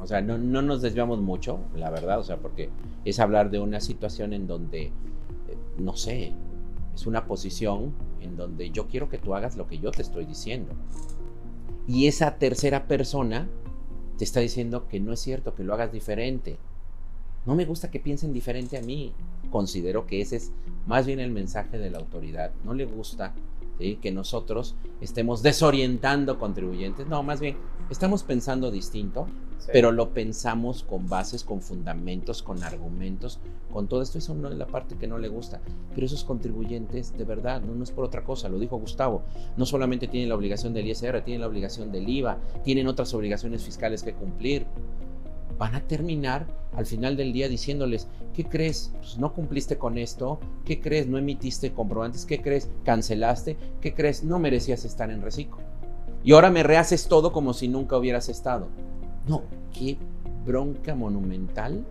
o 0.00 0.06
sea, 0.06 0.20
no, 0.20 0.38
no 0.38 0.62
nos 0.62 0.82
desviamos 0.82 1.20
mucho, 1.20 1.60
la 1.76 1.90
verdad, 1.90 2.18
o 2.18 2.24
sea, 2.24 2.38
porque 2.38 2.70
es 3.04 3.20
hablar 3.20 3.50
de 3.50 3.60
una 3.60 3.80
situación 3.80 4.32
en 4.32 4.46
donde, 4.46 4.86
eh, 4.86 4.92
no 5.78 5.94
sé, 5.94 6.32
es 6.94 7.06
una 7.06 7.26
posición 7.26 7.92
en 8.24 8.36
donde 8.36 8.70
yo 8.70 8.88
quiero 8.88 9.08
que 9.08 9.18
tú 9.18 9.34
hagas 9.34 9.56
lo 9.56 9.66
que 9.68 9.78
yo 9.78 9.90
te 9.90 10.02
estoy 10.02 10.24
diciendo. 10.24 10.72
Y 11.86 12.06
esa 12.06 12.38
tercera 12.38 12.88
persona 12.88 13.48
te 14.18 14.24
está 14.24 14.40
diciendo 14.40 14.88
que 14.88 15.00
no 15.00 15.12
es 15.12 15.20
cierto, 15.20 15.54
que 15.54 15.64
lo 15.64 15.74
hagas 15.74 15.92
diferente. 15.92 16.58
No 17.46 17.54
me 17.54 17.66
gusta 17.66 17.90
que 17.90 18.00
piensen 18.00 18.32
diferente 18.32 18.78
a 18.78 18.82
mí. 18.82 19.12
Considero 19.50 20.06
que 20.06 20.20
ese 20.20 20.36
es 20.36 20.52
más 20.86 21.06
bien 21.06 21.20
el 21.20 21.30
mensaje 21.30 21.78
de 21.78 21.90
la 21.90 21.98
autoridad. 21.98 22.52
No 22.64 22.74
le 22.74 22.86
gusta 22.86 23.34
que 23.78 24.12
nosotros 24.12 24.76
estemos 25.00 25.42
desorientando 25.42 26.38
contribuyentes. 26.38 27.06
No, 27.06 27.22
más 27.22 27.40
bien, 27.40 27.56
estamos 27.90 28.22
pensando 28.22 28.70
distinto, 28.70 29.26
pero 29.72 29.92
lo 29.92 30.10
pensamos 30.10 30.82
con 30.82 31.08
bases, 31.08 31.44
con 31.44 31.62
fundamentos, 31.62 32.42
con 32.42 32.62
argumentos, 32.62 33.40
con 33.72 33.88
todo 33.88 34.02
esto. 34.02 34.18
Eso 34.18 34.34
no 34.34 34.48
es 34.48 34.56
la 34.56 34.66
parte 34.66 34.96
que 34.96 35.06
no 35.06 35.18
le 35.18 35.28
gusta. 35.28 35.60
Pero 35.94 36.06
esos 36.06 36.24
contribuyentes, 36.24 37.16
de 37.16 37.24
verdad, 37.24 37.60
no, 37.62 37.82
es 37.82 37.90
por 37.90 38.04
otra 38.04 38.24
cosa, 38.24 38.48
lo 38.48 38.58
dijo 38.58 38.78
Gustavo, 38.78 39.22
no 39.56 39.66
solamente 39.66 40.08
tienen 40.08 40.28
la 40.28 40.34
obligación 40.34 40.74
del 40.74 40.86
ISR, 40.86 41.22
tienen 41.22 41.40
la 41.40 41.48
obligación 41.48 41.92
del 41.92 42.08
IVA, 42.08 42.38
tienen 42.62 42.86
otras 42.88 43.12
obligaciones 43.14 43.62
fiscales 43.62 44.02
que 44.02 44.14
cumplir 44.14 44.66
van 45.58 45.74
a 45.74 45.80
terminar 45.86 46.46
al 46.74 46.86
final 46.86 47.16
del 47.16 47.32
día 47.32 47.48
diciéndoles, 47.48 48.08
¿qué 48.34 48.44
crees? 48.44 48.92
Pues 48.98 49.18
no 49.18 49.32
cumpliste 49.32 49.78
con 49.78 49.98
esto, 49.98 50.40
¿qué 50.64 50.80
crees? 50.80 51.06
No 51.06 51.18
emitiste 51.18 51.72
comprobantes, 51.72 52.26
¿qué 52.26 52.42
crees? 52.42 52.68
Cancelaste, 52.84 53.56
¿qué 53.80 53.94
crees? 53.94 54.24
No 54.24 54.38
merecías 54.38 54.84
estar 54.84 55.10
en 55.10 55.22
reciclo. 55.22 55.58
Y 56.24 56.32
ahora 56.32 56.50
me 56.50 56.62
rehaces 56.62 57.06
todo 57.06 57.32
como 57.32 57.52
si 57.52 57.68
nunca 57.68 57.96
hubieras 57.96 58.28
estado. 58.28 58.68
No, 59.26 59.42
qué 59.72 59.96
bronca 60.44 60.94
monumental 60.94 61.84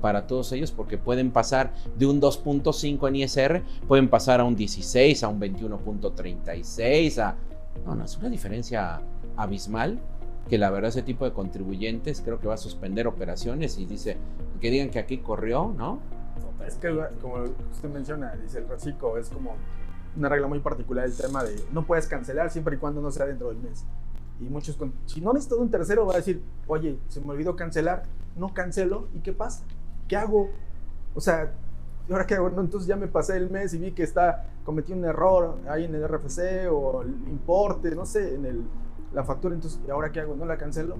para 0.00 0.26
todos 0.26 0.52
ellos 0.52 0.72
porque 0.72 0.98
pueden 0.98 1.30
pasar 1.30 1.72
de 1.96 2.06
un 2.06 2.20
2.5 2.20 3.08
en 3.08 3.16
ISR, 3.16 3.62
pueden 3.86 4.08
pasar 4.08 4.40
a 4.40 4.44
un 4.44 4.56
16, 4.56 5.22
a 5.22 5.28
un 5.28 5.40
21.36, 5.40 7.18
a... 7.18 7.36
No, 7.84 7.94
no, 7.94 8.04
es 8.04 8.16
una 8.16 8.28
diferencia 8.28 9.00
abismal 9.36 9.98
que 10.48 10.58
la 10.58 10.70
verdad 10.70 10.88
ese 10.88 11.02
tipo 11.02 11.24
de 11.24 11.32
contribuyentes 11.32 12.20
creo 12.20 12.38
que 12.38 12.46
va 12.46 12.54
a 12.54 12.58
suspender 12.58 13.06
operaciones 13.06 13.78
y 13.78 13.86
dice 13.86 14.16
que 14.60 14.70
digan 14.70 14.90
que 14.90 14.98
aquí 14.98 15.18
corrió, 15.18 15.74
¿no? 15.76 15.98
Es 16.66 16.76
que 16.76 16.88
como 17.20 17.44
usted 17.70 17.88
menciona, 17.90 18.34
dice 18.36 18.58
el 18.58 18.68
reciclo, 18.68 19.18
es 19.18 19.28
como 19.28 19.54
una 20.16 20.28
regla 20.28 20.46
muy 20.48 20.60
particular 20.60 21.04
el 21.04 21.16
tema 21.16 21.44
de 21.44 21.54
no 21.72 21.84
puedes 21.84 22.06
cancelar 22.06 22.50
siempre 22.50 22.76
y 22.76 22.78
cuando 22.78 23.00
no 23.00 23.10
sea 23.10 23.26
dentro 23.26 23.48
del 23.48 23.58
mes. 23.58 23.84
Y 24.40 24.44
muchos, 24.44 24.76
si 25.06 25.20
no 25.20 25.32
necesito 25.32 25.58
un 25.58 25.70
tercero, 25.70 26.06
va 26.06 26.14
a 26.14 26.16
decir, 26.16 26.42
oye, 26.66 26.98
se 27.08 27.20
me 27.20 27.30
olvidó 27.30 27.56
cancelar, 27.56 28.04
no 28.36 28.52
cancelo, 28.52 29.08
¿y 29.14 29.20
qué 29.20 29.32
pasa? 29.32 29.64
¿Qué 30.08 30.16
hago? 30.16 30.50
O 31.14 31.20
sea, 31.20 31.52
¿y 32.08 32.12
ahora 32.12 32.26
qué 32.26 32.34
hago? 32.34 32.48
entonces 32.48 32.86
ya 32.86 32.96
me 32.96 33.08
pasé 33.08 33.36
el 33.36 33.50
mes 33.50 33.72
y 33.72 33.78
vi 33.78 33.92
que 33.92 34.02
está, 34.02 34.46
cometí 34.64 34.92
un 34.92 35.04
error 35.04 35.58
ahí 35.68 35.84
en 35.84 35.94
el 35.94 36.06
RFC 36.06 36.70
o 36.70 37.02
el 37.02 37.08
importe, 37.28 37.94
no 37.94 38.04
sé, 38.04 38.34
en 38.34 38.44
el 38.44 38.64
la 39.16 39.24
factura, 39.24 39.54
entonces, 39.54 39.80
¿y 39.86 39.90
ahora 39.90 40.12
qué 40.12 40.20
hago? 40.20 40.36
¿No 40.36 40.44
la 40.44 40.58
cancelo? 40.58 40.98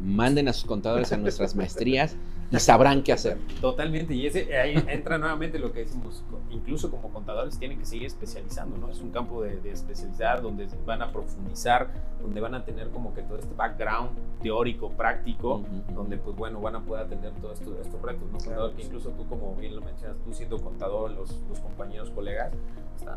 Manden 0.00 0.48
a 0.48 0.54
sus 0.54 0.64
contadores 0.64 1.12
a 1.12 1.18
nuestras 1.18 1.54
maestrías 1.54 2.16
y 2.50 2.58
sabrán 2.58 3.02
qué 3.02 3.12
hacer. 3.12 3.38
Totalmente, 3.60 4.14
y 4.14 4.26
ese, 4.26 4.56
ahí 4.56 4.74
entra 4.88 5.18
nuevamente 5.18 5.58
lo 5.58 5.72
que 5.72 5.80
decimos, 5.80 6.24
incluso 6.50 6.90
como 6.90 7.12
contadores 7.12 7.58
tienen 7.58 7.78
que 7.78 7.84
seguir 7.84 8.06
especializando, 8.06 8.76
¿no? 8.78 8.90
Es 8.90 9.00
un 9.00 9.10
campo 9.10 9.42
de, 9.42 9.60
de 9.60 9.70
especializar 9.70 10.42
donde 10.42 10.68
van 10.86 11.02
a 11.02 11.12
profundizar, 11.12 11.90
donde 12.22 12.40
van 12.40 12.54
a 12.54 12.64
tener 12.64 12.88
como 12.90 13.14
que 13.14 13.22
todo 13.22 13.38
este 13.38 13.54
background 13.54 14.10
teórico, 14.42 14.90
práctico, 14.90 15.64
donde 15.94 16.16
pues 16.16 16.36
bueno, 16.36 16.60
van 16.60 16.76
a 16.76 16.80
poder 16.80 17.06
atender 17.06 17.32
todos 17.40 17.60
estos 17.60 18.02
retos, 18.02 18.30
¿no? 18.30 18.38
que 18.74 18.82
incluso 18.82 19.10
tú 19.10 19.26
como 19.28 19.54
bien 19.56 19.74
lo 19.74 19.82
mencionas, 19.82 20.16
tú 20.24 20.32
siendo 20.32 20.58
contador, 20.58 21.10
los, 21.10 21.40
los 21.48 21.60
compañeros, 21.60 22.10
colegas, 22.10 22.52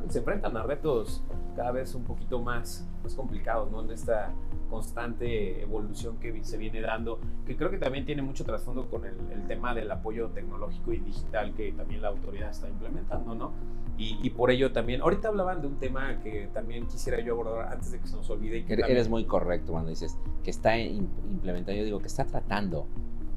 se 0.09 0.19
enfrentan 0.19 0.55
a 0.57 0.63
retos 0.63 1.23
cada 1.55 1.71
vez 1.71 1.95
un 1.95 2.03
poquito 2.03 2.39
más, 2.41 2.87
más 3.03 3.15
complicados, 3.15 3.71
¿no? 3.71 3.81
En 3.81 3.91
esta 3.91 4.31
constante 4.69 5.61
evolución 5.61 6.17
que 6.17 6.43
se 6.43 6.57
viene 6.57 6.81
dando, 6.81 7.19
que 7.45 7.57
creo 7.57 7.69
que 7.69 7.77
también 7.77 8.05
tiene 8.05 8.21
mucho 8.21 8.45
trasfondo 8.45 8.89
con 8.89 9.05
el, 9.05 9.17
tema 9.47 9.75
del 9.75 9.91
apoyo 9.91 10.29
tecnológico 10.29 10.93
y 10.93 10.99
digital 10.99 11.53
que 11.53 11.73
también 11.73 12.01
la 12.01 12.07
autoridad 12.07 12.51
está 12.51 12.69
implementando, 12.69 13.35
¿no? 13.35 13.51
Y, 13.97 14.31
por 14.31 14.49
ello 14.49 14.71
también, 14.71 15.01
ahorita 15.01 15.27
hablaban 15.27 15.61
de 15.61 15.67
un 15.67 15.77
tema 15.77 16.19
que 16.23 16.49
también 16.55 16.87
quisiera 16.87 17.19
yo 17.19 17.33
abordar 17.33 17.71
antes 17.71 17.91
de 17.91 17.99
que 17.99 18.07
se 18.07 18.15
nos 18.15 18.27
olvide. 18.31 18.57
Y 18.57 18.63
que 18.63 18.73
Eres 18.73 19.09
muy 19.09 19.25
correcto 19.25 19.73
cuando 19.73 19.91
dices 19.91 20.17
que 20.43 20.49
está 20.49 20.75
implementado, 20.75 21.77
yo 21.77 21.83
digo 21.83 21.99
que 21.99 22.07
está 22.07 22.25
tratando 22.25 22.87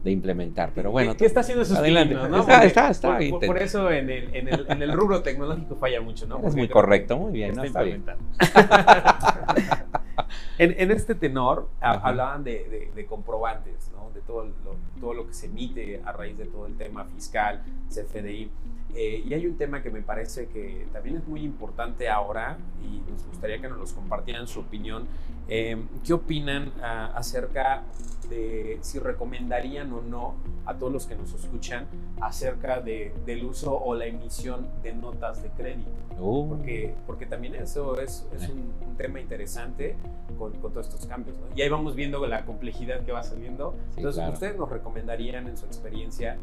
de 0.04 0.10
implementar. 0.10 0.72
Pero 0.74 0.90
bueno. 0.90 1.16
¿Qué, 1.16 1.24
está 1.24 1.40
haciendo 1.40 1.64
sus 1.64 1.78
adelante? 1.78 2.14
¿no? 2.14 2.40
Está, 2.40 2.64
está, 2.64 2.90
está, 2.90 3.18
por, 3.46 3.58
eso 3.58 3.90
en 3.90 4.10
el, 4.10 4.36
en, 4.36 4.48
el, 4.48 4.66
en 4.68 4.82
el, 4.82 4.92
rubro 4.92 5.22
tecnológico 5.22 5.76
falla 5.76 6.02
mucho, 6.02 6.26
¿no? 6.26 6.46
es 6.46 6.54
muy 6.54 6.68
correcto, 6.68 7.16
muy 7.16 7.32
bien. 7.32 7.58
Está, 7.58 7.82
bien. 7.82 8.04
en, 10.58 10.74
en, 10.78 10.90
este 10.90 11.14
tenor 11.14 11.70
hablaban 11.80 12.44
de, 12.44 12.90
de, 12.94 13.06
comprobantes, 13.06 13.90
¿no? 13.92 14.10
De 14.10 14.20
todo 14.20 14.44
lo, 14.44 14.76
todo 15.00 15.14
lo 15.14 15.26
que 15.26 15.32
se 15.32 15.46
emite 15.46 16.02
a 16.04 16.12
raíz 16.12 16.36
de 16.36 16.44
todo 16.44 16.66
el 16.66 16.76
tema 16.76 17.06
fiscal, 17.06 17.62
CFDI. 17.88 18.50
Eh, 18.94 19.24
y 19.26 19.34
hay 19.34 19.46
un 19.46 19.56
tema 19.56 19.82
que 19.82 19.90
me 19.90 20.02
parece 20.02 20.46
que 20.46 20.86
también 20.92 21.16
es 21.16 21.26
muy 21.26 21.42
importante 21.42 22.08
ahora 22.08 22.58
y 22.82 23.10
nos 23.10 23.26
gustaría 23.26 23.60
que 23.60 23.68
nos 23.68 23.78
los 23.78 23.92
compartieran 23.92 24.46
su 24.46 24.60
opinión. 24.60 25.06
Eh, 25.48 25.76
¿Qué 26.04 26.12
opinan 26.12 26.72
ah, 26.80 27.12
acerca 27.14 27.82
de 28.30 28.78
si 28.80 28.98
recomendarían 28.98 29.92
o 29.92 30.00
no 30.00 30.36
a 30.64 30.74
todos 30.74 30.92
los 30.92 31.06
que 31.06 31.14
nos 31.14 31.34
escuchan 31.34 31.86
acerca 32.20 32.80
de, 32.80 33.12
del 33.26 33.44
uso 33.44 33.76
o 33.76 33.94
la 33.94 34.06
emisión 34.06 34.68
de 34.82 34.94
notas 34.94 35.42
de 35.42 35.50
crédito? 35.50 35.90
Uh. 36.18 36.48
Porque, 36.48 36.94
porque 37.06 37.26
también 37.26 37.56
eso 37.56 38.00
es, 38.00 38.26
es 38.34 38.48
un, 38.48 38.72
tema 38.96 39.18
interesante 39.18 39.96
con, 40.38 40.52
con, 40.52 40.72
todos 40.72 40.86
estos 40.86 41.04
cambios. 41.06 41.36
Y 41.56 41.62
ahí 41.62 41.68
vamos 41.68 41.96
viendo 41.96 42.24
la 42.28 42.44
complejidad 42.44 43.04
que 43.04 43.10
va 43.10 43.24
saliendo. 43.24 43.74
Entonces, 43.96 44.22
¿ustedes 44.32 44.56
nos 44.56 44.70
recomendarían 44.70 45.48
en 45.48 45.56
su 45.56 45.66
experiencia 45.66 46.38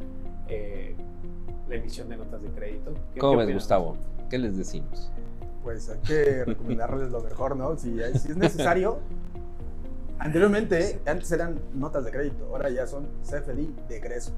eh, 0.49 0.95
la 1.69 1.77
emisión 1.77 2.09
de 2.09 2.17
notas 2.17 2.40
de 2.41 2.49
crédito. 2.49 2.93
¿Cómo 3.19 3.37
ves, 3.37 3.53
Gustavo? 3.53 3.97
¿Qué 4.29 4.37
les 4.37 4.57
decimos? 4.57 5.11
Pues 5.63 5.89
hay 5.89 5.99
que 5.99 6.45
recomendarles 6.45 7.11
lo 7.11 7.21
mejor, 7.21 7.55
¿no? 7.55 7.77
Si, 7.77 7.97
si 8.17 8.31
es 8.31 8.37
necesario. 8.37 8.99
Anteriormente, 10.21 11.01
antes 11.07 11.31
eran 11.31 11.59
notas 11.73 12.05
de 12.05 12.11
crédito, 12.11 12.45
ahora 12.51 12.69
ya 12.69 12.85
son 12.85 13.07
CFDI 13.23 13.73
de 13.89 13.97
egreso. 13.97 14.31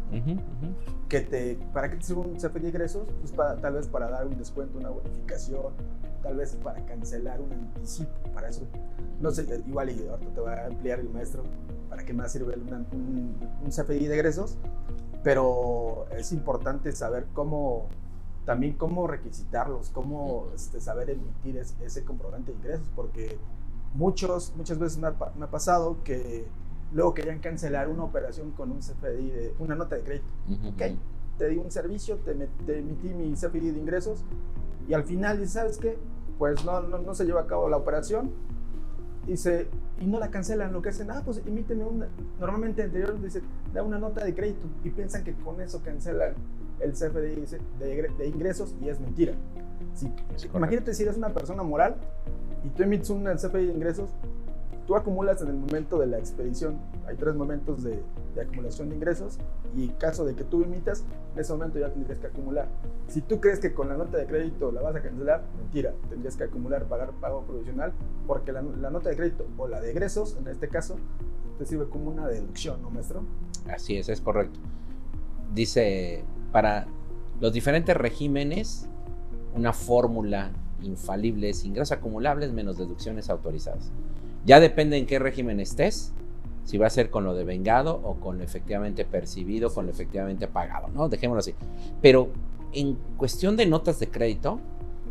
que 1.10 1.20
te, 1.20 1.60
¿Para 1.74 1.90
qué 1.90 1.98
te 1.98 2.04
sirve 2.04 2.22
un 2.22 2.36
CFDI 2.36 2.62
de 2.62 2.70
egresos? 2.70 3.04
Pues 3.20 3.34
para, 3.34 3.58
tal 3.58 3.74
vez 3.74 3.88
para 3.90 4.10
dar 4.10 4.26
un 4.26 4.38
descuento, 4.38 4.78
una 4.78 4.90
bonificación, 4.90 5.74
tal 6.24 6.38
vez 6.38 6.56
para 6.56 6.84
cancelar 6.86 7.40
un 7.42 7.52
anticipo, 7.52 8.12
para 8.34 8.50
eso. 8.50 8.66
No 9.20 9.30
sé, 9.30 9.46
igual 9.68 9.92
y 9.92 10.08
ahorita 10.08 10.34
te 10.34 10.42
va 10.42 10.54
a 10.54 10.66
ampliar 10.66 11.00
el 11.00 11.10
maestro 11.10 11.44
para 11.90 12.04
qué 12.04 12.14
más 12.14 12.32
sirve 12.32 12.56
un, 12.56 13.36
un 13.64 13.70
CFDI 13.70 14.08
de 14.08 14.16
egresos 14.16 14.58
pero 15.24 16.06
es 16.12 16.32
importante 16.34 16.92
saber 16.92 17.26
cómo, 17.34 17.88
también 18.46 18.74
cómo 18.74 19.08
requisitarlos, 19.08 19.90
cómo 19.90 20.50
este, 20.54 20.82
saber 20.82 21.10
emitir 21.10 21.58
ese 21.58 22.04
comprobante 22.04 22.52
de 22.52 22.58
ingresos, 22.58 22.88
porque 22.96 23.38
muchos, 23.96 24.54
muchas 24.58 24.78
veces 24.78 25.00
me 25.00 25.08
ha, 25.08 25.50
pasado 25.50 25.98
que 26.04 26.46
luego 26.94 27.14
querían 27.14 27.40
cancelar 27.40 27.88
una 27.88 28.04
operación 28.04 28.52
con 28.52 28.72
un 28.72 28.80
CFDI, 28.80 29.30
de, 29.30 29.56
una 29.60 29.76
nota 29.76 29.96
de 29.96 30.04
crédito. 30.04 30.28
Ok, 30.68 30.98
te 31.38 31.48
di 31.48 31.58
un 31.58 31.72
servicio, 31.72 32.18
te, 32.18 32.32
emití 32.78 33.14
mi 33.14 33.34
CFDI 33.34 33.72
de 33.72 33.80
ingresos 33.80 34.24
y 34.88 34.94
al 34.94 35.04
final 35.04 35.38
dices, 35.38 35.54
¿sabes 35.54 35.78
qué? 35.78 35.98
Pues 36.38 36.64
no, 36.66 36.82
no, 36.82 36.98
no 36.98 37.14
se 37.14 37.26
lleva 37.26 37.42
a 37.42 37.48
cabo 37.48 37.70
la 37.70 37.78
operación, 37.78 38.32
dice, 39.28 39.68
y 40.00 40.08
no 40.08 40.20
la 40.20 40.30
cancelan, 40.30 40.74
lo 40.74 40.82
que 40.82 40.90
hacen, 40.90 41.12
ah, 41.12 41.22
pues 41.24 41.42
emíteme 41.46 41.84
una, 41.86 42.08
normalmente 42.40 42.84
anterior 42.84 43.20
dice, 43.22 43.42
da 43.74 43.84
una 43.84 43.98
nota 43.98 44.24
de 44.24 44.34
crédito 44.34 44.68
y 44.84 44.90
piensan 44.90 45.24
que 45.24 45.34
con 45.34 45.62
eso 45.62 45.82
cancelan 45.84 46.34
el 46.80 46.92
CFDI 46.92 47.46
de, 47.80 48.12
de 48.18 48.28
ingresos 48.28 48.76
y 48.82 48.90
es 48.90 49.00
mentira. 49.00 49.34
Si, 49.94 50.12
imagínate 50.54 50.94
si 50.94 51.04
eres 51.04 51.18
una 51.18 51.30
persona 51.30 51.64
moral 51.64 51.96
y 52.64 52.70
tú 52.70 52.84
emites 52.84 53.10
un 53.10 53.24
CFDI 53.24 53.68
de 53.68 53.74
ingresos, 53.74 54.10
tú 54.88 54.96
acumulas 54.96 55.42
en 55.42 55.50
el 55.50 55.56
momento 55.56 55.98
de 56.00 56.08
la 56.08 56.18
expedición. 56.18 56.80
Hay 57.08 57.16
tres 57.16 57.36
momentos 57.36 57.84
de, 57.84 58.02
acumulación 58.42 58.90
de 58.90 58.96
ingresos 58.96 59.38
y 59.76 59.90
caso 59.90 60.26
de 60.26 60.36
que 60.36 60.44
tú 60.44 60.64
emitas, 60.64 61.06
en 61.34 61.42
ese 61.42 61.54
momento 61.54 61.80
ya 61.80 61.90
tendrías 61.90 62.20
que 62.20 62.28
acumular. 62.28 62.68
Si 63.08 63.22
tú 63.22 63.40
crees 63.40 63.60
que 63.60 63.74
con 63.74 63.90
la 63.90 63.98
nota 63.98 64.18
de 64.18 64.26
crédito 64.26 64.72
la 64.72 64.82
vas 64.82 64.96
a 64.96 65.02
cancelar, 65.02 65.44
mentira, 65.58 65.94
tendrías 66.10 66.36
que 66.36 66.46
acumular, 66.46 66.86
pagar 66.86 67.12
pago 67.14 67.44
provisional, 67.44 67.94
porque 68.28 68.52
la, 68.52 68.62
nota 68.62 69.10
de 69.10 69.16
crédito 69.16 69.46
o 69.58 69.68
la 69.68 69.80
de 69.80 69.92
egresos, 69.92 70.38
en 70.38 70.48
este 70.48 70.68
caso, 70.68 70.98
te 71.58 71.66
sirve 71.66 71.88
como 71.88 72.10
una 72.10 72.28
deducción, 72.28 72.82
¿no, 72.82 72.90
maestro? 72.90 73.24
Así 73.70 73.98
es, 73.98 74.10
es 74.10 74.22
correcto. 74.22 74.60
Dice, 75.54 76.24
para 76.52 76.88
los 77.40 77.54
diferentes 77.54 77.96
regímenes, 77.96 78.88
una 79.56 79.72
fórmula 79.72 80.52
infalible 80.82 81.50
es 81.50 81.64
ingresos 81.64 81.92
acumulables 81.92 82.52
menos 82.52 82.78
deducciones 82.78 83.30
autorizadas. 83.30 83.92
Ya 84.46 84.60
depende 84.60 84.98
en 84.98 85.06
qué 85.06 85.20
régimen 85.20 85.60
estés, 85.60 86.14
si 86.66 86.78
va 86.78 86.88
a 86.88 86.90
ser 86.90 87.10
con 87.10 87.24
lo 87.24 87.34
de 87.34 87.44
vengado 87.44 88.00
o 88.04 88.16
con 88.16 88.38
lo 88.38 88.44
efectivamente 88.44 89.06
percibido, 89.06 89.74
con 89.74 89.86
lo 89.86 89.92
efectivamente 89.92 90.48
pagado, 90.48 90.88
¿no? 90.90 91.10
Dejémoslo 91.10 91.40
así. 91.40 91.54
Pero 92.02 92.30
en 92.74 92.98
cuestión 93.18 93.56
de 93.56 93.66
notas 93.66 94.00
de 94.00 94.08
crédito, 94.08 94.60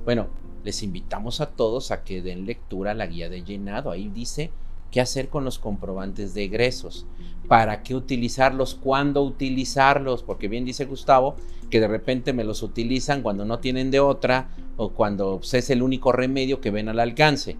bueno, 0.05 0.28
les 0.64 0.83
invitamos 0.83 1.41
a 1.41 1.47
todos 1.47 1.91
a 1.91 2.05
que 2.05 2.22
den 2.22 2.47
lectura 2.47 2.93
a 2.93 2.95
la 2.95 3.07
guía 3.07 3.28
de 3.28 3.43
llenado. 3.43 3.91
Ahí 3.91 4.09
dice 4.09 4.51
qué 4.91 5.01
hacer 5.01 5.28
con 5.28 5.45
los 5.45 5.59
comprobantes 5.59 6.35
de 6.35 6.45
egresos, 6.45 7.07
para 7.49 7.83
qué 7.83 7.95
utilizarlos, 7.95 8.74
cuándo 8.74 9.22
utilizarlos, 9.22 10.22
porque 10.22 10.49
bien 10.49 10.64
dice 10.64 10.85
Gustavo 10.85 11.37
que 11.70 11.80
de 11.80 11.89
repente 11.89 12.35
me 12.35 12.45
los 12.45 12.62
utilizan 12.62 13.22
cuando 13.22 13.47
no 13.47 13.59
tienen 13.59 13.91
de 13.91 13.99
otra 13.99 14.51
o 14.76 14.91
cuando 14.91 15.39
pues, 15.39 15.55
es 15.55 15.70
el 15.70 15.83
único 15.83 16.12
remedio 16.12 16.61
que 16.61 16.70
ven 16.70 16.91
al 16.91 17.01
alcance. 17.01 17.57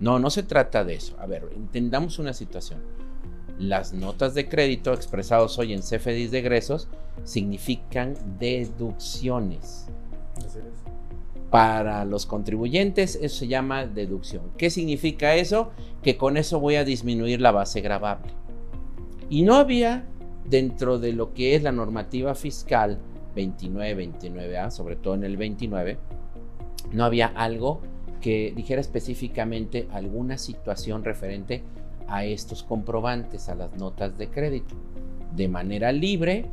No, 0.00 0.18
no 0.18 0.30
se 0.30 0.42
trata 0.42 0.82
de 0.84 0.94
eso. 0.94 1.14
A 1.20 1.26
ver, 1.26 1.48
entendamos 1.54 2.18
una 2.18 2.32
situación. 2.32 2.80
Las 3.58 3.92
notas 3.92 4.34
de 4.34 4.48
crédito 4.48 4.94
expresados 4.94 5.58
hoy 5.58 5.74
en 5.74 5.82
CFDIs 5.82 6.30
de 6.30 6.38
egresos 6.38 6.88
significan 7.24 8.14
deducciones. 8.38 9.86
Para 11.50 12.04
los 12.06 12.24
contribuyentes 12.24 13.16
eso 13.16 13.40
se 13.40 13.48
llama 13.48 13.86
deducción. 13.86 14.44
¿Qué 14.56 14.70
significa 14.70 15.34
eso? 15.34 15.72
Que 16.02 16.16
con 16.16 16.38
eso 16.38 16.60
voy 16.60 16.76
a 16.76 16.84
disminuir 16.84 17.42
la 17.42 17.50
base 17.50 17.82
gravable. 17.82 18.32
Y 19.28 19.42
no 19.42 19.56
había 19.56 20.06
dentro 20.46 20.98
de 20.98 21.12
lo 21.12 21.34
que 21.34 21.54
es 21.54 21.62
la 21.62 21.72
normativa 21.72 22.34
fiscal 22.34 22.98
29, 23.34 24.10
29A, 24.10 24.70
sobre 24.70 24.96
todo 24.96 25.14
en 25.14 25.24
el 25.24 25.36
29, 25.36 25.98
no 26.92 27.04
había 27.04 27.26
algo 27.26 27.82
que 28.20 28.52
dijera 28.54 28.80
específicamente 28.80 29.88
alguna 29.92 30.38
situación 30.38 31.04
referente 31.04 31.62
a 32.08 32.24
estos 32.24 32.62
comprobantes, 32.62 33.48
a 33.48 33.54
las 33.54 33.72
notas 33.76 34.18
de 34.18 34.28
crédito. 34.28 34.74
De 35.34 35.48
manera 35.48 35.92
libre, 35.92 36.46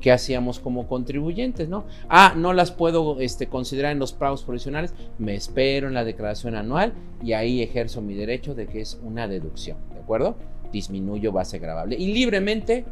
¿qué 0.00 0.12
hacíamos 0.12 0.60
como 0.60 0.86
contribuyentes? 0.86 1.68
¿no? 1.68 1.84
Ah, 2.08 2.34
no 2.36 2.52
las 2.52 2.70
puedo 2.70 3.20
este, 3.20 3.46
considerar 3.46 3.92
en 3.92 3.98
los 3.98 4.12
pagos 4.12 4.44
provisionales, 4.44 4.94
me 5.18 5.34
espero 5.34 5.88
en 5.88 5.94
la 5.94 6.04
declaración 6.04 6.54
anual 6.54 6.92
y 7.22 7.32
ahí 7.32 7.62
ejerzo 7.62 8.02
mi 8.02 8.14
derecho 8.14 8.54
de 8.54 8.66
que 8.66 8.80
es 8.80 9.00
una 9.02 9.26
deducción, 9.26 9.78
¿de 9.94 10.00
acuerdo? 10.00 10.36
Disminuyo 10.72 11.32
base 11.32 11.58
gravable. 11.58 11.96
Y 11.96 12.12
libremente 12.12 12.84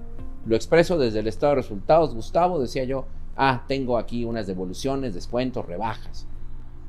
lo 0.46 0.56
expreso 0.56 0.98
desde 0.98 1.20
el 1.20 1.26
estado 1.26 1.52
de 1.52 1.62
resultados, 1.62 2.14
Gustavo, 2.14 2.58
decía 2.58 2.84
yo, 2.84 3.06
ah, 3.36 3.64
tengo 3.68 3.98
aquí 3.98 4.24
unas 4.24 4.46
devoluciones, 4.46 5.14
descuentos, 5.14 5.66
rebajas. 5.66 6.26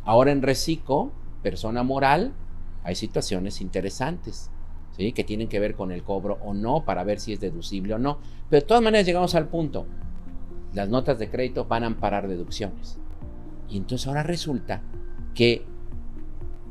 Ahora 0.05 0.31
en 0.31 0.41
Recico, 0.41 1.11
persona 1.41 1.83
moral, 1.83 2.33
hay 2.83 2.95
situaciones 2.95 3.61
interesantes. 3.61 4.51
¿sí? 4.97 5.13
que 5.13 5.23
tienen 5.23 5.47
que 5.47 5.59
ver 5.59 5.75
con 5.75 5.91
el 5.91 6.03
cobro 6.03 6.37
o 6.43 6.53
no, 6.53 6.83
para 6.83 7.03
ver 7.03 7.19
si 7.19 7.33
es 7.33 7.39
deducible 7.39 7.93
o 7.93 7.99
no. 7.99 8.19
Pero 8.49 8.61
de 8.61 8.67
todas 8.67 8.83
maneras 8.83 9.05
llegamos 9.05 9.35
al 9.35 9.47
punto. 9.47 9.85
Las 10.73 10.89
notas 10.89 11.17
de 11.19 11.29
crédito 11.29 11.65
van 11.65 11.83
a 11.83 11.87
amparar 11.87 12.27
deducciones. 12.27 12.99
Y 13.69 13.77
entonces 13.77 14.07
ahora 14.07 14.23
resulta 14.23 14.81
que 15.33 15.65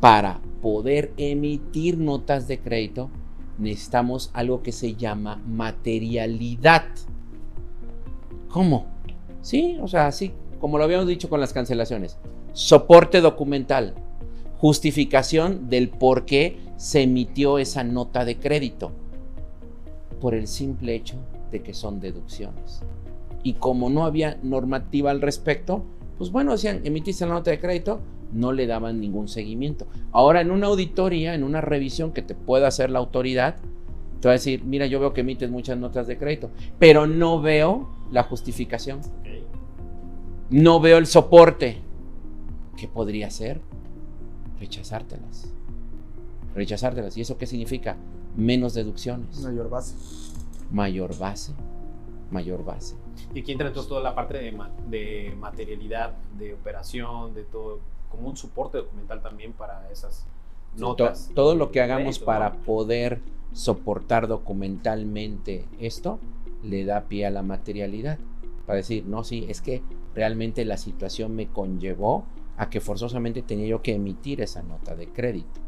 para 0.01 0.41
poder 0.61 1.13
emitir 1.17 1.99
notas 1.99 2.47
de 2.49 2.61
crédito 2.61 3.11
necesitamos 3.57 4.31
algo 4.35 4.63
que 4.63 4.73
se 4.73 4.95
llama 4.95 5.41
materialidad. 5.47 6.85
¿Cómo? 8.49 8.87
Sí, 9.41 9.79
o 9.81 9.89
sea, 9.89 10.07
así 10.07 10.33
como 10.61 10.79
lo 10.79 10.85
habíamos 10.85 11.07
dicho 11.07 11.29
con 11.29 11.41
las 11.41 11.53
cancelaciones 11.53 12.19
soporte 12.53 13.21
documental, 13.21 13.95
justificación 14.59 15.71
del 15.71 15.89
por 15.89 16.25
qué 16.25 16.59
se 16.77 17.03
emitió 17.03 17.59
esa 17.59 17.85
nota 17.85 18.25
de 18.25 18.39
crédito, 18.39 18.93
por 20.21 20.35
el 20.35 20.47
simple 20.47 20.95
hecho 20.95 21.17
de 21.51 21.63
que 21.63 21.75
son 21.75 22.01
deducciones. 22.01 22.83
Y 23.43 23.55
como 23.55 23.89
no 23.89 24.05
había 24.05 24.39
normativa 24.43 25.11
al 25.11 25.21
respecto, 25.21 25.85
pues 26.19 26.33
bueno, 26.33 26.53
decían, 26.53 26.81
emitiste 26.85 27.25
la 27.25 27.35
nota 27.35 27.51
de 27.53 27.61
crédito, 27.61 28.01
no 28.33 28.53
le 28.53 28.67
daban 28.67 29.01
ningún 29.01 29.29
seguimiento. 29.29 29.87
Ahora 30.13 30.41
en 30.41 30.51
una 30.51 30.67
auditoría, 30.67 31.35
en 31.35 31.45
una 31.45 31.61
revisión 31.61 32.13
que 32.13 32.23
te 32.23 32.35
pueda 32.35 32.67
hacer 32.67 32.91
la 32.91 32.99
autoridad, 32.99 33.57
te 34.21 34.27
va 34.27 34.33
a 34.33 34.39
decir, 34.39 34.65
mira, 34.65 34.87
yo 34.87 34.99
veo 34.99 35.13
que 35.13 35.21
emites 35.21 35.51
muchas 35.51 35.79
notas 35.79 36.09
de 36.09 36.19
crédito, 36.19 36.51
pero 36.79 37.07
no 37.07 37.41
veo 37.41 37.89
la 38.11 38.25
justificación. 38.25 39.01
No 40.51 40.81
veo 40.81 40.99
el 40.99 41.07
soporte. 41.07 41.79
¿Qué 42.77 42.89
podría 42.89 43.31
ser? 43.31 43.61
Rechazártelas. 44.59 45.53
Rechazártelas. 46.55 47.17
¿Y 47.17 47.23
eso 47.23 47.39
qué 47.39 47.47
significa? 47.47 47.97
Menos 48.37 48.75
deducciones. 48.75 49.41
Mayor 49.41 49.69
base. 49.71 49.95
Mayor 50.71 51.19
base. 51.19 51.53
Mayor 52.31 52.65
base. 52.65 52.97
Y 53.35 53.41
aquí 53.41 53.53
entra 53.53 53.69
entonces 53.69 53.89
toda 53.89 54.03
la 54.03 54.15
parte 54.15 54.39
de, 54.39 54.57
de 54.89 55.35
materialidad, 55.37 56.15
de 56.39 56.55
operación, 56.55 57.35
de 57.35 57.45
todo, 57.45 57.81
como 58.11 58.29
un 58.29 58.37
soporte 58.37 58.79
documental 58.79 59.23
también 59.23 59.53
para 59.53 59.91
esas 59.91 60.27
notas. 60.77 61.31
todo 61.35 61.55
lo 61.55 61.71
que 61.71 61.81
hagamos 61.81 62.19
para 62.19 62.53
poder 62.53 63.21
soportar 63.53 64.29
documentalmente 64.29 65.65
esto 65.81 66.19
le 66.63 66.85
da 66.85 67.03
pie 67.03 67.27
a 67.27 67.31
la 67.31 67.43
materialidad. 67.43 68.19
Para 68.67 68.77
decir, 68.77 69.07
no, 69.07 69.25
sí, 69.25 69.47
es 69.49 69.63
que 69.63 69.83
realmente 70.15 70.65
la 70.65 70.77
situación 70.77 71.35
me 71.35 71.47
conllevó 71.47 72.25
a 72.59 72.69
que 72.69 72.81
forzosamente 72.81 73.43
tenía 73.43 73.67
yo 73.67 73.83
que 73.83 73.95
emitir 73.95 74.41
esa 74.41 74.63
nota 74.63 74.95
de 74.95 75.09
crédito. 75.09 75.61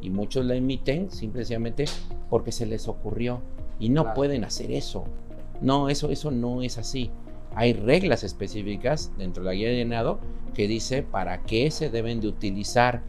Y 0.00 0.10
muchos 0.10 0.44
la 0.44 0.56
emiten 0.56 1.10
simplemente 1.10 1.84
porque 2.28 2.52
se 2.52 2.66
les 2.66 2.88
ocurrió. 2.88 3.40
Y 3.78 3.88
no 3.88 4.12
pueden 4.14 4.44
hacer 4.44 4.72
eso. 4.72 5.04
No, 5.60 5.88
eso, 5.88 6.10
eso 6.10 6.30
no 6.30 6.62
es 6.62 6.76
así. 6.78 7.10
Hay 7.54 7.72
reglas 7.72 8.24
específicas 8.24 9.12
dentro 9.16 9.42
de 9.42 9.50
la 9.50 9.54
guía 9.54 9.68
de 9.68 9.76
llenado 9.76 10.18
que 10.54 10.66
dice 10.66 11.02
para 11.02 11.42
qué 11.44 11.70
se 11.70 11.88
deben 11.88 12.20
de 12.20 12.28
utilizar. 12.28 13.02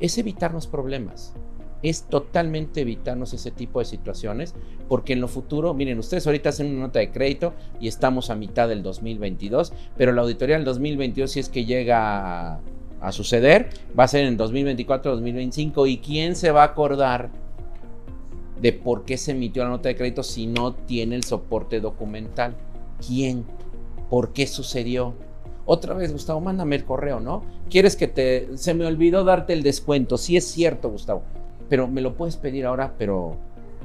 Es 0.00 0.16
evitarnos 0.16 0.66
problemas 0.66 1.34
es 1.82 2.04
totalmente 2.04 2.80
evitarnos 2.80 3.32
ese 3.34 3.50
tipo 3.50 3.78
de 3.78 3.84
situaciones, 3.84 4.54
porque 4.88 5.12
en 5.12 5.20
lo 5.20 5.28
futuro, 5.28 5.74
miren, 5.74 5.98
ustedes 5.98 6.26
ahorita 6.26 6.48
hacen 6.48 6.70
una 6.72 6.86
nota 6.86 6.98
de 6.98 7.10
crédito 7.10 7.54
y 7.80 7.88
estamos 7.88 8.30
a 8.30 8.34
mitad 8.34 8.68
del 8.68 8.82
2022, 8.82 9.72
pero 9.96 10.12
la 10.12 10.22
auditoría 10.22 10.56
del 10.56 10.64
2022, 10.64 11.30
si 11.30 11.40
es 11.40 11.48
que 11.48 11.64
llega 11.64 12.60
a 13.00 13.12
suceder 13.12 13.70
va 13.98 14.04
a 14.04 14.08
ser 14.08 14.24
en 14.24 14.36
2024, 14.36 15.12
2025. 15.12 15.86
¿Y 15.86 15.98
quién 15.98 16.36
se 16.36 16.50
va 16.50 16.62
a 16.62 16.66
acordar 16.66 17.30
de 18.60 18.72
por 18.72 19.04
qué 19.04 19.16
se 19.16 19.32
emitió 19.32 19.62
la 19.62 19.70
nota 19.70 19.88
de 19.88 19.96
crédito 19.96 20.22
si 20.22 20.46
no 20.46 20.74
tiene 20.74 21.16
el 21.16 21.24
soporte 21.24 21.80
documental? 21.80 22.54
¿Quién? 23.06 23.44
¿Por 24.10 24.32
qué 24.32 24.46
sucedió? 24.46 25.14
Otra 25.64 25.94
vez, 25.94 26.12
Gustavo, 26.12 26.40
mándame 26.40 26.76
el 26.76 26.84
correo, 26.84 27.20
¿no? 27.20 27.42
¿Quieres 27.68 27.94
que 27.94 28.08
te... 28.08 28.56
Se 28.56 28.72
me 28.72 28.86
olvidó 28.86 29.22
darte 29.24 29.52
el 29.52 29.62
descuento. 29.62 30.16
Sí 30.16 30.36
es 30.36 30.44
cierto, 30.44 30.88
Gustavo. 30.88 31.22
Pero 31.68 31.86
me 31.86 32.00
lo 32.00 32.16
puedes 32.16 32.36
pedir 32.36 32.64
ahora, 32.64 32.94
pero 32.96 33.36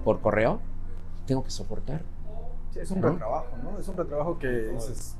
por 0.06 0.22
correo. 0.22 0.62
Tengo 1.26 1.44
que 1.44 1.52
soportar. 1.52 2.02
Sí, 2.72 2.80
es 2.80 2.90
un 2.90 3.02
retrabajo, 3.02 3.58
¿no? 3.62 3.78
Es 3.78 3.88
un 3.88 3.98
retrabajo 3.98 4.40
que 4.40 4.48
dices, 4.48 5.16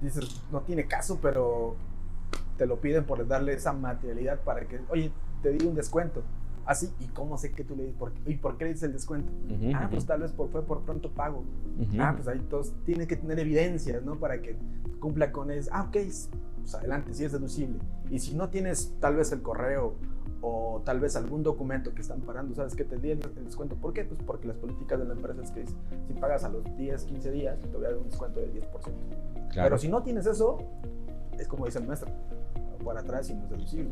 dices, 0.00 0.42
no 0.52 0.60
tiene 0.60 0.86
caso, 0.86 1.18
pero 1.20 1.74
te 2.58 2.66
lo 2.66 2.80
piden 2.80 3.04
por 3.04 3.26
darle 3.26 3.54
esa 3.54 3.72
materialidad 3.72 4.40
para 4.40 4.66
que, 4.66 4.80
oye, 4.90 5.10
te 5.42 5.52
di 5.52 5.64
un 5.64 5.74
descuento. 5.74 6.22
Así, 6.66 6.92
¿y 7.00 7.06
cómo 7.06 7.38
sé 7.38 7.52
que 7.52 7.64
tú 7.64 7.74
le 7.74 7.84
dices? 7.84 7.98
¿Y 8.26 8.34
por 8.34 8.58
qué 8.58 8.64
le 8.64 8.72
dices 8.72 8.82
el 8.82 8.92
descuento? 8.92 9.32
ah, 9.74 9.88
pues 9.90 10.04
tal 10.04 10.20
vez 10.20 10.32
por, 10.32 10.50
fue 10.50 10.62
por 10.62 10.82
pronto 10.82 11.10
pago. 11.10 11.42
Ah, 11.98 12.12
pues 12.14 12.28
ahí 12.28 12.40
todos 12.50 12.74
tienen 12.84 13.08
que 13.08 13.16
tener 13.16 13.38
evidencias, 13.38 14.04
¿no? 14.04 14.16
Para 14.16 14.42
que 14.42 14.56
cumpla 15.00 15.32
con 15.32 15.50
eso. 15.50 15.70
Ah, 15.72 15.84
ok, 15.84 15.96
pues 16.60 16.74
adelante, 16.74 17.14
sí 17.14 17.24
es 17.24 17.32
deducible. 17.32 17.78
Y 18.10 18.18
si 18.18 18.34
no 18.34 18.50
tienes 18.50 18.92
tal 19.00 19.16
vez 19.16 19.32
el 19.32 19.40
correo 19.40 19.94
o 20.42 20.82
tal 20.84 21.00
vez 21.00 21.16
algún 21.16 21.42
documento 21.42 21.94
que 21.94 22.02
están 22.02 22.20
parando, 22.20 22.54
¿sabes 22.54 22.74
qué 22.74 22.84
te 22.84 22.98
di 22.98 23.12
el, 23.12 23.20
descuento? 23.44 23.76
¿Por 23.76 23.94
qué? 23.94 24.04
Pues 24.04 24.20
porque 24.26 24.46
las 24.46 24.58
políticas 24.58 24.98
de 24.98 25.06
la 25.06 25.14
empresa 25.14 25.42
es 25.42 25.50
que 25.50 25.64
si 25.66 26.14
pagas 26.20 26.44
a 26.44 26.50
los 26.50 26.64
10, 26.76 27.02
15 27.04 27.30
días, 27.30 27.58
te 27.60 27.68
voy 27.68 27.86
a 27.86 27.88
dar 27.88 27.96
un 27.96 28.04
descuento 28.04 28.40
del 28.40 28.52
10%. 28.52 28.62
Pero 29.54 29.78
si 29.78 29.88
no 29.88 30.02
tienes 30.02 30.26
eso, 30.26 30.58
es 31.38 31.48
como 31.48 31.66
dice 31.66 31.78
el 31.78 31.86
maestro, 31.86 32.10
para 32.84 33.00
atrás 33.00 33.30
y 33.30 33.34
no 33.34 33.44
es 33.44 33.50
deducible. 33.50 33.90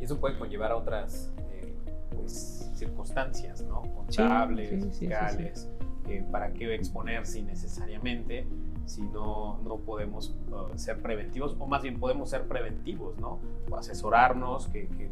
Y 0.00 0.04
eso 0.04 0.18
puede 0.18 0.38
conllevar 0.38 0.72
a 0.72 0.76
otras 0.76 1.32
eh, 1.52 1.74
pues, 2.14 2.70
circunstancias, 2.74 3.62
¿no? 3.62 3.82
Contables, 3.94 4.98
fiscales. 4.98 5.68
Eh, 6.08 6.24
¿Para 6.30 6.52
qué 6.52 6.74
exponerse 6.74 7.40
innecesariamente 7.40 8.46
si 8.84 9.02
no, 9.02 9.58
no 9.64 9.78
podemos 9.78 10.36
uh, 10.50 10.76
ser 10.78 11.02
preventivos? 11.02 11.56
O 11.58 11.66
más 11.66 11.82
bien 11.82 11.98
podemos 11.98 12.30
ser 12.30 12.46
preventivos, 12.46 13.18
¿no? 13.18 13.40
O 13.70 13.76
asesorarnos, 13.76 14.68
que, 14.68 14.86
que 14.88 15.10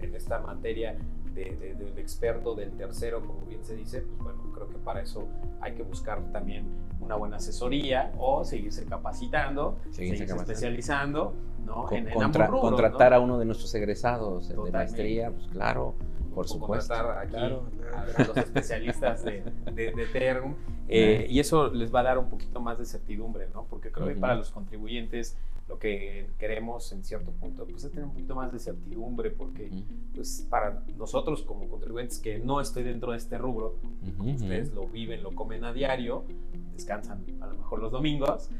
en 0.00 0.14
esta 0.14 0.40
materia 0.40 0.96
del 1.34 1.98
experto, 1.98 2.54
del 2.54 2.72
tercero, 2.72 3.20
como 3.20 3.44
bien 3.46 3.64
se 3.64 3.74
dice, 3.74 4.02
pues 4.02 4.22
bueno, 4.22 4.52
creo 4.54 4.68
que 4.68 4.78
para 4.78 5.02
eso 5.02 5.28
hay 5.60 5.74
que 5.74 5.82
buscar 5.82 6.20
también 6.32 6.66
una 7.00 7.16
buena 7.16 7.36
asesoría 7.36 8.12
o 8.18 8.44
seguirse 8.44 8.84
capacitando, 8.86 9.78
seguirse, 9.90 10.24
especializando, 10.24 11.34
¿no? 11.66 11.90
en, 11.90 12.08
contratar 12.10 13.14
a 13.14 13.20
uno 13.20 13.38
de 13.38 13.44
nuestros 13.44 13.74
egresados 13.74 14.48
de 14.48 14.70
maestría, 14.70 15.30
pues 15.30 15.48
claro, 15.48 15.94
por 16.34 16.48
supuesto. 16.48 16.94
Contratar 16.94 17.26
aquí 17.26 17.36
a, 17.36 18.24
los 18.24 18.36
especialistas 18.36 19.24
de, 19.24 19.42
de, 19.72 19.92
de 19.92 20.54
eh, 20.88 21.26
y 21.28 21.40
eso 21.40 21.68
les 21.68 21.94
va 21.94 22.00
a 22.00 22.04
dar 22.04 22.18
un 22.18 22.28
poquito 22.28 22.60
más 22.60 22.78
de 22.78 22.84
certidumbre, 22.84 23.48
¿no? 23.54 23.66
Porque 23.70 23.90
creo 23.90 24.08
que 24.08 24.16
para 24.16 24.34
los 24.34 24.50
contribuyentes 24.50 25.36
lo 25.68 25.78
que 25.78 26.30
queremos 26.38 26.92
en 26.92 27.04
cierto 27.04 27.32
punto 27.32 27.66
pues 27.66 27.84
es 27.84 27.90
tener 27.90 28.04
un 28.04 28.12
poquito 28.12 28.34
más 28.34 28.52
de 28.52 28.58
certidumbre 28.58 29.30
porque 29.30 29.70
pues 30.14 30.46
para 30.50 30.84
nosotros 30.96 31.42
como 31.42 31.68
contribuyentes 31.68 32.18
que 32.18 32.38
no 32.38 32.60
estoy 32.60 32.82
dentro 32.82 33.12
de 33.12 33.18
este 33.18 33.38
rubro, 33.38 33.78
ustedes 34.18 34.72
lo 34.72 34.86
viven, 34.86 35.22
lo 35.22 35.34
comen 35.34 35.64
a 35.64 35.72
diario, 35.72 36.24
descansan 36.72 37.24
a 37.40 37.46
lo 37.46 37.54
mejor 37.54 37.80
los 37.80 37.92
domingos, 37.92 38.50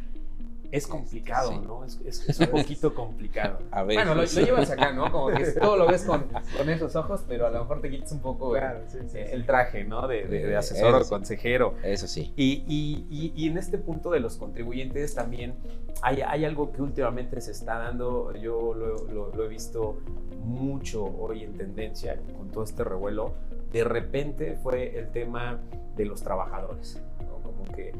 es 0.74 0.88
complicado, 0.88 1.60
¿no? 1.60 1.84
Es, 1.84 2.00
es, 2.04 2.40
un 2.40 2.48
poquito 2.48 2.92
complicado. 2.92 3.60
A 3.70 3.84
ver, 3.84 3.96
bueno, 3.98 4.16
lo, 4.16 4.24
llevas 4.24 4.72
acá, 4.72 4.92
¿no? 4.92 5.10
Como 5.12 5.28
que 5.28 5.44
todo 5.52 5.76
lo 5.76 5.86
ves 5.86 6.02
con, 6.02 6.24
con, 6.56 6.68
esos 6.68 6.96
ojos, 6.96 7.24
pero 7.28 7.46
a 7.46 7.50
lo 7.50 7.60
mejor 7.60 7.80
te 7.80 7.90
quitas 7.90 8.10
un 8.10 8.18
poco 8.18 8.56
el, 8.56 9.46
traje, 9.46 9.84
¿no? 9.84 10.08
De, 10.08 10.24
de, 10.24 10.56
asesor 10.56 11.00
o 11.00 11.08
consejero. 11.08 11.74
Eso 11.84 12.08
sí. 12.08 12.32
Y, 12.34 12.64
y, 12.66 13.32
y, 13.36 13.48
en 13.48 13.56
este 13.56 13.78
punto 13.78 14.10
de 14.10 14.18
los 14.18 14.36
contribuyentes 14.36 15.14
también 15.14 15.54
hay, 16.02 16.22
hay 16.22 16.44
algo 16.44 16.72
que 16.72 16.82
últimamente 16.82 17.40
se 17.40 17.52
está 17.52 17.78
dando, 17.78 18.34
yo 18.34 18.74
lo, 18.74 18.96
lo, 19.06 19.30
lo 19.32 19.44
he 19.44 19.48
visto 19.48 19.98
mucho 20.42 21.04
hoy 21.04 21.44
en 21.44 21.56
tendencia 21.56 22.18
con 22.36 22.50
todo 22.50 22.64
este 22.64 22.82
revuelo, 22.82 23.32
de 23.70 23.84
repente 23.84 24.58
fue 24.60 24.98
el 24.98 25.12
tema 25.12 25.60
de 25.94 26.04
los 26.04 26.20
trabajadores, 26.20 27.00
¿no? 27.20 27.38
Como 27.42 27.62
que 27.72 27.92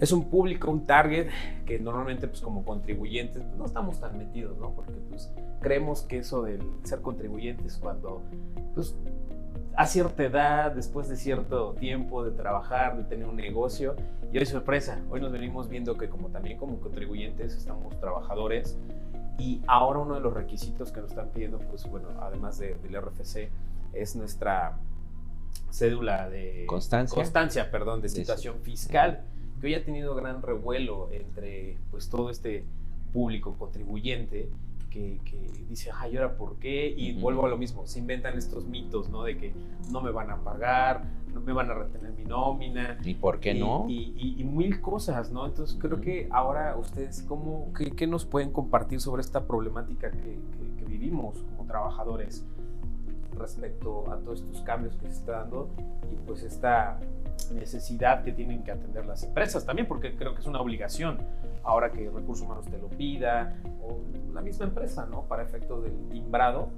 es 0.00 0.12
un 0.12 0.30
público, 0.30 0.70
un 0.70 0.86
target 0.86 1.28
que 1.66 1.78
normalmente 1.78 2.28
pues 2.28 2.40
como 2.40 2.64
contribuyentes 2.64 3.42
pues, 3.42 3.56
no 3.56 3.64
estamos 3.66 4.00
tan 4.00 4.16
metidos, 4.16 4.58
¿no? 4.58 4.72
Porque 4.74 4.92
pues 5.08 5.32
creemos 5.60 6.02
que 6.02 6.18
eso 6.18 6.42
del 6.42 6.62
ser 6.84 7.00
contribuyentes 7.00 7.76
cuando 7.76 8.22
pues 8.74 8.96
a 9.76 9.86
cierta 9.86 10.24
edad, 10.24 10.72
después 10.72 11.08
de 11.08 11.16
cierto 11.16 11.74
tiempo 11.74 12.24
de 12.24 12.32
trabajar, 12.32 12.96
de 12.96 13.04
tener 13.04 13.28
un 13.28 13.36
negocio, 13.36 13.94
y 14.32 14.38
hoy 14.38 14.44
sorpresa, 14.44 15.00
hoy 15.08 15.20
nos 15.20 15.30
venimos 15.30 15.68
viendo 15.68 15.96
que 15.96 16.08
como 16.08 16.28
también 16.28 16.58
como 16.58 16.80
contribuyentes 16.80 17.54
estamos 17.54 17.98
trabajadores 18.00 18.76
y 19.38 19.62
ahora 19.68 20.00
uno 20.00 20.16
de 20.16 20.20
los 20.20 20.34
requisitos 20.34 20.90
que 20.90 21.00
nos 21.00 21.10
están 21.10 21.28
pidiendo, 21.28 21.58
pues 21.60 21.88
bueno, 21.88 22.08
además 22.20 22.58
del 22.58 22.76
RFC, 22.92 23.50
es 23.92 24.16
nuestra 24.16 24.78
cédula 25.70 26.28
de 26.28 26.66
constancia, 26.66 27.14
constancia 27.14 27.70
perdón, 27.70 28.02
de 28.02 28.08
situación 28.08 28.60
fiscal 28.62 29.24
que 29.58 29.66
hoy 29.66 29.74
ha 29.74 29.84
tenido 29.84 30.14
gran 30.14 30.42
revuelo 30.42 31.08
entre 31.12 31.78
pues 31.90 32.08
todo 32.08 32.30
este 32.30 32.64
público 33.12 33.56
contribuyente 33.58 34.48
que, 34.90 35.20
dice, 35.68 35.90
ay, 35.94 36.16
ahora 36.16 36.36
por 36.36 36.56
qué? 36.56 36.92
Y 36.96 37.12
vuelvo 37.20 37.46
a 37.46 37.48
lo 37.48 37.56
mismo, 37.56 37.86
se 37.86 37.98
inventan 37.98 38.36
estos 38.36 38.66
mitos, 38.66 39.08
¿no? 39.08 39.22
De 39.22 39.36
que 39.36 39.52
no 39.92 40.00
me 40.00 40.10
van 40.10 40.30
a 40.30 40.38
pagar, 40.38 41.04
no 41.32 41.40
me 41.40 41.52
van 41.52 41.70
a 41.70 41.74
retener 41.74 42.12
mi 42.12 42.24
nómina. 42.24 42.98
¿Y 43.04 43.14
por 43.14 43.38
qué 43.40 43.54
no? 43.54 43.86
Y, 43.88 44.44
mil 44.44 44.80
cosas, 44.80 45.30
¿no? 45.30 45.46
Entonces 45.46 45.76
creo 45.80 46.00
que 46.00 46.28
ahora 46.32 46.76
ustedes, 46.76 47.22
¿cómo, 47.22 47.72
qué, 47.74 48.06
nos 48.06 48.24
pueden 48.24 48.50
compartir 48.50 49.00
sobre 49.00 49.20
esta 49.20 49.46
problemática 49.46 50.10
que, 50.10 50.38
que 50.78 50.84
vivimos 50.84 51.38
como 51.56 51.66
trabajadores? 51.66 52.44
respecto 53.38 54.10
a 54.10 54.16
todos 54.16 54.40
estos 54.40 54.62
cambios 54.62 54.96
que 54.96 55.06
se 55.06 55.18
está 55.18 55.32
dando 55.32 55.70
y 56.10 56.16
pues 56.26 56.42
esta 56.42 56.98
necesidad 57.52 58.22
que 58.22 58.32
tienen 58.32 58.62
que 58.62 58.72
atender 58.72 59.06
las 59.06 59.22
empresas 59.24 59.64
también, 59.64 59.86
porque 59.86 60.14
creo 60.16 60.34
que 60.34 60.40
es 60.40 60.46
una 60.46 60.60
obligación 60.60 61.18
ahora 61.62 61.92
que 61.92 62.10
Recursos 62.10 62.44
Humanos 62.44 62.66
te 62.66 62.78
lo 62.78 62.88
pida, 62.88 63.56
o 63.82 64.00
la 64.32 64.40
misma 64.40 64.66
empresa, 64.66 65.06
¿no? 65.06 65.22
Para 65.22 65.42
efectos 65.42 65.82
del 65.84 66.08
timbrado 66.08 66.68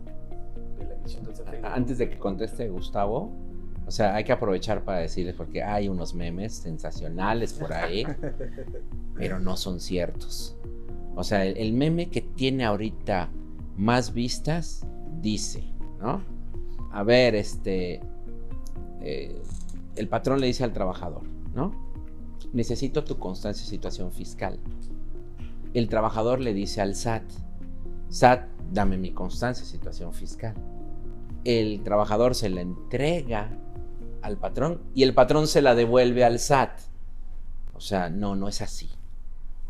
de 0.79 0.87
la 0.87 0.95
emisión 0.95 1.25
del 1.25 1.35
CFDI. 1.35 1.59
Antes 1.63 1.99
de 1.99 2.09
que 2.09 2.19
conteste 2.19 2.69
Gustavo, 2.69 3.31
o 3.87 3.91
sea, 3.91 4.15
hay 4.15 4.25
que 4.25 4.33
aprovechar 4.33 4.85
para 4.85 4.99
decirles, 4.99 5.35
porque 5.35 5.63
hay 5.63 5.89
unos 5.89 6.15
memes 6.15 6.55
sensacionales 6.55 7.53
por 7.53 7.73
ahí, 7.73 8.07
pero 9.17 9.39
no 9.39 9.57
son 9.57 9.81
ciertos. 9.81 10.57
O 11.17 11.25
sea, 11.25 11.45
el, 11.45 11.57
el 11.57 11.73
meme 11.73 12.09
que 12.09 12.21
tiene 12.21 12.65
ahorita 12.65 13.29
más 13.77 14.13
vistas 14.13 14.87
dice, 15.21 15.65
¿no? 16.01 16.23
A 16.93 17.03
ver, 17.03 17.35
este, 17.35 18.01
eh, 19.01 19.41
el 19.97 20.09
patrón 20.09 20.41
le 20.41 20.47
dice 20.47 20.65
al 20.65 20.73
trabajador, 20.73 21.23
¿no? 21.55 21.73
Necesito 22.53 23.05
tu 23.05 23.19
constancia 23.19 23.65
de 23.65 23.71
situación 23.71 24.13
fiscal. 24.13 24.59
El 25.75 25.89
trabajador 25.89 26.41
le 26.41 26.53
dice 26.53 26.81
al 26.81 26.95
SAT, 26.95 27.23
SAT, 28.09 28.49
dame 28.73 28.97
mi 28.99 29.13
constancia 29.13 29.65
de 29.65 29.71
situación 29.71 30.13
fiscal. 30.13 30.55
El 31.45 31.83
trabajador 31.83 32.35
se 32.35 32.49
la 32.49 32.61
entrega 32.61 33.51
al 34.23 34.37
patrón 34.37 34.81
y 34.95 35.05
el 35.05 35.15
patrón 35.15 35.47
se 35.47 35.63
la 35.63 35.75
devuelve 35.75 36.25
al 36.25 36.39
SAT. 36.39 36.81
O 37.75 37.81
sea, 37.81 38.11
no, 38.11 38.37
no 38.37 38.49
es 38.49 38.61
así. 38.61 38.91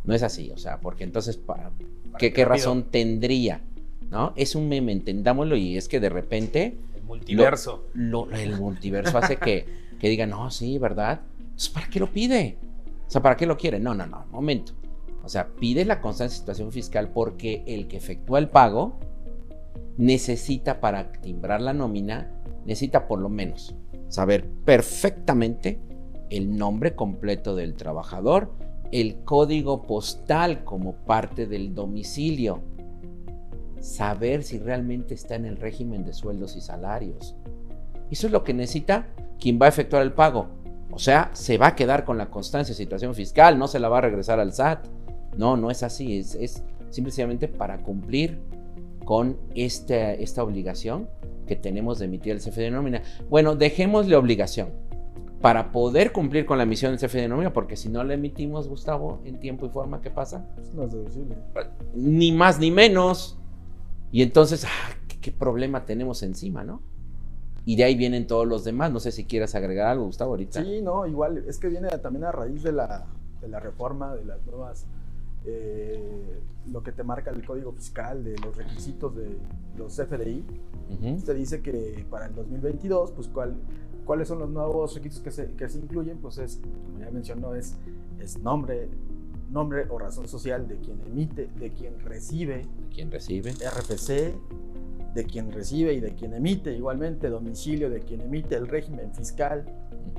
No 0.04 0.14
es 0.14 0.22
así, 0.22 0.50
o 0.50 0.56
sea, 0.56 0.80
porque 0.80 1.04
entonces, 1.04 1.38
¿qué, 2.18 2.32
qué 2.32 2.44
razón 2.44 2.84
tendría? 2.84 3.62
¿No? 4.08 4.32
Es 4.34 4.54
un 4.54 4.68
meme, 4.68 4.92
entendámoslo, 4.92 5.56
y 5.56 5.76
es 5.76 5.88
que 5.88 6.00
de 6.00 6.08
repente... 6.08 6.78
El 6.96 7.02
multiverso. 7.04 7.84
el 7.94 8.56
multiverso 8.56 9.18
hace 9.18 9.36
que 9.36 9.79
que 10.01 10.09
diga, 10.09 10.26
no, 10.26 10.51
sí, 10.51 10.78
¿verdad? 10.78 11.20
Entonces, 11.40 11.68
¿para 11.68 11.88
qué 11.88 12.01
lo 12.01 12.11
pide? 12.11 12.59
O 13.07 13.11
sea, 13.11 13.22
¿para 13.22 13.36
qué 13.36 13.46
lo 13.46 13.57
quiere? 13.57 13.78
No, 13.78 13.94
no, 13.94 14.07
no, 14.07 14.26
momento. 14.30 14.72
O 15.22 15.28
sea, 15.28 15.48
pide 15.48 15.84
la 15.84 16.01
constante 16.01 16.34
situación 16.34 16.72
fiscal 16.72 17.11
porque 17.11 17.62
el 17.66 17.86
que 17.86 17.98
efectúa 17.98 18.38
el 18.38 18.48
pago 18.48 18.98
necesita 19.98 20.80
para 20.80 21.12
timbrar 21.12 21.61
la 21.61 21.74
nómina, 21.74 22.30
necesita 22.64 23.07
por 23.07 23.20
lo 23.20 23.28
menos 23.28 23.74
saber 24.09 24.48
perfectamente 24.64 25.78
el 26.30 26.57
nombre 26.57 26.94
completo 26.94 27.55
del 27.55 27.74
trabajador, 27.74 28.53
el 28.92 29.22
código 29.24 29.82
postal 29.82 30.64
como 30.64 30.94
parte 30.94 31.46
del 31.46 31.74
domicilio, 31.74 32.62
saber 33.80 34.42
si 34.42 34.59
realmente 34.59 35.14
está 35.14 35.34
en 35.34 35.44
el 35.44 35.59
régimen 35.59 36.05
de 36.05 36.12
sueldos 36.12 36.57
y 36.57 36.61
salarios. 36.61 37.36
Eso 38.11 38.26
es 38.26 38.32
lo 38.32 38.42
que 38.42 38.55
necesita 38.55 39.07
quien 39.41 39.59
va 39.61 39.66
a 39.66 39.68
efectuar 39.70 40.03
el 40.03 40.12
pago. 40.12 40.49
O 40.93 40.99
sea, 40.99 41.30
se 41.32 41.57
va 41.57 41.68
a 41.68 41.76
quedar 41.76 42.05
con 42.05 42.18
la 42.18 42.30
constancia 42.30 42.72
de 42.72 42.76
situación 42.76 43.14
fiscal, 43.14 43.59
no 43.59 43.68
se 43.68 43.78
la 43.78 43.88
va 43.88 43.99
a 43.99 44.03
regresar 44.03 44.41
al 44.41 44.53
SAT. 44.53 44.86
No, 45.36 45.57
no 45.57 45.70
es 45.70 45.82
así, 45.82 46.18
es, 46.18 46.62
simplemente 46.91 47.49
para 47.49 47.78
cumplir 47.78 48.41
con 49.05 49.38
este, 49.55 50.22
esta 50.22 50.43
obligación 50.43 51.09
que 51.47 51.57
tenemos 51.57 51.99
de 51.99 52.07
emitir 52.07 52.32
el 52.32 52.38
CFD 52.38 52.61
de 52.61 52.70
nómina. 52.70 53.03
Bueno, 53.28 53.55
dejémosle 53.57 54.16
obligación 54.16 54.68
para 55.41 55.72
poder 55.72 56.12
cumplir 56.12 56.45
con 56.45 56.59
la 56.59 56.64
emisión 56.64 56.93
del 56.93 57.01
CFD 57.01 57.22
de 57.22 57.28
nómina, 57.28 57.53
porque 57.53 57.76
si 57.76 57.88
no 57.88 58.05
la 58.05 58.14
emitimos, 58.14 58.68
Gustavo, 58.68 59.20
en 59.24 59.41
tiempo 59.41 59.66
y 59.66 59.70
forma, 59.70 60.03
¿qué 60.03 60.11
pasa? 60.11 60.47
No 60.74 60.84
es 60.84 60.93
deducible. 60.93 61.36
Ni 61.95 62.32
más 62.32 62.59
ni 62.59 62.70
menos. 62.70 63.38
Y 64.12 64.22
entonces, 64.22 64.64
ah, 64.64 64.95
¿qué 65.20 65.32
problema 65.32 65.84
tenemos 65.86 66.22
encima, 66.22 66.62
no? 66.64 66.82
Y 67.64 67.76
de 67.76 67.84
ahí 67.84 67.94
vienen 67.94 68.26
todos 68.26 68.46
los 68.46 68.64
demás. 68.64 68.92
No 68.92 69.00
sé 69.00 69.12
si 69.12 69.24
quieras 69.24 69.54
agregar 69.54 69.88
algo, 69.88 70.06
Gustavo, 70.06 70.32
ahorita. 70.32 70.62
Sí, 70.62 70.80
no, 70.82 71.06
igual, 71.06 71.38
es 71.46 71.58
que 71.58 71.68
viene 71.68 71.88
también 71.98 72.24
a 72.24 72.32
raíz 72.32 72.62
de 72.62 72.72
la, 72.72 73.06
de 73.40 73.48
la 73.48 73.61
reforma, 73.61 74.14
de 74.14 74.24
las 74.24 74.44
nuevas, 74.46 74.86
eh, 75.44 76.40
lo 76.70 76.82
que 76.82 76.92
te 76.92 77.02
marca 77.02 77.30
el 77.30 77.44
código 77.44 77.72
fiscal, 77.72 78.24
de 78.24 78.38
los 78.38 78.56
requisitos 78.56 79.14
de 79.14 79.36
los 79.76 79.94
FDI. 79.94 80.44
Usted 81.16 81.36
dice 81.36 81.62
que 81.62 82.04
para 82.11 82.26
el 82.26 82.34
2022, 82.34 83.12
pues 83.12 83.28
cuál, 83.28 83.54
cuáles 84.04 84.28
son 84.28 84.40
los 84.40 84.50
nuevos 84.50 84.94
requisitos 84.94 85.22
que 85.22 85.30
se, 85.30 85.52
que 85.52 85.68
se 85.68 85.78
incluyen, 85.78 86.18
pues 86.18 86.38
es, 86.38 86.61
como 86.86 86.98
ya 86.98 87.11
mencionó, 87.11 87.54
es, 87.54 87.76
es 88.18 88.38
nombre, 88.38 88.88
nombre 89.50 89.86
o 89.88 89.98
razón 89.98 90.28
social 90.28 90.66
de 90.66 90.78
quien 90.78 91.00
emite, 91.06 91.48
de 91.58 91.70
quien 91.70 91.98
recibe. 92.00 92.66
De 92.78 92.88
quien 92.92 93.11
recibe. 93.11 93.52
RFC, 93.52 94.34
de 95.14 95.24
quien 95.24 95.50
recibe 95.50 95.92
y 95.92 96.00
de 96.00 96.14
quien 96.14 96.34
emite, 96.34 96.72
igualmente 96.72 97.28
domicilio 97.28 97.90
de 97.90 98.00
quien 98.00 98.20
emite, 98.20 98.54
el 98.54 98.68
régimen 98.68 99.12
fiscal 99.14 99.64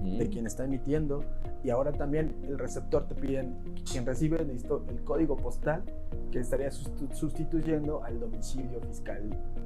de 0.02 0.30
quien 0.30 0.48
está 0.48 0.66
emitiendo 0.66 1.24
y 1.64 1.70
ahora 1.70 1.92
también 1.92 2.36
el 2.48 2.58
receptor 2.58 3.08
te 3.08 3.16
piden, 3.16 3.56
quien 3.90 4.06
recibe 4.06 4.42
el 4.42 5.04
código 5.04 5.38
postal 5.38 5.84
que 6.32 6.40
estaría 6.40 6.72
sustituyendo 6.72 8.04
al 8.04 8.20
domicilio 8.20 8.80
fiscal 8.82 9.22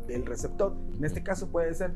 del 0.07 0.26
receptor. 0.26 0.74
En 0.97 1.05
este 1.05 1.24
caso 1.24 1.47
puede 1.47 1.74
ser, 1.74 1.91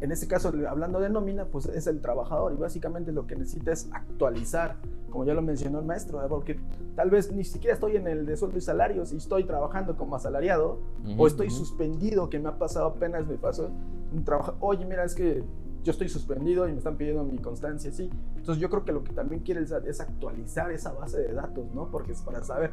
en 0.00 0.12
este 0.12 0.28
caso 0.28 0.52
hablando 0.68 1.00
de 1.00 1.10
nómina, 1.10 1.46
pues 1.46 1.66
es 1.66 1.86
el 1.86 2.00
trabajador 2.00 2.52
y 2.52 2.56
básicamente 2.56 3.10
lo 3.10 3.26
que 3.26 3.36
necesita 3.36 3.72
es 3.72 3.88
actualizar, 3.92 4.76
como 5.10 5.24
ya 5.24 5.34
lo 5.34 5.42
mencionó 5.42 5.80
el 5.80 5.86
maestro, 5.86 6.20
porque 6.28 6.60
tal 6.94 7.10
vez 7.10 7.32
ni 7.32 7.44
siquiera 7.44 7.74
estoy 7.74 7.96
en 7.96 8.06
el 8.06 8.26
de 8.26 8.36
sueldo 8.36 8.58
y 8.58 8.60
salarios 8.60 9.12
y 9.12 9.16
estoy 9.16 9.44
trabajando 9.44 9.96
como 9.96 10.14
asalariado 10.14 10.78
o 11.16 11.26
estoy 11.26 11.50
suspendido, 11.50 12.30
que 12.30 12.38
me 12.38 12.48
ha 12.48 12.58
pasado 12.58 12.86
apenas, 12.86 13.26
me 13.26 13.36
pasó 13.36 13.70
un 14.12 14.24
trabajo, 14.24 14.54
oye, 14.60 14.84
mira, 14.84 15.04
es 15.04 15.14
que 15.14 15.42
yo 15.86 15.92
estoy 15.92 16.08
suspendido 16.08 16.68
y 16.68 16.72
me 16.72 16.78
están 16.78 16.96
pidiendo 16.96 17.22
mi 17.22 17.38
constancia, 17.38 17.92
sí. 17.92 18.10
Entonces 18.34 18.60
yo 18.60 18.68
creo 18.68 18.84
que 18.84 18.90
lo 18.90 19.04
que 19.04 19.12
también 19.12 19.42
quiere 19.42 19.62
es, 19.62 20.00
actualizar 20.00 20.72
esa 20.72 20.92
base 20.92 21.18
de 21.18 21.32
datos, 21.32 21.72
¿no? 21.72 21.92
Porque 21.92 22.10
es 22.10 22.22
para 22.22 22.42
saber, 22.42 22.72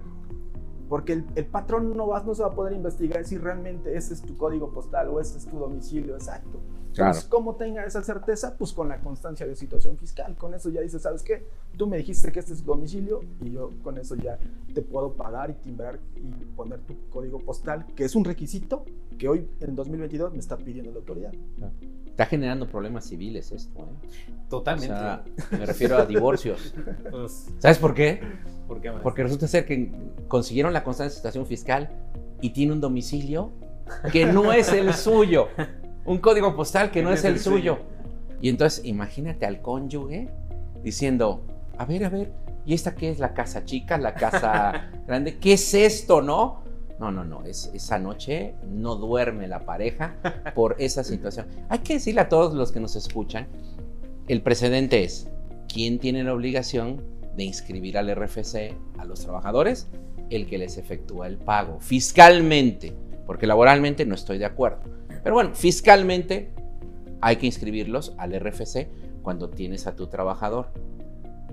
porque 0.90 1.24
el, 1.36 1.46
patrón 1.46 1.96
no, 1.96 2.08
va, 2.08 2.24
no 2.24 2.34
se 2.34 2.42
va 2.42 2.48
a 2.50 2.56
poder 2.56 2.74
investigar 2.74 3.24
si 3.24 3.38
realmente 3.38 3.96
ese 3.96 4.16
es 4.16 4.24
tu 4.24 4.36
código 4.36 4.72
postal 4.72 5.10
o 5.10 5.20
ese 5.20 5.38
es 5.38 5.46
tu 5.46 5.60
domicilio 5.60 6.16
exacto. 6.16 6.60
Entonces, 7.02 7.26
¿cómo 7.26 7.56
tenga 7.56 7.86
esa 7.86 8.04
certeza? 8.04 8.56
Pues 8.58 8.72
con 8.72 8.88
la 8.88 9.00
constancia 9.00 9.48
de 9.48 9.56
situación 9.56 9.98
fiscal. 9.98 10.36
Con 10.36 10.54
eso 10.54 10.70
ya 10.70 10.82
dices, 10.82 11.02
¿sabes 11.02 11.24
qué? 11.24 11.46
Tú 11.78 11.88
me 11.88 11.98
dijiste 11.98 12.32
que 12.32 12.40
este 12.40 12.54
es 12.54 12.60
tu 12.60 12.66
domicilio 12.66 13.22
y 13.42 13.52
yo 13.52 13.72
con 13.84 13.98
eso 13.98 14.16
ya 14.16 14.38
te 14.74 14.82
puedo 14.82 15.14
pagar 15.14 15.50
y 15.50 15.54
timbrar 15.54 16.00
y 16.16 16.46
poner 16.56 16.80
tu 16.82 16.96
código 17.10 17.40
postal, 17.40 17.86
que 17.96 18.06
es 18.06 18.16
un 18.16 18.24
requisito 18.24 18.86
que 19.18 19.28
hoy 19.28 19.48
en 19.60 19.76
2022 19.76 20.34
me 20.34 20.40
está 20.40 20.58
pidiendo 20.58 20.92
la 20.92 20.98
autoridad. 20.98 21.34
Está 22.06 22.26
generando 22.28 22.68
problemas 22.68 23.06
civiles 23.06 23.52
esto, 23.52 23.80
¿eh? 23.80 24.10
Totalmente. 24.50 25.32
me 25.52 25.66
refiero 25.66 25.98
a 25.98 26.06
divorcios. 26.06 26.74
Pues, 27.10 27.48
¿Sabes 27.60 27.78
por 27.78 27.94
qué? 27.94 28.22
¿Por 28.68 28.82
qué 28.82 28.92
Porque 28.92 29.24
resulta 29.24 29.48
ser 29.48 29.66
que 29.66 29.92
consiguieron 30.28 30.74
la 30.74 30.84
constancia 30.84 31.12
de 31.12 31.16
situación 31.16 31.46
fiscal 31.46 31.90
y 32.42 32.52
tiene 32.52 32.74
un 32.74 32.82
domicilio 32.82 33.52
que 34.12 34.26
no 34.26 34.52
es 34.52 34.72
el 34.74 34.94
suyo 34.94 35.48
un 36.06 36.18
código 36.18 36.56
postal 36.56 36.92
que 36.92 37.02
no 37.02 37.12
es 37.12 37.24
el 37.24 37.40
suyo. 37.40 37.80
Y 38.42 38.50
entonces 38.50 38.84
imagínate 38.86 39.46
al 39.46 39.62
cónyuge 39.62 40.30
diciendo, 40.84 41.46
a 41.78 41.86
ver, 41.86 42.06
a 42.06 42.10
ver, 42.10 42.32
¿y 42.66 42.74
esta 42.74 42.94
qué 42.96 43.10
es 43.10 43.20
la 43.20 43.34
casa 43.34 43.64
chica, 43.64 43.98
la 43.98 44.14
casa 44.14 44.92
grande? 45.08 45.38
¿Qué 45.38 45.54
es 45.54 45.74
esto, 45.74 46.22
no? 46.22 46.62
No, 47.00 47.12
no, 47.12 47.24
no, 47.24 47.44
es, 47.44 47.72
esa 47.74 48.00
noche 48.00 48.56
no 48.70 48.96
duerme 48.96 49.48
la 49.48 49.66
pareja 49.66 50.16
por 50.54 50.76
esa 50.80 51.04
situación. 51.04 51.48
Hay 51.70 51.80
que 51.80 51.94
decirle 51.96 52.22
a 52.22 52.30
todos 52.30 52.54
los 52.54 52.72
que 52.72 52.80
nos 52.80 52.96
escuchan, 52.96 53.48
el 54.28 54.42
precedente 54.42 55.04
es, 55.04 55.28
¿quién 55.68 56.00
tiene 56.00 56.24
la 56.24 56.34
obligación 56.34 57.04
de 57.36 57.44
inscribir 57.44 57.98
al 57.98 58.14
RFC 58.16 58.74
a 58.98 59.06
los 59.06 59.22
trabajadores? 59.22 59.88
El 60.30 60.48
que 60.48 60.58
les 60.58 60.78
efectúa 60.78 61.28
el 61.28 61.38
pago, 61.38 61.80
fiscalmente, 61.80 62.94
porque 63.26 63.48
laboralmente 63.48 64.06
no 64.06 64.16
estoy 64.16 64.38
de 64.38 64.46
acuerdo. 64.46 64.82
Pero 65.24 65.36
bueno, 65.36 65.56
fiscalmente 65.56 66.54
hay 67.22 67.38
que 67.38 67.46
inscribirlos 67.46 68.14
al 68.18 68.38
RFC 68.38 68.90
cuando 69.22 69.50
tienes 69.50 69.88
a 69.88 69.96
tu 69.96 70.08
trabajador. 70.08 70.72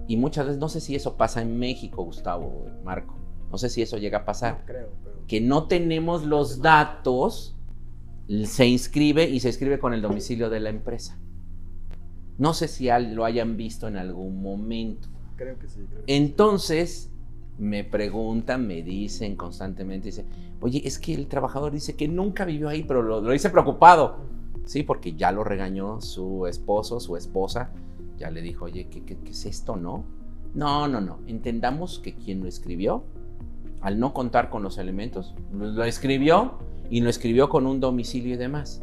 Y 0.09 0.17
muchas 0.17 0.47
veces, 0.47 0.61
no 0.61 0.69
sé 0.69 0.81
si 0.81 0.97
eso 0.97 1.17
pasa 1.17 1.41
en 1.41 1.59
México, 1.59 2.03
Gustavo, 2.03 2.67
Marco. 2.85 3.17
No 3.51 3.59
sé 3.59 3.69
si 3.69 3.83
eso 3.83 3.97
llega 3.97 4.19
a 4.19 4.25
pasar. 4.25 4.65
creo, 4.67 4.91
Que 5.29 5.41
no 5.41 5.69
tenemos 5.69 6.25
los 6.25 6.61
datos, 6.63 7.57
se 8.45 8.67
inscribe 8.67 9.29
y 9.29 9.41
se 9.41 9.49
inscribe 9.49 9.79
con 9.79 9.95
el 9.95 10.03
domicilio 10.03 10.51
de 10.51 10.61
la 10.61 10.71
empresa. 10.71 11.19
No 12.39 12.55
sé 12.55 12.69
si 12.69 12.89
lo 13.13 13.25
hayan 13.25 13.57
visto 13.57 13.87
en 13.87 13.97
algún 13.97 14.43
momento. 14.43 15.09
Creo 15.37 15.59
que 15.59 15.69
sí. 15.69 15.81
Entonces, 16.07 17.10
me 17.61 17.85
preguntan, 17.85 18.67
me 18.67 18.83
dicen 18.83 19.37
constantemente, 19.37 20.07
dice, 20.07 20.25
oye, 20.61 20.81
es 20.85 20.99
que 20.99 21.15
el 21.15 21.27
trabajador 21.27 21.73
dice 21.73 21.95
que 21.95 22.09
nunca 22.09 22.47
vivió 22.47 22.71
ahí, 22.71 22.85
pero 22.85 23.03
lo, 23.03 23.21
dice 23.21 23.51
preocupado, 23.51 24.17
¿sí? 24.65 24.83
Porque 24.83 25.13
ya 25.13 25.31
lo 25.31 25.45
regañó 25.45 26.01
su 26.01 26.47
esposo, 26.47 27.01
su 27.01 27.17
esposa, 27.17 27.71
ya 28.17 28.31
le 28.31 28.41
dijo, 28.41 28.65
oye, 28.65 28.89
¿qué, 28.89 29.05
qué, 29.05 29.17
es 29.29 29.45
esto, 29.45 29.77
no? 29.77 30.05
No, 30.55 30.89
no, 30.89 31.03
no, 31.03 31.19
entendamos 31.27 31.99
que 31.99 32.15
quien 32.15 32.41
lo 32.41 32.49
escribió, 32.49 33.05
al 33.83 34.01
no 34.01 34.15
contar 34.15 34.49
con 34.49 34.63
los 34.63 34.79
elementos, 34.79 35.35
lo 35.53 35.85
escribió 35.85 36.59
y 36.89 37.03
lo 37.03 37.11
escribió 37.11 37.51
con 37.51 37.67
un 37.67 37.79
domicilio 37.79 38.35
y 38.35 38.39
demás. 38.39 38.83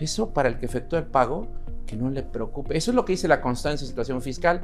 Eso 0.00 0.30
para 0.30 0.48
el 0.48 0.58
que 0.58 0.64
efectúa 0.64 0.98
el 1.00 1.06
pago, 1.06 1.48
que 1.86 1.96
no 1.96 2.10
le 2.10 2.22
preocupe. 2.22 2.76
Eso 2.76 2.92
es 2.92 2.94
lo 2.94 3.04
que 3.04 3.12
dice 3.12 3.28
la 3.28 3.42
constancia 3.42 3.84
de 3.84 3.88
situación 3.90 4.22
fiscal 4.22 4.62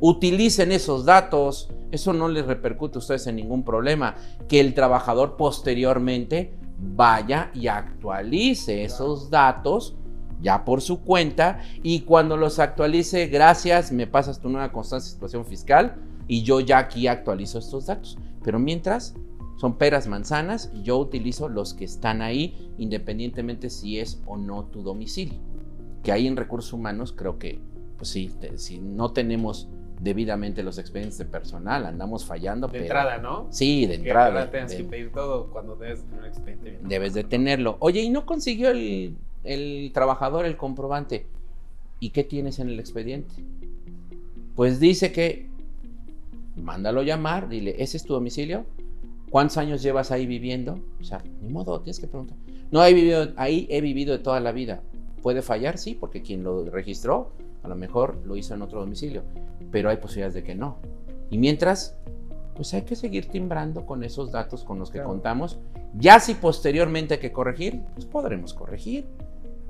utilicen 0.00 0.72
esos 0.72 1.04
datos, 1.04 1.70
eso 1.90 2.12
no 2.12 2.28
les 2.28 2.46
repercute 2.46 2.98
a 2.98 3.00
ustedes 3.00 3.26
en 3.26 3.36
ningún 3.36 3.64
problema, 3.64 4.16
que 4.48 4.60
el 4.60 4.74
trabajador 4.74 5.36
posteriormente 5.36 6.54
vaya 6.78 7.50
y 7.54 7.68
actualice 7.68 8.84
esos 8.84 9.30
datos 9.30 9.96
ya 10.42 10.64
por 10.64 10.82
su 10.82 11.00
cuenta 11.00 11.60
y 11.82 12.00
cuando 12.00 12.36
los 12.36 12.58
actualice, 12.58 13.26
gracias, 13.28 13.92
me 13.92 14.06
pasas 14.06 14.40
tu 14.40 14.48
nueva 14.48 14.72
constancia 14.72 15.08
de 15.08 15.14
situación 15.14 15.46
fiscal 15.46 15.96
y 16.28 16.42
yo 16.42 16.60
ya 16.60 16.78
aquí 16.78 17.06
actualizo 17.06 17.58
estos 17.58 17.86
datos. 17.86 18.18
Pero 18.42 18.58
mientras, 18.58 19.14
son 19.56 19.78
peras 19.78 20.06
manzanas 20.06 20.70
y 20.74 20.82
yo 20.82 20.98
utilizo 20.98 21.48
los 21.48 21.72
que 21.72 21.84
están 21.84 22.20
ahí 22.20 22.70
independientemente 22.78 23.70
si 23.70 23.98
es 23.98 24.20
o 24.26 24.36
no 24.36 24.64
tu 24.64 24.82
domicilio. 24.82 25.40
Que 26.02 26.12
ahí 26.12 26.26
en 26.26 26.36
recursos 26.36 26.72
humanos 26.72 27.12
creo 27.12 27.38
que, 27.38 27.60
pues 27.96 28.10
sí, 28.10 28.30
si 28.56 28.78
no 28.78 29.12
tenemos 29.12 29.68
debidamente 30.00 30.62
los 30.62 30.78
expedientes 30.78 31.18
de 31.18 31.24
personal, 31.24 31.86
andamos 31.86 32.24
fallando. 32.24 32.68
De 32.68 32.80
entrada, 32.80 33.18
¿no? 33.18 33.46
Sí, 33.50 33.86
de 33.86 33.94
entrada. 33.94 34.40
Ahora 34.40 34.50
tienes 34.50 34.74
que 34.74 34.84
pedir 34.84 35.12
todo 35.12 35.48
cuando 35.50 35.76
debes 35.76 36.02
tener 36.04 36.20
un 36.20 36.26
expediente. 36.26 36.70
Bien 36.70 36.88
debes 36.88 37.14
de 37.14 37.24
tenerlo. 37.24 37.76
Oye, 37.80 38.00
¿y 38.02 38.10
no 38.10 38.26
consiguió 38.26 38.70
el, 38.70 39.16
el 39.44 39.90
trabajador 39.92 40.44
el 40.44 40.56
comprobante? 40.56 41.26
¿Y 42.00 42.10
qué 42.10 42.24
tienes 42.24 42.58
en 42.58 42.68
el 42.68 42.78
expediente? 42.78 43.34
Pues 44.54 44.80
dice 44.80 45.12
que, 45.12 45.48
mándalo 46.56 47.02
llamar, 47.02 47.48
dile, 47.48 47.76
¿ese 47.78 47.96
es 47.96 48.04
tu 48.04 48.14
domicilio? 48.14 48.64
¿Cuántos 49.30 49.56
años 49.58 49.82
llevas 49.82 50.10
ahí 50.10 50.26
viviendo? 50.26 50.78
O 51.00 51.04
sea, 51.04 51.22
ni 51.42 51.48
modo, 51.48 51.80
tienes 51.80 52.00
que 52.00 52.06
preguntar. 52.06 52.36
No, 52.70 52.84
he 52.84 52.92
vivido, 52.92 53.32
ahí 53.36 53.66
he 53.70 53.80
vivido 53.80 54.16
de 54.16 54.22
toda 54.22 54.40
la 54.40 54.52
vida. 54.52 54.82
¿Puede 55.22 55.42
fallar? 55.42 55.78
Sí, 55.78 55.96
porque 55.98 56.22
quien 56.22 56.44
lo 56.44 56.64
registró 56.70 57.32
a 57.66 57.68
lo 57.68 57.74
mejor 57.74 58.18
lo 58.24 58.36
hizo 58.36 58.54
en 58.54 58.62
otro 58.62 58.78
domicilio, 58.78 59.24
pero 59.76 59.90
hay 59.90 59.98
posibilidades 59.98 60.32
de 60.32 60.42
que 60.42 60.54
no. 60.54 60.78
Y 61.28 61.36
mientras, 61.36 61.98
pues 62.54 62.72
hay 62.72 62.84
que 62.84 62.96
seguir 62.96 63.28
timbrando 63.28 63.84
con 63.84 64.04
esos 64.04 64.32
datos 64.32 64.64
con 64.64 64.78
los 64.78 64.90
que 64.90 65.02
contamos. 65.02 65.58
Ya 65.98 66.18
si 66.18 66.32
posteriormente 66.32 67.12
hay 67.12 67.20
que 67.20 67.30
corregir, 67.30 67.82
pues 67.92 68.06
podremos 68.06 68.54
corregir. 68.54 69.06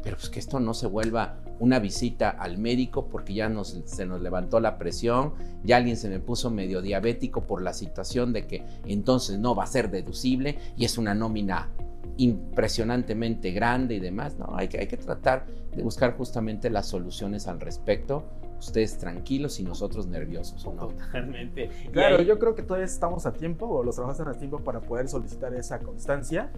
Pero 0.04 0.16
pues 0.16 0.30
que 0.30 0.38
esto 0.38 0.60
no 0.60 0.74
se 0.74 0.86
vuelva 0.86 1.40
una 1.58 1.80
visita 1.80 2.30
al 2.30 2.56
médico 2.56 3.08
porque 3.08 3.34
ya 3.34 3.48
nos, 3.48 3.82
se 3.84 4.06
nos 4.06 4.20
levantó 4.20 4.60
la 4.60 4.78
presión, 4.78 5.32
ya 5.64 5.78
alguien 5.78 5.96
se 5.96 6.08
me 6.08 6.20
puso 6.20 6.52
medio 6.52 6.82
diabético 6.82 7.40
por 7.40 7.60
la 7.60 7.72
situación 7.72 8.32
de 8.32 8.46
que 8.46 8.62
entonces 8.84 9.40
no 9.40 9.56
va 9.56 9.64
a 9.64 9.66
ser 9.66 9.90
deducible 9.90 10.56
y 10.76 10.84
es 10.84 10.98
una 10.98 11.14
nómina 11.14 11.70
impresionantemente 12.16 13.50
grande 13.50 13.96
y 13.96 13.98
demás. 13.98 14.36
No, 14.38 14.54
hay 14.54 14.68
que, 14.68 14.78
hay 14.78 14.86
que 14.86 14.98
tratar 14.98 15.46
de 15.74 15.82
buscar 15.82 16.16
justamente 16.16 16.70
las 16.70 16.86
soluciones 16.86 17.48
al 17.48 17.58
respecto. 17.58 18.22
Ustedes 18.58 18.96
tranquilos 18.98 19.60
y 19.60 19.64
nosotros 19.64 20.06
nerviosos, 20.06 20.64
¿o 20.66 20.72
no? 20.72 20.88
Totalmente. 20.88 21.70
Claro, 21.92 22.22
yo 22.22 22.38
creo 22.38 22.54
que 22.54 22.62
todavía 22.62 22.86
estamos 22.86 23.26
a 23.26 23.32
tiempo, 23.32 23.66
o 23.66 23.82
los 23.82 23.96
trabajadores 23.96 24.20
están 24.20 24.34
a 24.34 24.38
tiempo 24.38 24.64
para 24.64 24.80
poder 24.80 25.08
solicitar 25.08 25.54
esa 25.54 25.78
constancia. 25.78 26.50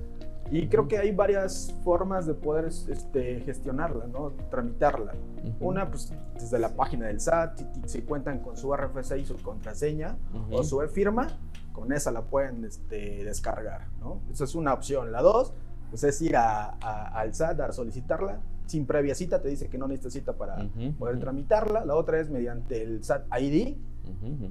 Y 0.50 0.68
creo 0.68 0.88
que 0.88 0.96
hay 0.96 1.12
varias 1.12 1.74
formas 1.84 2.26
de 2.26 2.32
poder 2.34 2.66
este, 2.66 3.40
gestionarla, 3.40 4.06
¿no? 4.06 4.32
Tramitarla. 4.50 5.12
Una, 5.60 5.90
pues 5.90 6.12
desde 6.34 6.58
la 6.58 6.70
página 6.70 7.06
del 7.06 7.20
SAT, 7.20 7.60
si, 7.86 8.00
cuentan 8.02 8.38
con 8.38 8.56
su 8.56 8.74
RFC 8.74 9.18
y 9.18 9.26
su 9.26 9.36
contraseña 9.36 10.16
o 10.50 10.62
su 10.62 10.80
e-firma, 10.80 11.28
con 11.72 11.92
esa 11.92 12.10
la 12.10 12.22
pueden 12.22 12.64
este, 12.64 13.24
descargar, 13.24 13.88
¿no? 14.00 14.20
Esa 14.32 14.44
es 14.44 14.54
una 14.54 14.72
opción. 14.72 15.12
La 15.12 15.20
dos, 15.20 15.52
pues 15.90 16.02
es 16.04 16.20
ir 16.22 16.36
a, 16.36 16.70
al 17.10 17.34
SAT 17.34 17.60
a 17.60 17.72
solicitarla. 17.72 18.40
Sin 18.68 18.84
previa 18.84 19.14
cita, 19.14 19.40
te 19.40 19.48
dice 19.48 19.68
que 19.68 19.78
no 19.78 19.88
necesitas 19.88 20.12
cita 20.12 20.32
para 20.34 20.56
poder 20.98 21.18
tramitarla. 21.18 21.86
La 21.86 21.94
otra 21.94 22.20
es 22.20 22.28
mediante 22.28 22.82
el 22.82 23.02
SAT 23.02 23.26
ID. 23.40 23.78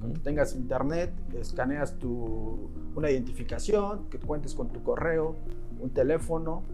Cuando 0.00 0.20
tengas 0.20 0.56
internet, 0.56 1.12
escaneas 1.38 1.96
tu, 1.98 2.68
una 2.96 3.12
identificación, 3.12 4.10
que 4.10 4.18
cuentes 4.18 4.56
con 4.56 4.70
tu 4.70 4.82
correo, 4.82 5.36
un 5.80 5.90
teléfono, 5.90 6.64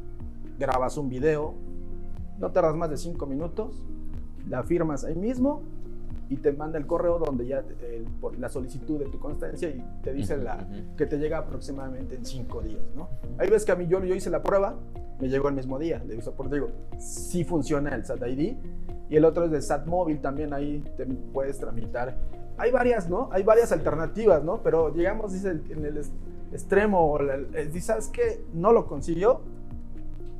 grabas 0.59 0.97
un 0.97 1.11
video. 1.11 1.55
No 2.39 2.51
tardas 2.51 2.75
más 2.77 2.89
de 2.89 2.97
cinco 2.97 3.27
minutos, 3.27 3.85
la 4.49 4.63
firmas 4.63 5.05
ahí 5.05 5.15
mismo 5.15 5.63
y 6.29 6.37
te 6.37 6.53
manda 6.53 6.79
el 6.79 6.87
correo 6.87 7.19
donde 7.19 7.47
ya 7.47 7.63
por 8.21 8.39
la 8.39 8.49
solicitud 8.49 8.99
de 8.99 9.07
tu 9.07 9.19
constancia 9.19 9.69
y 9.69 9.85
te 10.03 10.13
dice 10.13 10.37
la, 10.37 10.67
que 10.97 11.07
te 11.07 11.19
llega 11.19 11.39
aproximadamente 11.39 12.17
en 12.17 12.25
cinco 12.25 12.63
días, 12.63 12.83
¿no? 12.97 13.09
Hay 13.39 13.49
veces 13.49 13.65
que 13.65 13.73
a 13.73 13.77
mí 13.77 13.87
yo, 13.87 14.03
yo 14.05 14.15
hice 14.15 14.31
la 14.31 14.43
prueba, 14.43 14.75
me 15.21 15.29
llegó 15.29 15.49
el 15.49 15.55
mismo 15.55 15.79
día, 15.79 16.03
le 16.07 16.17
por 16.17 16.51
digo, 16.51 16.71
sí 16.99 17.45
funciona 17.45 17.95
el 17.95 18.05
SAT 18.05 18.27
ID 18.27 18.57
y 19.09 19.17
el 19.17 19.25
otro 19.25 19.45
es 19.45 19.53
el 19.53 19.63
SAT 19.63 19.87
móvil, 19.87 20.21
también 20.21 20.53
ahí 20.53 20.83
te 20.97 21.07
puedes 21.07 21.59
tramitar. 21.59 22.17
Hay 22.57 22.71
varias, 22.71 23.09
¿no? 23.09 23.29
Hay 23.33 23.43
varias 23.43 23.73
alternativas, 23.73 24.43
¿no? 24.43 24.63
Pero 24.63 24.95
llegamos, 24.95 25.33
dice, 25.33 25.51
en 25.51 25.85
el 25.85 26.01
extremo, 26.53 27.19
¿sabes 27.81 28.09
qué? 28.09 28.45
No 28.53 28.73
lo 28.73 28.87
consiguió, 28.87 29.41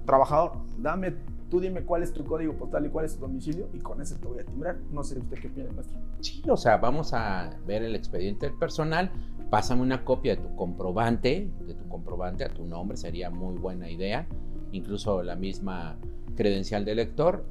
trabajador, 0.07 0.53
dame 0.79 1.15
tú 1.55 1.61
dime 1.61 1.85
cuál 1.85 2.03
es 2.03 2.13
tu 2.13 2.25
código 2.25 2.53
postal 2.55 2.85
y 2.85 2.89
cuál 2.89 3.05
es 3.05 3.15
tu 3.15 3.21
domicilio 3.21 3.69
y 3.73 3.79
con 3.79 4.03
ese 4.03 4.17
te 4.17 4.27
voy 4.27 4.41
a 4.41 4.45
timbrar. 4.45 4.77
No 4.91 5.05
sé 5.05 5.21
usted 5.21 5.39
qué 5.39 5.49
piensa, 5.49 5.73
maestro. 5.73 6.01
Sí, 6.19 6.43
o 6.49 6.57
sea, 6.57 6.79
vamos 6.79 7.13
a 7.13 7.57
ver 7.65 7.85
el 7.85 7.95
expediente 7.95 8.51
personal, 8.51 9.13
pásame 9.51 9.83
una 9.83 10.05
copia 10.05 10.35
de 10.35 10.43
tu 10.43 10.57
comprobante, 10.57 11.49
de 11.65 11.75
tu 11.75 11.89
comprobante 11.89 12.43
a 12.43 12.49
tu 12.49 12.65
nombre, 12.65 12.97
sería 12.97 13.31
muy 13.31 13.57
buena 13.57 13.89
idea, 13.89 14.27
incluso 14.73 15.23
la 15.23 15.37
misma 15.37 15.97
credencial 16.35 16.85
de 16.85 16.97
lector, 16.97 17.45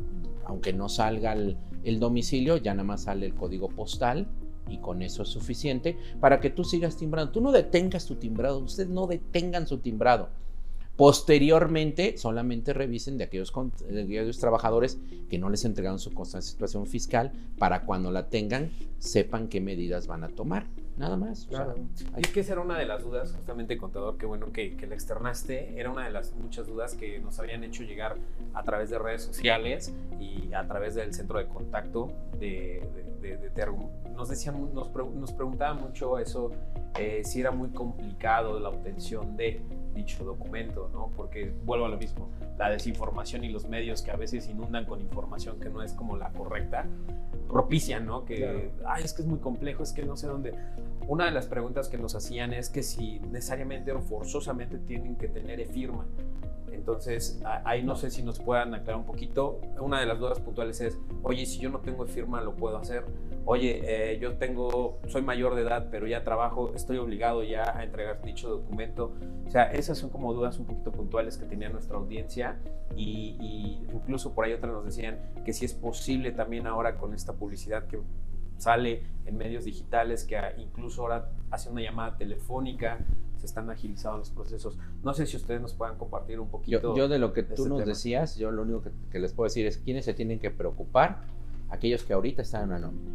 aunque 0.43 0.73
no 0.73 0.89
salga 0.89 1.31
el, 1.31 1.55
el 1.85 2.01
domicilio, 2.01 2.57
ya 2.57 2.73
nada 2.73 2.83
más 2.83 3.03
sale 3.03 3.25
el 3.25 3.35
código 3.35 3.69
postal 3.69 4.27
y 4.67 4.79
con 4.79 5.01
eso 5.01 5.23
es 5.23 5.29
suficiente 5.29 5.97
para 6.19 6.41
que 6.41 6.49
tú 6.49 6.65
sigas 6.65 6.97
timbrando. 6.97 7.31
Tú 7.31 7.39
no 7.39 7.53
detengas 7.53 8.05
tu 8.05 8.15
timbrado, 8.15 8.59
ustedes 8.59 8.89
no 8.89 9.07
detengan 9.07 9.65
su 9.65 9.77
timbrado 9.77 10.42
Posteriormente, 10.95 12.17
solamente 12.17 12.71
revisen 12.71 13.17
de 13.17 13.23
aquellos, 13.23 13.51
de 13.89 14.03
aquellos 14.03 14.37
trabajadores 14.37 14.99
que 15.27 15.39
no 15.39 15.49
les 15.49 15.65
entregaron 15.65 15.97
su 15.97 16.13
constante 16.13 16.45
situación 16.45 16.85
fiscal 16.85 17.31
para 17.57 17.85
cuando 17.85 18.11
la 18.11 18.29
tengan, 18.29 18.69
sepan 18.99 19.47
qué 19.47 19.59
medidas 19.59 20.05
van 20.05 20.23
a 20.23 20.29
tomar. 20.29 20.67
Nada 20.95 21.17
más. 21.17 21.47
Claro. 21.47 21.75
y 22.17 22.21
es 22.21 22.27
que 22.31 22.41
esa 22.41 22.53
era 22.53 22.61
una 22.61 22.77
de 22.77 22.85
las 22.85 23.01
dudas, 23.01 23.33
justamente, 23.33 23.77
contador, 23.77 24.17
que 24.17 24.27
bueno 24.27 24.51
que, 24.51 24.77
que 24.77 24.85
le 24.85 24.93
externaste. 24.93 25.79
Era 25.79 25.89
una 25.89 26.05
de 26.05 26.11
las 26.11 26.33
muchas 26.33 26.67
dudas 26.67 26.93
que 26.93 27.17
nos 27.19 27.39
habían 27.39 27.63
hecho 27.63 27.83
llegar 27.83 28.15
a 28.53 28.63
través 28.63 28.91
de 28.91 28.99
redes 28.99 29.23
sociales 29.23 29.91
y 30.19 30.53
a 30.53 30.67
través 30.67 30.93
del 30.93 31.13
centro 31.15 31.39
de 31.39 31.47
contacto 31.47 32.11
de, 32.39 32.87
de, 33.21 33.37
de, 33.37 33.65
Nos, 34.13 34.29
decían, 34.29 34.73
nos, 34.73 34.93
nos 34.93 35.31
preguntaban 35.31 35.81
mucho 35.81 36.19
eso, 36.19 36.51
eh, 36.99 37.21
si 37.23 37.39
era 37.39 37.49
muy 37.49 37.69
complicado 37.69 38.59
la 38.59 38.69
obtención 38.69 39.35
de 39.35 39.61
dicho 39.93 40.23
documento, 40.23 40.89
¿no? 40.93 41.11
Porque 41.15 41.51
vuelvo 41.65 41.85
a 41.85 41.89
lo 41.89 41.97
mismo, 41.97 42.29
la 42.57 42.69
desinformación 42.69 43.43
y 43.43 43.49
los 43.49 43.67
medios 43.67 44.01
que 44.01 44.11
a 44.11 44.15
veces 44.15 44.47
inundan 44.49 44.85
con 44.85 45.01
información 45.01 45.59
que 45.59 45.69
no 45.69 45.81
es 45.81 45.93
como 45.93 46.17
la 46.17 46.31
correcta, 46.31 46.85
propician, 47.47 48.05
¿no? 48.05 48.25
Que, 48.25 48.71
ay, 48.85 49.03
es 49.03 49.13
que 49.13 49.21
es 49.21 49.27
muy 49.27 49.39
complejo, 49.39 49.83
es 49.83 49.93
que 49.93 50.03
no 50.03 50.17
sé 50.17 50.27
dónde. 50.27 50.53
Una 51.07 51.25
de 51.25 51.31
las 51.31 51.47
preguntas 51.47 51.87
que 51.89 51.97
nos 51.97 52.15
hacían 52.15 52.53
es 52.53 52.69
que 52.69 52.81
si 52.81 53.19
necesariamente 53.19 53.91
o 53.91 54.01
forzosamente 54.01 54.77
tienen 54.79 55.15
que 55.15 55.27
tener 55.27 55.65
firma. 55.67 56.05
Entonces, 56.73 57.41
ahí 57.65 57.83
no 57.83 57.95
sé 57.95 58.11
si 58.11 58.23
nos 58.23 58.39
puedan 58.39 58.73
aclarar 58.73 58.97
un 58.97 59.05
poquito. 59.05 59.59
Una 59.79 59.99
de 59.99 60.05
las 60.05 60.19
dudas 60.19 60.39
puntuales 60.39 60.81
es, 60.81 60.97
oye, 61.21 61.45
si 61.45 61.59
yo 61.59 61.69
no 61.69 61.79
tengo 61.79 62.05
firma, 62.05 62.41
¿lo 62.41 62.55
puedo 62.55 62.77
hacer? 62.77 63.05
Oye, 63.45 63.81
eh, 64.13 64.19
yo 64.19 64.37
tengo, 64.37 64.99
soy 65.07 65.21
mayor 65.21 65.55
de 65.55 65.63
edad, 65.63 65.87
pero 65.91 66.07
ya 66.07 66.23
trabajo, 66.23 66.73
estoy 66.75 66.97
obligado 66.97 67.43
ya 67.43 67.77
a 67.77 67.83
entregar 67.83 68.21
dicho 68.21 68.49
documento. 68.49 69.13
O 69.45 69.49
sea, 69.49 69.71
esas 69.71 69.97
son 69.97 70.09
como 70.09 70.33
dudas 70.33 70.59
un 70.59 70.65
poquito 70.65 70.91
puntuales 70.91 71.37
que 71.37 71.45
tenía 71.45 71.69
nuestra 71.69 71.97
audiencia 71.97 72.57
y, 72.95 73.37
y 73.41 73.87
incluso 73.93 74.33
por 74.33 74.45
ahí 74.45 74.53
otras 74.53 74.71
nos 74.71 74.85
decían 74.85 75.19
que 75.43 75.51
si 75.51 75.65
es 75.65 75.73
posible 75.73 76.31
también 76.31 76.67
ahora 76.67 76.95
con 76.95 77.13
esta 77.13 77.33
publicidad 77.33 77.87
que 77.87 77.99
sale 78.57 79.03
en 79.25 79.37
medios 79.37 79.65
digitales, 79.65 80.23
que 80.23 80.39
incluso 80.57 81.01
ahora 81.01 81.29
hace 81.51 81.69
una 81.69 81.81
llamada 81.81 82.17
telefónica, 82.17 82.99
se 83.43 83.47
están 83.47 83.69
agilizando 83.69 84.19
los 84.19 84.29
procesos. 84.29 84.77
No 85.03 85.13
sé 85.13 85.25
si 85.25 85.35
ustedes 85.35 85.59
nos 85.59 85.73
puedan 85.73 85.97
compartir 85.97 86.39
un 86.39 86.47
poquito. 86.47 86.95
Yo, 86.95 87.09
de 87.09 87.19
lo 87.19 87.33
que 87.33 87.43
tú 87.43 87.63
este 87.63 87.69
nos 87.69 87.85
decías, 87.85 88.37
yo 88.37 88.51
lo 88.51 88.61
único 88.61 88.83
que, 89.11 89.19
les 89.19 89.33
puedo 89.33 89.47
decir 89.47 89.65
es 89.67 89.79
quiénes 89.79 90.05
se 90.05 90.13
tienen 90.13 90.39
que 90.39 90.49
preocupar, 90.49 91.23
aquellos 91.69 92.03
que 92.03 92.13
ahorita 92.13 92.41
están 92.41 92.63
en 92.63 92.69
una 92.69 92.79
nómina 92.79 93.11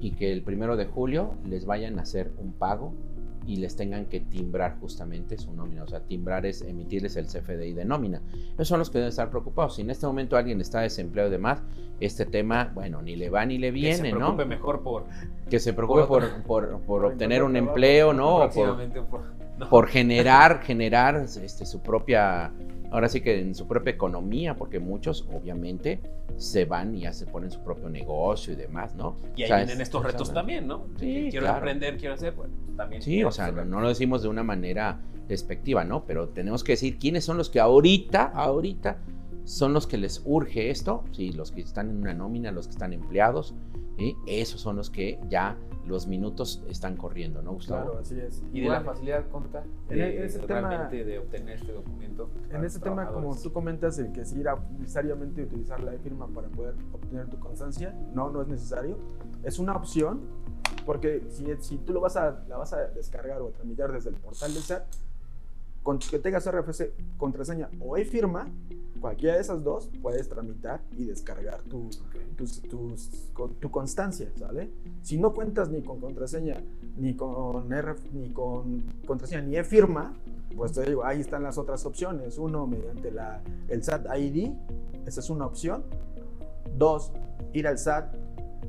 y 0.00 0.12
que 0.12 0.32
el 0.32 0.42
primero 0.42 0.78
de 0.78 0.86
julio 0.86 1.34
les 1.44 1.66
vayan 1.66 1.98
a 1.98 2.02
hacer 2.02 2.32
un 2.38 2.54
pago 2.54 2.94
y 3.46 3.56
les 3.56 3.76
tengan 3.76 4.06
que 4.06 4.20
timbrar 4.20 4.78
justamente 4.80 5.36
su 5.36 5.52
nómina. 5.52 5.82
O 5.82 5.86
sea, 5.86 6.00
timbrar 6.00 6.46
es 6.46 6.62
emitirles 6.62 7.16
el 7.16 7.26
CFDI 7.26 7.74
de 7.74 7.84
nómina. 7.84 8.22
Esos 8.54 8.68
son 8.68 8.78
los 8.78 8.88
que 8.88 8.96
deben 8.96 9.10
estar 9.10 9.28
preocupados. 9.28 9.74
Si 9.74 9.82
en 9.82 9.90
este 9.90 10.06
momento 10.06 10.38
alguien 10.38 10.58
está 10.62 10.80
desempleado 10.80 11.28
y 11.28 11.32
demás, 11.32 11.62
este 12.00 12.24
tema, 12.24 12.70
bueno, 12.74 13.02
ni 13.02 13.14
le 13.14 13.28
va 13.28 13.44
ni 13.44 13.58
le 13.58 13.72
viene, 13.72 14.12
¿no? 14.12 14.36
Que 14.36 14.38
se 14.38 14.38
preocupe 14.38 14.44
mejor 14.46 14.82
por... 14.82 15.04
Que 15.50 15.58
se 15.58 15.72
preocupe 15.74 16.04
por, 16.04 16.42
por, 16.44 16.80
por, 16.80 17.04
obtener 17.12 17.42
un 17.42 17.56
empleo, 17.56 18.14
¿no? 18.14 18.48
Por, 18.48 19.39
generar, 19.88 20.62
generar 20.62 21.16
este, 21.16 21.66
su 21.66 21.80
propia 21.82 22.52
ahora 22.90 23.08
sí 23.08 23.20
que 23.20 23.40
en 23.40 23.54
su 23.54 23.66
propia 23.66 23.92
economía, 23.92 24.56
porque 24.56 24.80
muchos 24.80 25.26
obviamente 25.32 26.00
se 26.36 26.64
van 26.64 26.94
y 26.96 27.02
ya 27.02 27.12
se 27.12 27.26
ponen 27.26 27.50
su 27.50 27.60
propio 27.60 27.88
negocio 27.88 28.52
y 28.52 28.56
demás, 28.56 28.94
¿no? 28.94 29.16
Y 29.36 29.44
ahí 29.44 29.64
vienen 29.64 29.80
estos 29.80 30.04
retos 30.04 30.32
también, 30.32 30.66
¿no? 30.66 30.86
Sí, 30.98 31.28
quiero 31.30 31.48
aprender, 31.48 31.96
quiero 31.96 32.14
hacer, 32.14 32.34
bueno, 32.34 32.52
también. 32.76 33.02
Sí, 33.02 33.22
o 33.22 33.30
sea, 33.30 33.50
no, 33.50 33.80
lo 33.80 33.88
decimos 33.88 34.22
de 34.22 34.28
una 34.28 34.42
manera 34.42 35.00
despectiva, 35.28 35.84
¿no? 35.84 36.04
Pero 36.04 36.28
tenemos 36.28 36.64
que 36.64 36.72
decir 36.72 36.98
quiénes 36.98 37.24
son 37.24 37.36
los 37.36 37.50
que 37.50 37.60
ahorita, 37.60 38.32
ahorita 38.34 38.98
son 39.44 39.72
los 39.72 39.86
que 39.86 39.96
les 39.96 40.22
urge 40.24 40.70
esto, 40.70 41.04
sí, 41.12 41.32
los 41.32 41.52
que 41.52 41.60
están 41.60 41.90
en 41.90 41.98
una 41.98 42.14
nómina, 42.14 42.50
los 42.50 42.66
que 42.66 42.72
están 42.72 42.92
empleados, 42.92 43.54
¿sí? 43.98 44.16
esos 44.26 44.60
son 44.60 44.76
los 44.76 44.90
que 44.90 45.18
ya 45.28 45.56
los 45.86 46.06
minutos 46.06 46.62
están 46.68 46.96
corriendo, 46.96 47.42
¿no, 47.42 47.52
Gustavo? 47.52 47.84
Claro, 47.84 47.98
así 48.00 48.18
es. 48.18 48.42
Y 48.52 48.60
de 48.60 48.68
la 48.68 48.82
facilidad, 48.82 49.28
conta, 49.30 49.64
de, 49.88 50.24
ese 50.24 50.40
realmente 50.46 51.04
de 51.04 51.18
obtener 51.18 51.56
este 51.56 51.72
documento. 51.72 52.30
En 52.50 52.64
ese 52.64 52.80
tema, 52.80 53.10
como 53.10 53.36
tú 53.36 53.52
comentas, 53.52 53.98
el 53.98 54.12
que 54.12 54.24
si 54.24 54.40
ir 54.40 54.48
necesariamente 54.78 55.42
utilizar 55.42 55.82
la 55.82 55.92
firma 55.92 56.26
para 56.28 56.48
poder 56.48 56.74
obtener 56.92 57.28
tu 57.28 57.38
constancia, 57.38 57.94
no, 58.14 58.30
no 58.30 58.42
es 58.42 58.48
necesario. 58.48 58.98
Es 59.42 59.58
una 59.58 59.74
opción, 59.74 60.20
porque 60.86 61.24
si, 61.28 61.46
si 61.60 61.78
tú 61.78 61.92
lo 61.92 62.00
vas 62.00 62.16
a, 62.16 62.44
la 62.48 62.56
vas 62.56 62.72
a 62.72 62.88
descargar 62.88 63.40
o 63.42 63.48
tramitar 63.48 63.92
desde 63.92 64.10
el 64.10 64.16
portal 64.16 64.52
del 64.54 64.62
SAT, 64.62 64.84
con 65.82 65.98
que 65.98 66.18
tengas 66.18 66.48
RFC, 66.50 66.92
contraseña 67.16 67.70
o 67.80 67.96
e-firma, 67.96 68.48
cualquiera 69.00 69.36
de 69.36 69.40
esas 69.40 69.64
dos 69.64 69.90
puedes 70.02 70.28
tramitar 70.28 70.82
y 70.96 71.06
descargar 71.06 71.62
tu, 71.62 71.88
tu 72.68 73.70
constancia, 73.70 74.30
¿sale? 74.36 74.70
Si 75.02 75.18
no 75.18 75.32
cuentas 75.32 75.70
ni 75.70 75.82
con 75.82 76.00
contraseña, 76.00 76.62
ni 76.96 77.14
con, 77.14 77.72
R, 77.72 77.94
ni 78.12 78.30
con 78.30 78.82
contraseña, 79.06 79.42
ni 79.42 79.56
e-firma, 79.56 80.14
pues 80.56 80.72
te 80.72 80.82
digo, 80.84 81.04
ahí 81.04 81.20
están 81.20 81.42
las 81.42 81.58
otras 81.58 81.84
opciones. 81.86 82.38
Uno, 82.38 82.66
mediante 82.66 83.10
la, 83.10 83.42
el 83.68 83.82
SAT 83.82 84.06
ID, 84.16 84.50
esa 85.06 85.20
es 85.20 85.30
una 85.30 85.46
opción. 85.46 85.84
Dos, 86.76 87.12
ir 87.52 87.66
al 87.66 87.78
SAT, 87.78 88.14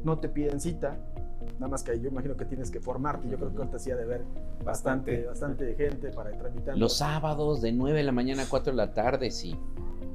no 0.03 0.19
te 0.19 0.29
piden 0.29 0.59
cita, 0.59 0.97
Nada 1.59 1.69
más 1.69 1.83
que 1.83 1.99
yo 1.99 2.09
imagino 2.09 2.35
que 2.35 2.45
tienes 2.45 2.71
que 2.71 2.79
formarte. 2.79 3.29
Yo 3.29 3.37
creo 3.37 3.53
que 3.53 3.65
te 3.65 3.75
hacía 3.75 3.95
de 3.95 4.05
ver 4.05 4.23
bastante, 4.65 5.25
bastante 5.25 5.75
gente 5.75 6.09
para 6.11 6.31
tramitar. 6.31 6.75
Los 6.75 6.97
sábados 6.97 7.61
de 7.61 7.71
9 7.71 7.99
de 7.99 8.03
la 8.03 8.11
mañana 8.11 8.43
a 8.43 8.45
4 8.47 8.73
de 8.73 8.77
la 8.77 8.93
tarde, 8.93 9.29
si 9.29 9.55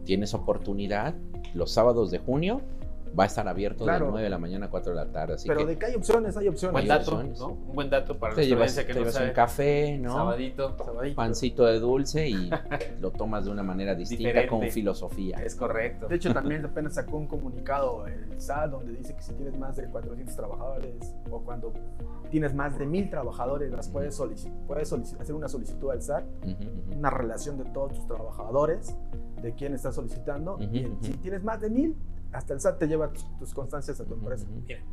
tienes 0.05 0.35
oportunidad, 0.35 1.15
los 1.55 1.71
sábados 1.71 2.11
de 2.11 2.19
junio, 2.19 2.63
va 3.19 3.25
a 3.25 3.27
estar 3.27 3.47
abierto 3.49 3.85
de 3.85 3.99
9 3.99 4.23
de 4.23 4.31
la 4.31 4.39
mañana 4.39 4.67
a 4.67 4.71
4 4.71 4.93
de 4.93 4.97
la 4.97 5.13
tarde. 5.13 5.35
Así 5.35 5.49
Pero 5.49 5.65
de 5.65 5.79
que 5.79 5.87
hay 5.87 5.95
opciones, 5.95 6.37
hay 6.37 6.49
opciones. 6.49 6.73
Buen 6.73 6.89
dato, 6.89 7.23
¿no? 7.23 7.49
Un 7.49 7.75
buen 7.75 7.91
dato 7.91 8.19
para 8.19 8.35
te 8.35 8.47
llevas, 8.47 8.75
que 8.75 8.85
te 8.85 8.95
llevas 8.95 9.21
un 9.21 9.31
café, 9.31 9.99
¿no? 9.99 10.13
Sabadito. 10.13 10.77
Pancito 11.15 11.65
de 11.65 11.81
dulce 11.81 12.29
y 12.29 12.51
lo 13.01 13.11
tomas 13.11 13.45
de 13.45 13.51
una 13.51 13.63
manera 13.63 13.95
distinta 13.95 14.47
con 14.47 14.63
filosofía. 14.71 15.37
Es 15.39 15.55
correcto. 15.55 16.09
De 16.09 16.17
hecho, 16.17 16.33
también 16.33 16.65
apenas 16.67 16.95
sacó 16.95 17.17
un 17.17 17.27
comunicado 17.27 18.07
el 18.07 18.41
SAT 18.41 18.71
donde 18.71 18.93
dice 18.93 19.15
que 19.15 19.23
si 19.23 19.33
tienes 19.35 19.59
más 19.59 19.77
de 19.77 19.87
400 19.87 20.35
trabajadores 20.37 21.15
o 21.31 21.41
cuando 21.41 21.73
tienes 22.31 22.55
más 22.55 22.79
de 22.79 22.87
1000 22.87 23.11
trabajadores, 23.11 23.71
las 23.71 23.89
puedes, 23.89 24.15
solicitar, 24.15 24.53
puedes 24.67 24.93
hacer 24.93 25.35
una 25.35 25.49
solicitud 25.49 25.91
al 25.91 26.03
SAT, 26.03 26.25
una 26.97 27.11
relación 27.11 27.59
de 27.59 27.65
todos 27.67 27.95
tus 27.95 28.07
trabajadores, 28.07 28.97
de 29.43 29.55
quién 29.55 29.75
estás 29.75 29.95
solicitando. 29.95 30.59
y 30.61 30.89
si 31.01 31.13
tienes 31.15 31.45
más 31.45 31.61
de 31.61 31.71
1000, 31.71 31.97
hasta 32.37 32.53
el 32.53 32.61
SAT 32.61 32.79
te 32.79 32.87
lleva 32.87 33.11
tus, 33.39 33.55
constancias 33.55 33.99
a 34.01 34.05
tu 34.05 34.15
empresa. 34.15 34.47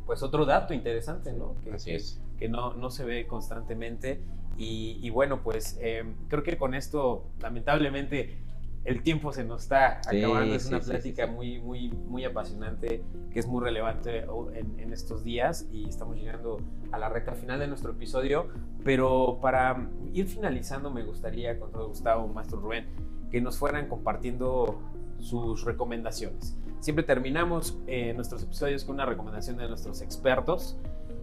pues 0.06 0.22
otro 0.22 0.46
dato 0.46 0.72
interesante, 0.72 1.32
¿no? 1.32 1.54
Que, 1.62 1.72
Así 1.72 1.92
es. 1.92 2.20
Que, 2.38 2.48
no, 2.48 2.74
no 2.74 2.90
se 2.90 3.04
ve 3.04 3.26
constantemente. 3.26 4.22
Y, 4.56 5.10
bueno, 5.10 5.42
pues 5.42 5.76
em, 5.80 6.14
creo 6.28 6.42
que 6.42 6.56
con 6.56 6.74
esto, 6.74 7.26
lamentablemente, 7.40 8.38
el 8.84 9.02
tiempo 9.02 9.32
se 9.32 9.44
nos 9.44 9.62
está 9.62 9.98
acabando. 9.98 10.54
es 10.54 10.66
una 10.66 10.80
plática 10.80 11.26
muy, 11.26 11.60
muy, 11.60 11.88
muy 11.88 12.24
apasionante, 12.24 13.02
que 13.32 13.40
es 13.40 13.46
muy 13.46 13.62
relevante 13.62 14.24
en, 14.54 14.78
en, 14.78 14.92
estos 14.92 15.24
días 15.24 15.66
y 15.72 15.88
estamos 15.88 16.16
llegando 16.16 16.58
a 16.92 16.98
la 16.98 17.08
recta 17.08 17.32
final 17.34 17.58
de 17.58 17.66
nuestro 17.66 17.92
episodio. 17.92 18.48
Pero 18.84 19.38
para 19.42 19.90
ir 20.12 20.28
finalizando, 20.28 20.90
me 20.90 21.02
gustaría, 21.02 21.58
con 21.58 21.72
todo 21.72 21.88
Gustavo, 21.88 22.28
Maestro 22.28 22.60
Rubén, 22.60 22.86
que 23.30 23.40
nos 23.40 23.58
fueran 23.58 23.88
compartiendo 23.88 24.78
sus 25.18 25.64
recomendaciones. 25.64 26.56
Siempre 26.84 27.02
terminamos 27.02 27.78
eh, 27.86 28.12
nuestros 28.12 28.42
episodios 28.42 28.84
con 28.84 28.96
una 28.96 29.06
recomendación 29.06 29.56
de 29.56 29.66
nuestros 29.66 30.02
expertos 30.02 30.76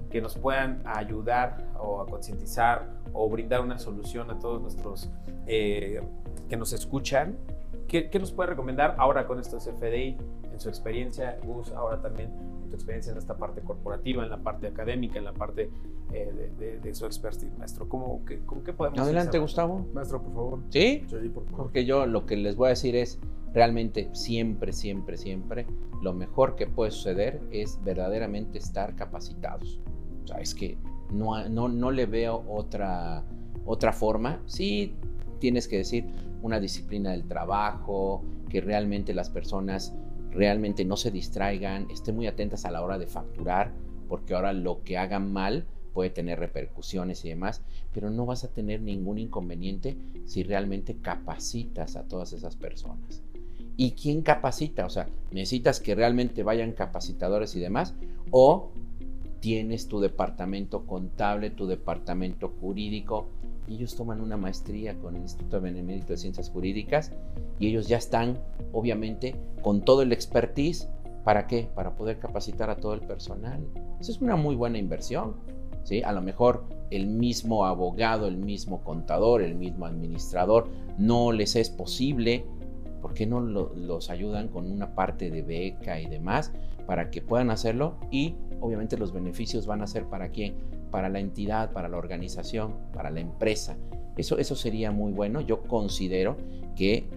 que 0.10 0.20
nos 0.20 0.36
puedan 0.36 0.82
ayudar 0.86 1.68
o 1.80 2.02
a 2.02 2.08
concientizar 2.08 2.90
o 3.14 3.30
brindar 3.30 3.62
una 3.62 3.78
solución 3.78 4.32
a 4.32 4.40
todos 4.40 4.60
nuestros 4.60 5.12
eh, 5.46 6.02
que 6.50 6.58
nos 6.58 6.74
escuchan. 6.74 7.38
¿Qué, 7.88 8.10
nos 8.20 8.32
puede 8.32 8.50
recomendar 8.50 8.96
ahora 8.98 9.28
con 9.28 9.40
estos 9.40 9.66
FDI 9.66 10.18
en 10.52 10.60
su 10.60 10.68
experiencia, 10.68 11.38
Gus, 11.44 11.72
ahora 11.74 12.02
también 12.02 12.32
en 12.64 12.70
tu 12.72 12.76
experiencia 12.76 13.12
en 13.12 13.20
esta 13.20 13.38
parte 13.38 13.62
corporativa, 13.62 14.24
en 14.24 14.32
la 14.32 14.38
parte 14.38 14.66
académica, 14.66 15.20
en 15.20 15.26
la 15.26 15.34
parte 15.34 15.70
eh, 16.14 16.80
de, 16.82 16.94
su 16.94 17.06
expertise, 17.06 17.58
maestro? 17.58 17.88
¿Cómo, 17.88 18.24
qué, 18.26 18.40
qué 18.66 18.74
podemos 18.74 19.00
Adelante, 19.00 19.40
Gustavo. 19.40 19.86
Maestro, 19.94 20.22
por 20.22 20.34
favor. 20.34 20.60
¿Sí? 20.70 21.04
Sí, 21.08 21.30
por 21.30 21.46
favor. 21.46 21.66
Porque 21.66 21.86
yo 21.86 22.06
lo 22.06 22.26
que 22.26 22.38
les 22.38 22.56
voy 22.56 22.68
a 22.68 22.70
decir 22.70 22.96
es, 22.96 23.20
Realmente 23.54 24.10
siempre, 24.14 24.72
siempre, 24.72 25.18
siempre 25.18 25.66
lo 26.02 26.14
mejor 26.14 26.56
que 26.56 26.68
puede 26.68 26.92
suceder 26.92 27.42
es 27.52 27.80
verdaderamente 27.84 28.58
estar 28.58 28.96
capacitados. 28.96 29.82
O 30.24 30.28
sea, 30.28 30.38
es 30.38 30.56
que 30.56 30.78
no, 31.12 31.48
no, 31.50 31.68
no 31.68 31.92
le 31.92 32.06
veo 32.06 32.46
otra, 32.48 33.26
otra 33.66 33.92
forma. 33.92 34.42
Sí, 34.46 34.96
tienes 35.40 35.68
que 35.68 35.78
decir 35.78 36.06
una 36.42 36.60
disciplina 36.60 37.12
del 37.12 37.28
trabajo, 37.28 38.24
que 38.50 38.62
realmente 38.62 39.14
las 39.14 39.30
personas 39.30 39.94
realmente 40.32 40.86
no 40.86 40.96
se 40.96 41.12
distraigan, 41.12 41.92
estén 41.92 42.16
muy 42.16 42.28
atentas 42.28 42.64
a 42.64 42.72
la 42.72 42.82
hora 42.82 42.98
de 42.98 43.06
facturar, 43.06 43.74
porque 44.08 44.34
ahora 44.34 44.54
lo 44.54 44.82
que 44.84 44.98
hagan 44.98 45.32
mal 45.34 45.66
puede 45.94 46.10
tener 46.10 46.40
repercusiones 46.40 47.24
y 47.26 47.30
demás, 47.30 47.62
pero 47.94 48.10
no 48.10 48.26
vas 48.26 48.44
a 48.44 48.50
tener 48.50 48.82
ningún 48.82 49.18
inconveniente 49.18 49.98
si 50.26 50.44
realmente 50.44 50.98
capacitas 50.98 51.96
a 51.96 52.04
todas 52.04 52.34
esas 52.34 52.56
personas. 52.56 53.22
¿Y 53.78 53.92
quién 53.92 54.22
capacita? 54.22 54.86
O 54.86 54.90
sea, 54.90 55.08
necesitas 55.32 55.80
que 55.80 55.96
realmente 55.96 56.44
vayan 56.44 56.74
capacitadores 56.74 57.56
y 57.56 57.60
demás, 57.60 57.96
o 58.30 58.72
tienes 59.40 59.88
tu 59.88 60.00
departamento 60.00 60.86
contable, 60.86 61.50
tu 61.50 61.68
departamento 61.68 62.50
jurídico, 62.62 63.28
ellos 63.74 63.96
toman 63.96 64.22
una 64.22 64.38
maestría 64.38 64.98
con 64.98 65.16
el 65.16 65.22
Instituto 65.24 65.62
Benemérito 65.62 66.14
de 66.14 66.18
Ciencias 66.18 66.50
Jurídicas 66.50 67.12
y 67.60 67.68
ellos 67.68 67.88
ya 67.88 67.98
están, 67.98 68.40
obviamente, 68.74 69.36
con 69.62 69.82
todo 69.82 70.02
el 70.02 70.12
expertise. 70.12 70.90
¿Para 71.24 71.48
qué? 71.48 71.70
Para 71.76 71.96
poder 71.96 72.20
capacitar 72.20 72.70
a 72.70 72.78
todo 72.78 72.94
el 72.94 73.02
personal. 73.02 73.66
Eso 74.00 74.12
es 74.12 74.22
una 74.22 74.36
muy 74.36 74.56
buena 74.56 74.78
inversión. 74.78 75.36
¿Sí? 75.84 76.02
A 76.04 76.12
lo 76.12 76.22
mejor 76.22 76.66
el 76.90 77.08
mismo 77.08 77.66
abogado, 77.66 78.28
el 78.28 78.38
mismo 78.38 78.84
contador, 78.84 79.42
el 79.42 79.56
mismo 79.56 79.86
administrador 79.86 80.70
no 80.98 81.32
les 81.32 81.56
es 81.56 81.70
posible. 81.70 82.46
¿Por 83.02 83.14
qué 83.14 83.26
no 83.26 83.40
los 83.40 84.10
ayudan 84.10 84.50
con 84.50 84.70
una 84.70 84.94
parte 84.94 85.32
de 85.32 85.42
beca 85.42 86.00
y 86.00 86.06
demás 86.06 86.52
para 86.86 87.10
que 87.10 87.22
puedan 87.22 87.50
hacerlo? 87.50 87.98
Y 88.12 88.36
obviamente 88.60 88.98
los 88.98 89.12
beneficios 89.12 89.66
van 89.66 89.82
a 89.82 89.88
ser 89.88 90.06
para 90.06 90.30
quién? 90.30 90.56
Para 90.92 91.10
la 91.10 91.20
entidad, 91.20 91.72
para 91.72 91.90
la 91.90 91.98
organización, 91.98 92.76
para 92.94 93.10
la 93.10 93.22
empresa. 93.22 93.78
Eso, 94.18 94.38
eso 94.38 94.56
sería 94.56 94.92
muy 94.92 95.14
bueno. 95.14 95.42
Yo 95.42 95.64
considero 95.64 96.38
que 96.76 97.08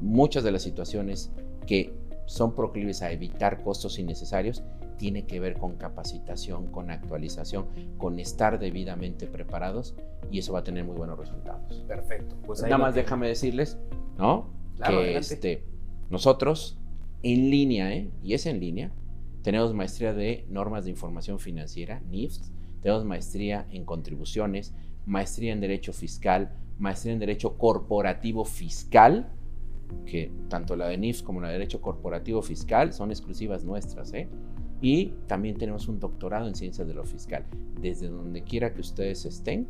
muchas 0.00 0.42
de 0.42 0.50
las 0.50 0.62
situaciones 0.62 1.30
que 1.66 1.92
son 2.26 2.54
proclives 2.54 3.02
a 3.02 3.12
evitar 3.12 3.62
costos 3.62 3.98
innecesarios 3.98 4.62
tiene 5.00 5.24
que 5.24 5.40
ver 5.40 5.56
con 5.56 5.76
capacitación, 5.76 6.66
con 6.66 6.90
actualización, 6.90 7.68
con 7.96 8.18
estar 8.18 8.58
debidamente 8.58 9.26
preparados 9.26 9.96
y 10.30 10.40
eso 10.40 10.52
va 10.52 10.58
a 10.58 10.62
tener 10.62 10.84
muy 10.84 10.94
buenos 10.94 11.18
resultados. 11.18 11.82
Perfecto. 11.88 12.36
Pues 12.44 12.60
Nada 12.60 12.76
más 12.76 12.94
déjame 12.94 13.26
decirles, 13.26 13.78
¿no? 14.18 14.50
que 14.86 15.16
este, 15.16 15.64
nosotros 16.10 16.78
en 17.22 17.48
línea, 17.48 17.94
¿eh? 17.94 18.10
y 18.22 18.34
es 18.34 18.44
en 18.44 18.60
línea, 18.60 18.92
tenemos 19.40 19.72
maestría 19.72 20.12
de 20.12 20.44
normas 20.50 20.84
de 20.84 20.90
información 20.90 21.38
financiera, 21.38 22.02
NIFS, 22.10 22.52
tenemos 22.82 23.06
maestría 23.06 23.66
en 23.70 23.86
contribuciones, 23.86 24.74
maestría 25.06 25.54
en 25.54 25.62
derecho 25.62 25.94
fiscal, 25.94 26.52
maestría 26.78 27.14
en 27.14 27.20
derecho 27.20 27.56
corporativo 27.56 28.44
fiscal, 28.44 29.32
que 30.04 30.30
tanto 30.50 30.76
la 30.76 30.88
de 30.88 30.98
NIFS 30.98 31.22
como 31.22 31.40
la 31.40 31.48
de 31.48 31.54
derecho 31.54 31.80
corporativo 31.80 32.42
fiscal 32.42 32.92
son 32.92 33.10
exclusivas 33.10 33.64
nuestras, 33.64 34.12
¿eh? 34.12 34.28
Y 34.80 35.12
también 35.26 35.56
tenemos 35.56 35.88
un 35.88 36.00
doctorado 36.00 36.48
en 36.48 36.54
ciencias 36.54 36.88
de 36.88 36.94
lo 36.94 37.04
fiscal. 37.04 37.44
Desde 37.80 38.08
donde 38.08 38.42
quiera 38.42 38.72
que 38.72 38.80
ustedes 38.80 39.24
estén, 39.26 39.68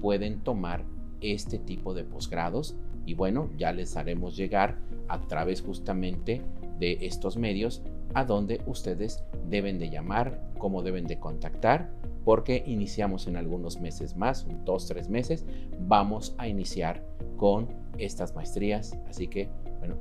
pueden 0.00 0.40
tomar 0.40 0.84
este 1.20 1.58
tipo 1.58 1.94
de 1.94 2.04
posgrados 2.04 2.76
y 3.06 3.14
bueno, 3.14 3.50
ya 3.56 3.72
les 3.72 3.96
haremos 3.96 4.36
llegar 4.36 4.76
a 5.08 5.20
través 5.20 5.62
justamente 5.62 6.42
de 6.78 6.98
estos 7.02 7.36
medios 7.36 7.82
a 8.14 8.24
donde 8.24 8.60
ustedes 8.66 9.22
deben 9.48 9.78
de 9.78 9.90
llamar, 9.90 10.40
cómo 10.58 10.82
deben 10.82 11.06
de 11.06 11.18
contactar, 11.18 11.90
porque 12.24 12.64
iniciamos 12.66 13.28
en 13.28 13.36
algunos 13.36 13.80
meses 13.80 14.16
más, 14.16 14.46
dos, 14.64 14.86
tres 14.88 15.08
meses, 15.08 15.44
vamos 15.86 16.34
a 16.38 16.48
iniciar 16.48 17.04
con 17.36 17.68
estas 17.98 18.34
maestrías. 18.34 18.98
Así 19.08 19.28
que, 19.28 19.48
bueno, 19.78 19.94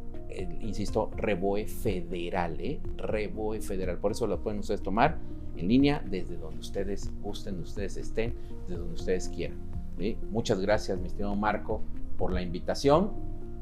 insisto, 0.62 1.12
Reboe 1.16 1.68
Federal, 1.68 2.60
¿eh? 2.60 2.80
Reboe 2.98 3.62
Federal. 3.62 3.98
Por 3.98 4.12
eso 4.12 4.28
lo 4.28 4.40
pueden 4.42 4.60
ustedes 4.60 4.82
tomar 4.82 5.18
en 5.58 5.68
línea 5.68 6.04
desde 6.06 6.38
donde 6.38 6.60
ustedes 6.60 7.12
gusten, 7.22 7.56
donde 7.56 7.70
ustedes 7.70 7.98
estén, 7.98 8.34
desde 8.68 8.80
donde 8.80 8.96
ustedes 8.96 9.30
quieran. 9.30 9.58
Muchas 10.30 10.60
gracias, 10.60 11.00
mi 11.00 11.08
estimado 11.08 11.36
Marco, 11.36 11.82
por 12.18 12.32
la 12.34 12.42
invitación. 12.42 13.12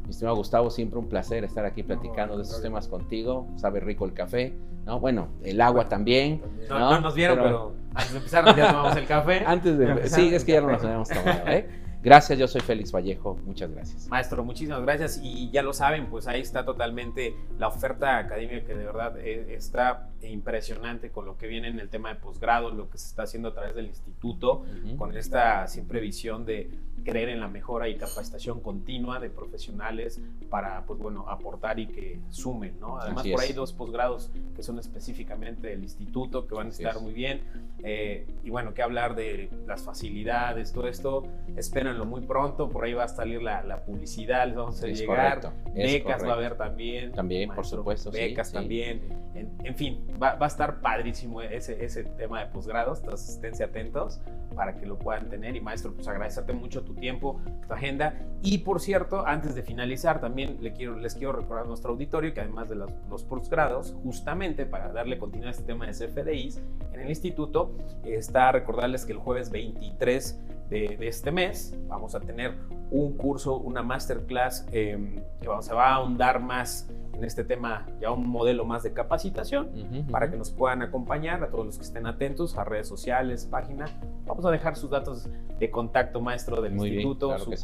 Mi 0.04 0.10
estimado 0.10 0.36
Gustavo, 0.36 0.70
siempre 0.70 1.00
un 1.00 1.08
placer 1.08 1.44
estar 1.44 1.66
aquí 1.66 1.84
platicando 1.84 2.36
de 2.38 2.44
estos 2.44 2.62
temas 2.62 2.88
contigo. 2.88 3.48
Sabe 3.56 3.80
rico 3.80 4.06
el 4.06 4.14
café, 4.14 4.54
¿no? 4.86 5.00
Bueno, 5.00 5.28
el 5.44 5.62
agua 5.62 5.88
también. 5.88 6.42
No, 6.68 7.00
nos 7.00 7.16
vieron, 7.16 7.38
pero, 7.38 7.74
antes 7.94 8.12
de 8.12 8.18
empezar 8.18 8.56
ya 8.56 8.72
tomamos 8.72 8.98
el 8.98 9.06
café. 9.06 9.44
Antes 9.46 9.78
de 9.78 10.10
sí, 10.10 10.34
es 10.34 10.44
que 10.44 10.54
ya 10.54 10.62
no 10.62 10.72
nos 10.72 10.84
habíamos 10.84 11.10
tomado, 11.10 11.48
¿eh? 11.48 11.70
Gracias, 12.04 12.38
yo 12.38 12.50
soy 12.50 12.60
Félix 12.60 12.92
Vallejo, 12.92 13.40
muchas 13.46 13.72
gracias. 13.72 14.10
Maestro, 14.10 14.44
muchísimas 14.44 14.82
gracias 14.82 15.22
y 15.24 15.50
ya 15.52 15.64
lo 15.64 15.72
saben, 15.72 16.08
pues 16.08 16.28
ahí 16.28 16.42
está 16.42 16.66
totalmente 16.66 17.34
la 17.58 17.70
oferta 17.70 18.18
académica 18.18 18.66
que 18.66 18.76
de 18.76 18.86
verdad 18.86 19.18
eh, 19.20 19.56
está 19.56 20.10
impresionante 20.30 21.12
con 21.12 21.26
lo 21.26 21.38
que 21.38 21.48
viene 21.48 21.68
en 21.68 21.80
el 21.80 21.90
tema 21.90 22.10
de 22.10 22.16
posgrado, 22.16 22.72
lo 22.72 22.90
que 22.90 22.98
se 22.98 23.08
está 23.08 23.24
haciendo 23.24 23.50
a 23.50 23.54
través 23.54 23.76
del 23.76 23.88
instituto, 23.88 24.66
con 24.98 25.16
esta 25.16 25.68
siempre 25.68 26.00
visión 26.00 26.46
de 26.46 26.70
creer 27.04 27.30
en 27.30 27.40
la 27.40 27.48
mejora 27.48 27.90
y 27.90 27.96
capacitación 27.96 28.62
continua 28.62 29.20
de 29.20 29.30
profesionales 29.30 30.22
para, 30.50 30.86
pues 30.86 31.00
bueno, 31.00 31.26
aportar 31.30 31.80
y 31.80 31.88
que 31.88 32.20
sumen, 32.30 32.80
¿no? 32.80 32.98
Además, 32.98 33.28
por 33.28 33.42
ahí 33.42 33.54
dos 33.54 33.74
posgrados 33.74 34.32
que 34.56 34.64
son 34.64 34.80
específicamente 34.80 35.68
del 35.68 35.84
instituto, 35.84 36.48
que 36.48 36.56
van 36.56 36.68
a 36.68 36.70
estar 36.70 37.00
muy 37.02 37.14
bien. 37.14 37.42
Eh, 37.84 38.26
y 38.44 38.50
bueno, 38.50 38.74
que 38.74 38.82
hablar 38.82 39.16
de 39.16 39.50
las 39.68 39.84
facilidades, 39.84 40.72
todo 40.72 40.88
esto, 40.88 41.28
espérenlo 41.56 42.06
muy 42.06 42.22
pronto, 42.22 42.70
por 42.70 42.86
ahí 42.86 42.94
va 42.94 43.04
a 43.04 43.08
salir 43.08 43.42
la, 43.42 43.84
publicidad, 43.86 44.48
les 44.48 44.56
vamos 44.56 44.82
a 44.82 44.88
llegar. 44.88 45.54
Becas 45.74 46.24
va 46.24 46.32
a 46.32 46.34
haber 46.34 46.56
también. 46.56 47.12
También, 47.12 47.50
por 47.50 47.66
supuesto. 47.66 48.12
Becas 48.12 48.52
también. 48.52 49.02
En, 49.36 49.76
fin, 49.76 50.06
va, 50.22 50.36
va, 50.36 50.46
a 50.46 50.48
estar 50.48 50.82
padrísimo 50.82 51.42
ese, 51.42 51.84
ese 51.84 52.04
tema 52.04 52.40
de 52.40 52.48
posgrados, 52.48 53.00
entonces 53.00 53.30
esténse 53.30 53.64
atentos 53.64 54.20
para 54.56 54.76
que 54.78 54.86
lo 54.86 54.98
puedan 54.98 55.30
tener. 55.30 55.56
Y 55.56 55.62
maestro, 55.62 55.94
pues 55.94 56.08
agradecerte 56.08 56.54
mucho 56.54 56.84
tu 56.84 56.94
tiempo, 56.96 57.42
tu 57.68 57.74
agenda. 57.74 58.14
Y 58.42 58.60
por 58.60 58.80
cierto, 58.80 59.26
antes 59.26 59.56
de 59.56 59.64
finalizar, 59.64 60.22
también 60.22 60.58
les 60.62 60.74
quiero, 60.74 60.98
les 60.98 61.16
quiero 61.16 61.34
recordar 61.34 61.66
a 61.66 61.68
nuestro 61.68 61.92
auditorio 61.92 62.34
que 62.34 62.42
además 62.42 62.70
de 62.70 62.76
los, 62.76 62.92
los 63.10 63.24
postgrados, 63.24 63.96
justamente 64.04 64.66
para 64.66 64.92
darle 64.92 65.18
continuidad 65.18 65.50
a 65.50 65.52
este 65.52 65.64
tema 65.64 65.88
de 65.88 65.94
CFDIs, 65.94 66.62
en 66.94 67.02
el 67.02 67.10
instituto 67.10 67.76
está 68.04 68.52
recordarles 68.52 69.06
que 69.06 69.14
el 69.14 69.18
jueves 69.18 69.50
23 69.50 70.40
de, 70.70 70.98
este 71.02 71.32
mes 71.32 71.78
vamos 71.88 72.16
a 72.16 72.20
tener 72.20 72.56
un 72.92 73.18
curso, 73.18 73.58
una 73.58 73.82
masterclass 73.82 74.68
eh, 74.72 75.22
que 75.42 75.48
vamos, 75.48 75.66
se 75.66 75.74
va 75.74 75.90
a 75.90 75.96
ahondar 75.96 76.40
más 76.40 76.90
en 77.14 77.24
este 77.24 77.44
tema, 77.44 77.86
ya 78.02 78.12
un 78.12 78.28
modelo 78.28 78.66
más 78.66 78.84
de 78.84 78.92
capacitación, 78.94 79.70
para 80.12 80.30
que 80.30 80.38
nos 80.38 80.52
puedan 80.52 80.82
acompañar 80.82 81.44
a 81.44 81.50
todos 81.50 81.66
los 81.66 81.78
que 81.78 81.84
estén 81.84 82.08
atentos 82.08 82.58
a 82.58 82.64
redes 82.64 82.88
sociales, 82.88 83.46
página. 83.46 83.86
Vamos 84.26 84.46
a 84.46 84.52
dejar 84.52 84.76
sus 84.76 84.90
datos 84.90 85.30
de 85.60 85.72
contacto 85.72 86.22
maestro 86.22 86.62
del 86.62 86.74
instituto, 86.74 87.38
su, 87.38 87.56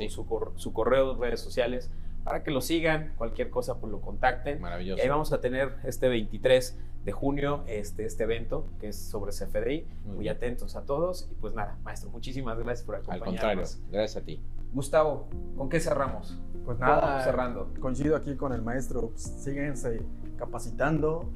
su, 0.56 0.74
correo, 0.74 1.16
redes 1.16 1.42
sociales, 1.42 1.92
para 2.30 2.44
que 2.44 2.52
lo 2.52 2.62
sigan, 2.62 3.14
cualquier 3.18 3.50
cosa 3.50 3.80
pues 3.80 3.92
lo 3.92 4.02
contacten. 4.02 4.62
Maravilloso. 4.62 5.00
Y 5.00 5.02
ahí 5.02 5.10
vamos 5.10 5.34
a 5.34 5.42
tener 5.42 5.78
este 5.84 6.08
23 6.10 6.78
de 7.04 7.12
junio 7.12 7.64
este, 7.66 8.06
este 8.06 8.24
evento 8.24 8.68
que 8.80 8.90
es 8.90 8.98
sobre 9.00 9.32
CFDI. 9.32 9.88
Muy, 10.06 10.30
atentos 10.30 10.76
a 10.76 10.86
todos. 10.86 11.28
Y 11.32 11.34
pues 11.34 11.56
nada, 11.56 11.80
maestro, 11.84 12.12
muchísimas 12.12 12.60
gracias 12.60 12.86
por 12.86 12.98
acompañarnos. 12.98 13.28
Al 13.28 13.50
contrario, 13.56 13.92
gracias 13.92 14.22
a 14.22 14.26
ti. 14.28 14.44
Gustavo, 14.74 15.28
¿con 15.58 15.70
qué 15.70 15.80
cerramos? 15.80 16.40
Pues 16.66 16.78
nada, 16.78 17.24
cerrando. 17.24 17.74
Coincido 17.80 18.16
aquí 18.16 18.36
con 18.36 18.54
el 18.54 18.62
maestro. 18.62 19.10
Pues, 19.10 19.24
síguense 19.24 20.04
capacitando. 20.38 21.32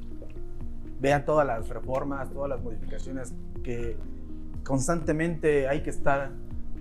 Vean 1.00 1.24
todas 1.24 1.44
las 1.44 1.68
reformas, 1.70 2.30
todas 2.30 2.48
las 2.48 2.62
modificaciones 2.62 3.34
que 3.64 3.96
constantemente 4.62 5.66
hay 5.66 5.82
que 5.82 5.90
estar 5.90 6.30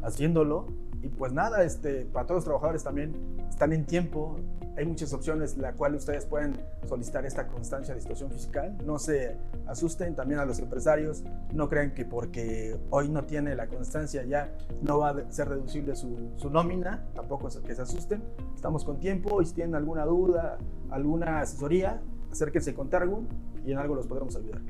haciéndolo 0.03 0.67
y 1.03 1.09
pues 1.09 1.33
nada, 1.33 1.63
este, 1.63 2.05
para 2.05 2.25
todos 2.25 2.37
los 2.39 2.45
trabajadores 2.45 2.81
también 2.81 3.13
están 3.49 3.73
en 3.73 3.85
tiempo. 3.85 4.37
Hay 4.77 4.85
muchas 4.85 5.11
opciones 5.13 5.57
la 5.57 5.73
cual 5.73 5.95
ustedes 5.95 6.25
pueden 6.25 6.55
solicitar 6.87 7.25
esta 7.25 7.45
constancia 7.47 7.93
de 7.93 7.99
situación 7.99 8.31
fiscal. 8.31 8.77
No 8.85 8.97
se 8.97 9.35
asusten 9.67 10.15
también 10.15 10.39
a 10.39 10.45
los 10.45 10.59
empresarios. 10.59 11.21
No 11.51 11.67
crean 11.67 11.93
que 11.93 12.05
porque 12.05 12.79
hoy 12.89 13.09
no 13.09 13.25
tiene 13.25 13.53
la 13.53 13.67
constancia 13.67 14.23
ya 14.23 14.55
no 14.81 14.99
va 14.99 15.09
a 15.09 15.31
ser 15.31 15.49
reducible 15.49 15.93
su, 15.95 16.31
su 16.37 16.49
nómina. 16.49 17.05
Tampoco 17.13 17.49
que 17.61 17.75
se 17.75 17.81
asusten. 17.81 18.23
Estamos 18.55 18.85
con 18.85 18.97
tiempo 18.99 19.41
y 19.41 19.45
si 19.45 19.53
tienen 19.53 19.75
alguna 19.75 20.05
duda, 20.05 20.57
alguna 20.89 21.41
asesoría, 21.41 22.01
acérquense 22.31 22.73
con 22.73 22.89
Targun 22.89 23.27
y 23.65 23.73
en 23.73 23.77
algo 23.77 23.93
los 23.93 24.07
podremos 24.07 24.37
ayudar. 24.37 24.61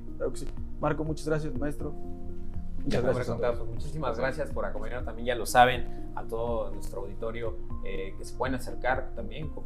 Marco, 0.81 1.03
muchas 1.03 1.27
gracias, 1.27 1.53
maestro. 1.59 1.93
Muchas 2.83 3.03
gracias. 3.03 3.59
muchísimas 3.65 4.17
gracias 4.17 4.51
por 4.51 4.65
acompañarnos. 4.65 5.05
También 5.05 5.27
ya 5.27 5.35
lo 5.35 5.45
saben 5.45 6.11
a 6.15 6.23
todo 6.23 6.71
nuestro 6.71 7.01
auditorio 7.01 7.57
eh, 7.85 8.13
que 8.17 8.25
se 8.25 8.35
pueden 8.35 8.55
acercar 8.55 9.11
también 9.15 9.49
con, 9.49 9.63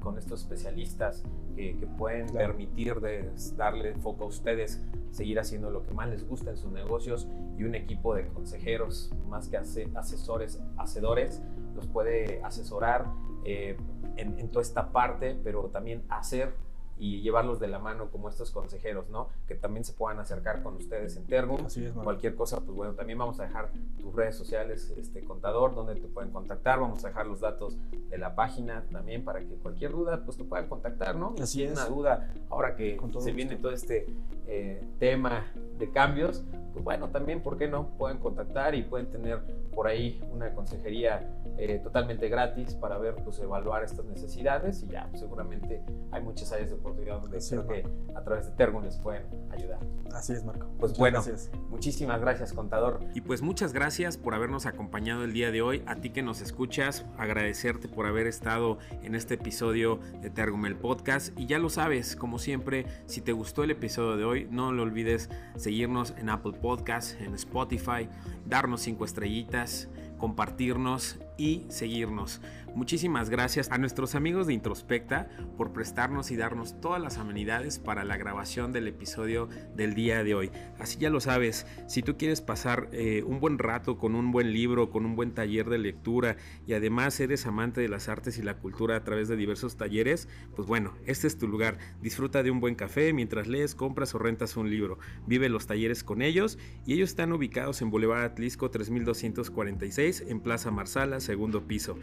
con, 0.00 0.18
estos 0.18 0.42
especialistas 0.42 1.24
que, 1.56 1.74
pueden 1.98 2.28
permitir 2.32 3.00
de 3.00 3.30
darle 3.56 3.94
foco 3.94 4.24
a 4.24 4.26
ustedes, 4.26 4.84
seguir 5.10 5.38
haciendo 5.38 5.70
lo 5.70 5.82
que 5.82 5.92
más 5.92 6.08
les 6.08 6.26
gusta 6.26 6.50
en 6.50 6.56
sus 6.56 6.70
negocios 6.70 7.26
y 7.56 7.64
un 7.64 7.74
equipo 7.74 8.14
de 8.14 8.26
consejeros 8.28 9.12
más 9.28 9.48
que 9.48 9.56
asesores, 9.56 10.60
hacedores, 10.76 11.42
los 11.74 11.86
puede 11.86 12.42
asesorar 12.42 13.06
eh, 13.44 13.76
en, 14.16 14.38
en 14.38 14.48
toda 14.48 14.62
esta 14.62 14.92
parte, 14.92 15.38
pero 15.42 15.64
también 15.64 16.04
hacer 16.08 16.54
y 16.98 17.20
llevarlos 17.20 17.60
de 17.60 17.68
la 17.68 17.78
mano 17.78 18.10
como 18.10 18.28
estos 18.28 18.50
consejeros, 18.50 19.08
¿no? 19.08 19.28
Que 19.46 19.54
también 19.54 19.84
se 19.84 19.92
puedan 19.92 20.18
acercar 20.20 20.62
con 20.62 20.76
ustedes 20.76 21.16
en 21.16 21.26
Tergum. 21.26 21.66
Así 21.66 21.84
es. 21.84 21.92
Cualquier 21.92 22.34
cosa, 22.34 22.60
pues 22.60 22.76
bueno, 22.76 22.94
también 22.94 23.18
vamos 23.18 23.40
a 23.40 23.44
dejar 23.44 23.70
tus 24.00 24.14
redes 24.14 24.36
sociales, 24.36 24.92
este 24.96 25.24
contador, 25.24 25.74
donde 25.74 25.94
te 25.96 26.06
pueden 26.08 26.30
contactar. 26.30 26.80
Vamos 26.80 27.04
a 27.04 27.08
dejar 27.08 27.26
los 27.26 27.40
datos 27.40 27.76
de 28.10 28.18
la 28.18 28.34
página 28.34 28.84
también 28.92 29.24
para 29.24 29.40
que 29.40 29.54
cualquier 29.56 29.92
duda, 29.92 30.24
pues 30.24 30.36
te 30.36 30.44
puedan 30.44 30.68
contactar, 30.68 31.16
¿no? 31.16 31.34
Así 31.40 31.58
Si 31.58 31.62
es. 31.64 31.72
Una 31.72 31.86
duda, 31.86 32.32
ahora 32.50 32.76
que 32.76 32.92
se 32.92 32.96
gusto. 33.00 33.24
viene 33.32 33.56
todo 33.56 33.72
este 33.72 34.06
eh, 34.46 34.80
tema 34.98 35.46
de 35.78 35.90
cambios, 35.90 36.44
pues 36.72 36.84
bueno, 36.84 37.08
también, 37.10 37.42
¿por 37.42 37.56
qué 37.56 37.68
no? 37.68 37.88
Pueden 37.98 38.18
contactar 38.18 38.74
y 38.74 38.82
pueden 38.82 39.10
tener 39.10 39.40
por 39.74 39.86
ahí 39.86 40.22
una 40.32 40.52
consejería 40.54 41.28
eh, 41.56 41.78
totalmente 41.82 42.28
gratis 42.28 42.74
para 42.74 42.98
ver, 42.98 43.14
pues 43.24 43.38
evaluar 43.38 43.84
estas 43.84 44.04
necesidades 44.06 44.82
y 44.82 44.88
ya, 44.88 45.06
pues, 45.08 45.20
seguramente 45.20 45.82
hay 46.10 46.22
muchas 46.22 46.52
áreas 46.52 46.70
de 46.70 46.76
oportunidad 46.84 47.20
donde 47.20 47.38
Así 47.38 47.54
es, 47.54 47.60
creo 47.62 47.66
que 47.66 48.14
a 48.14 48.22
través 48.22 48.46
de 48.46 48.52
Tergun 48.52 48.84
les 48.84 48.96
pueden 48.98 49.24
ayudar. 49.50 49.80
Así 50.12 50.32
es, 50.32 50.44
Marco. 50.44 50.66
Pues 50.78 50.92
Muchas 50.92 50.98
bueno, 50.98 51.22
gracias. 51.22 51.50
Muchísimas 51.68 52.20
gracias, 52.20 52.52
contador. 52.52 53.00
Y 53.14 53.22
pues 53.22 53.42
muchas 53.42 53.72
gracias 53.72 54.16
por 54.16 54.34
habernos 54.34 54.66
acompañado 54.66 55.24
el 55.24 55.32
día 55.32 55.50
de 55.50 55.62
hoy. 55.62 55.82
A 55.86 55.96
ti 55.96 56.10
que 56.10 56.22
nos 56.22 56.40
escuchas, 56.40 57.04
agradecerte 57.18 57.88
por 57.88 58.06
haber 58.06 58.26
estado 58.26 58.78
en 59.02 59.14
este 59.14 59.34
episodio 59.34 59.98
de 60.20 60.30
Tergum 60.30 60.66
el 60.66 60.76
Podcast. 60.76 61.36
Y 61.38 61.46
ya 61.46 61.58
lo 61.58 61.70
sabes, 61.70 62.14
como 62.14 62.38
siempre, 62.38 62.86
si 63.06 63.20
te 63.20 63.32
gustó 63.32 63.64
el 63.64 63.72
episodio 63.72 64.16
de 64.16 64.24
hoy, 64.24 64.48
no 64.50 64.72
lo 64.72 64.82
olvides 64.82 65.30
seguirnos 65.56 66.14
en 66.16 66.28
Apple 66.28 66.52
Podcast, 66.52 67.20
en 67.20 67.34
Spotify, 67.34 68.08
darnos 68.46 68.82
cinco 68.82 69.04
estrellitas, 69.04 69.88
compartirnos 70.18 71.18
y 71.36 71.66
seguirnos. 71.68 72.40
Muchísimas 72.74 73.30
gracias 73.30 73.70
a 73.70 73.78
nuestros 73.78 74.16
amigos 74.16 74.48
de 74.48 74.52
Introspecta 74.52 75.28
por 75.56 75.72
prestarnos 75.72 76.32
y 76.32 76.36
darnos 76.36 76.80
todas 76.80 77.00
las 77.00 77.18
amenidades 77.18 77.78
para 77.78 78.02
la 78.02 78.16
grabación 78.16 78.72
del 78.72 78.88
episodio 78.88 79.48
del 79.76 79.94
día 79.94 80.24
de 80.24 80.34
hoy. 80.34 80.50
Así 80.80 80.98
ya 80.98 81.08
lo 81.08 81.20
sabes, 81.20 81.68
si 81.86 82.02
tú 82.02 82.16
quieres 82.16 82.40
pasar 82.40 82.88
eh, 82.90 83.22
un 83.24 83.38
buen 83.38 83.60
rato 83.60 83.96
con 83.96 84.16
un 84.16 84.32
buen 84.32 84.52
libro, 84.52 84.90
con 84.90 85.06
un 85.06 85.14
buen 85.14 85.34
taller 85.34 85.70
de 85.70 85.78
lectura 85.78 86.36
y 86.66 86.72
además 86.72 87.20
eres 87.20 87.46
amante 87.46 87.80
de 87.80 87.88
las 87.88 88.08
artes 88.08 88.38
y 88.38 88.42
la 88.42 88.56
cultura 88.56 88.96
a 88.96 89.04
través 89.04 89.28
de 89.28 89.36
diversos 89.36 89.76
talleres, 89.76 90.28
pues 90.56 90.66
bueno, 90.66 90.94
este 91.06 91.28
es 91.28 91.38
tu 91.38 91.46
lugar. 91.46 91.78
Disfruta 92.02 92.42
de 92.42 92.50
un 92.50 92.58
buen 92.58 92.74
café 92.74 93.12
mientras 93.12 93.46
lees, 93.46 93.76
compras 93.76 94.16
o 94.16 94.18
rentas 94.18 94.56
un 94.56 94.68
libro. 94.68 94.98
Vive 95.28 95.48
los 95.48 95.68
talleres 95.68 96.02
con 96.02 96.22
ellos 96.22 96.58
y 96.84 96.94
ellos 96.94 97.10
están 97.10 97.32
ubicados 97.32 97.82
en 97.82 97.90
Boulevard 97.90 98.24
Atlisco 98.24 98.72
3246 98.72 100.24
en 100.26 100.40
Plaza 100.40 100.72
Marsala, 100.72 101.20
segundo 101.20 101.68
piso, 101.68 101.96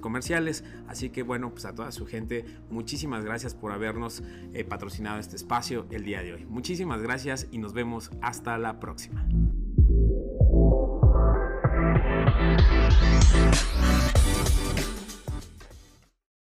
comerciales. 0.00 0.64
Así 0.88 1.10
que 1.10 1.22
bueno, 1.22 1.50
pues 1.50 1.64
a 1.64 1.74
toda 1.74 1.92
su 1.92 2.06
gente, 2.06 2.44
muchísimas 2.70 3.24
gracias 3.24 3.54
por 3.54 3.72
habernos 3.72 4.22
eh, 4.52 4.64
patrocinado 4.64 5.18
este 5.18 5.36
espacio 5.36 5.86
el 5.90 6.04
día 6.04 6.22
de 6.22 6.34
hoy. 6.34 6.46
Muchísimas 6.46 7.02
gracias 7.02 7.48
y 7.50 7.58
nos 7.58 7.72
vemos 7.72 8.10
hasta 8.20 8.58
la 8.58 8.80
próxima. 8.80 9.26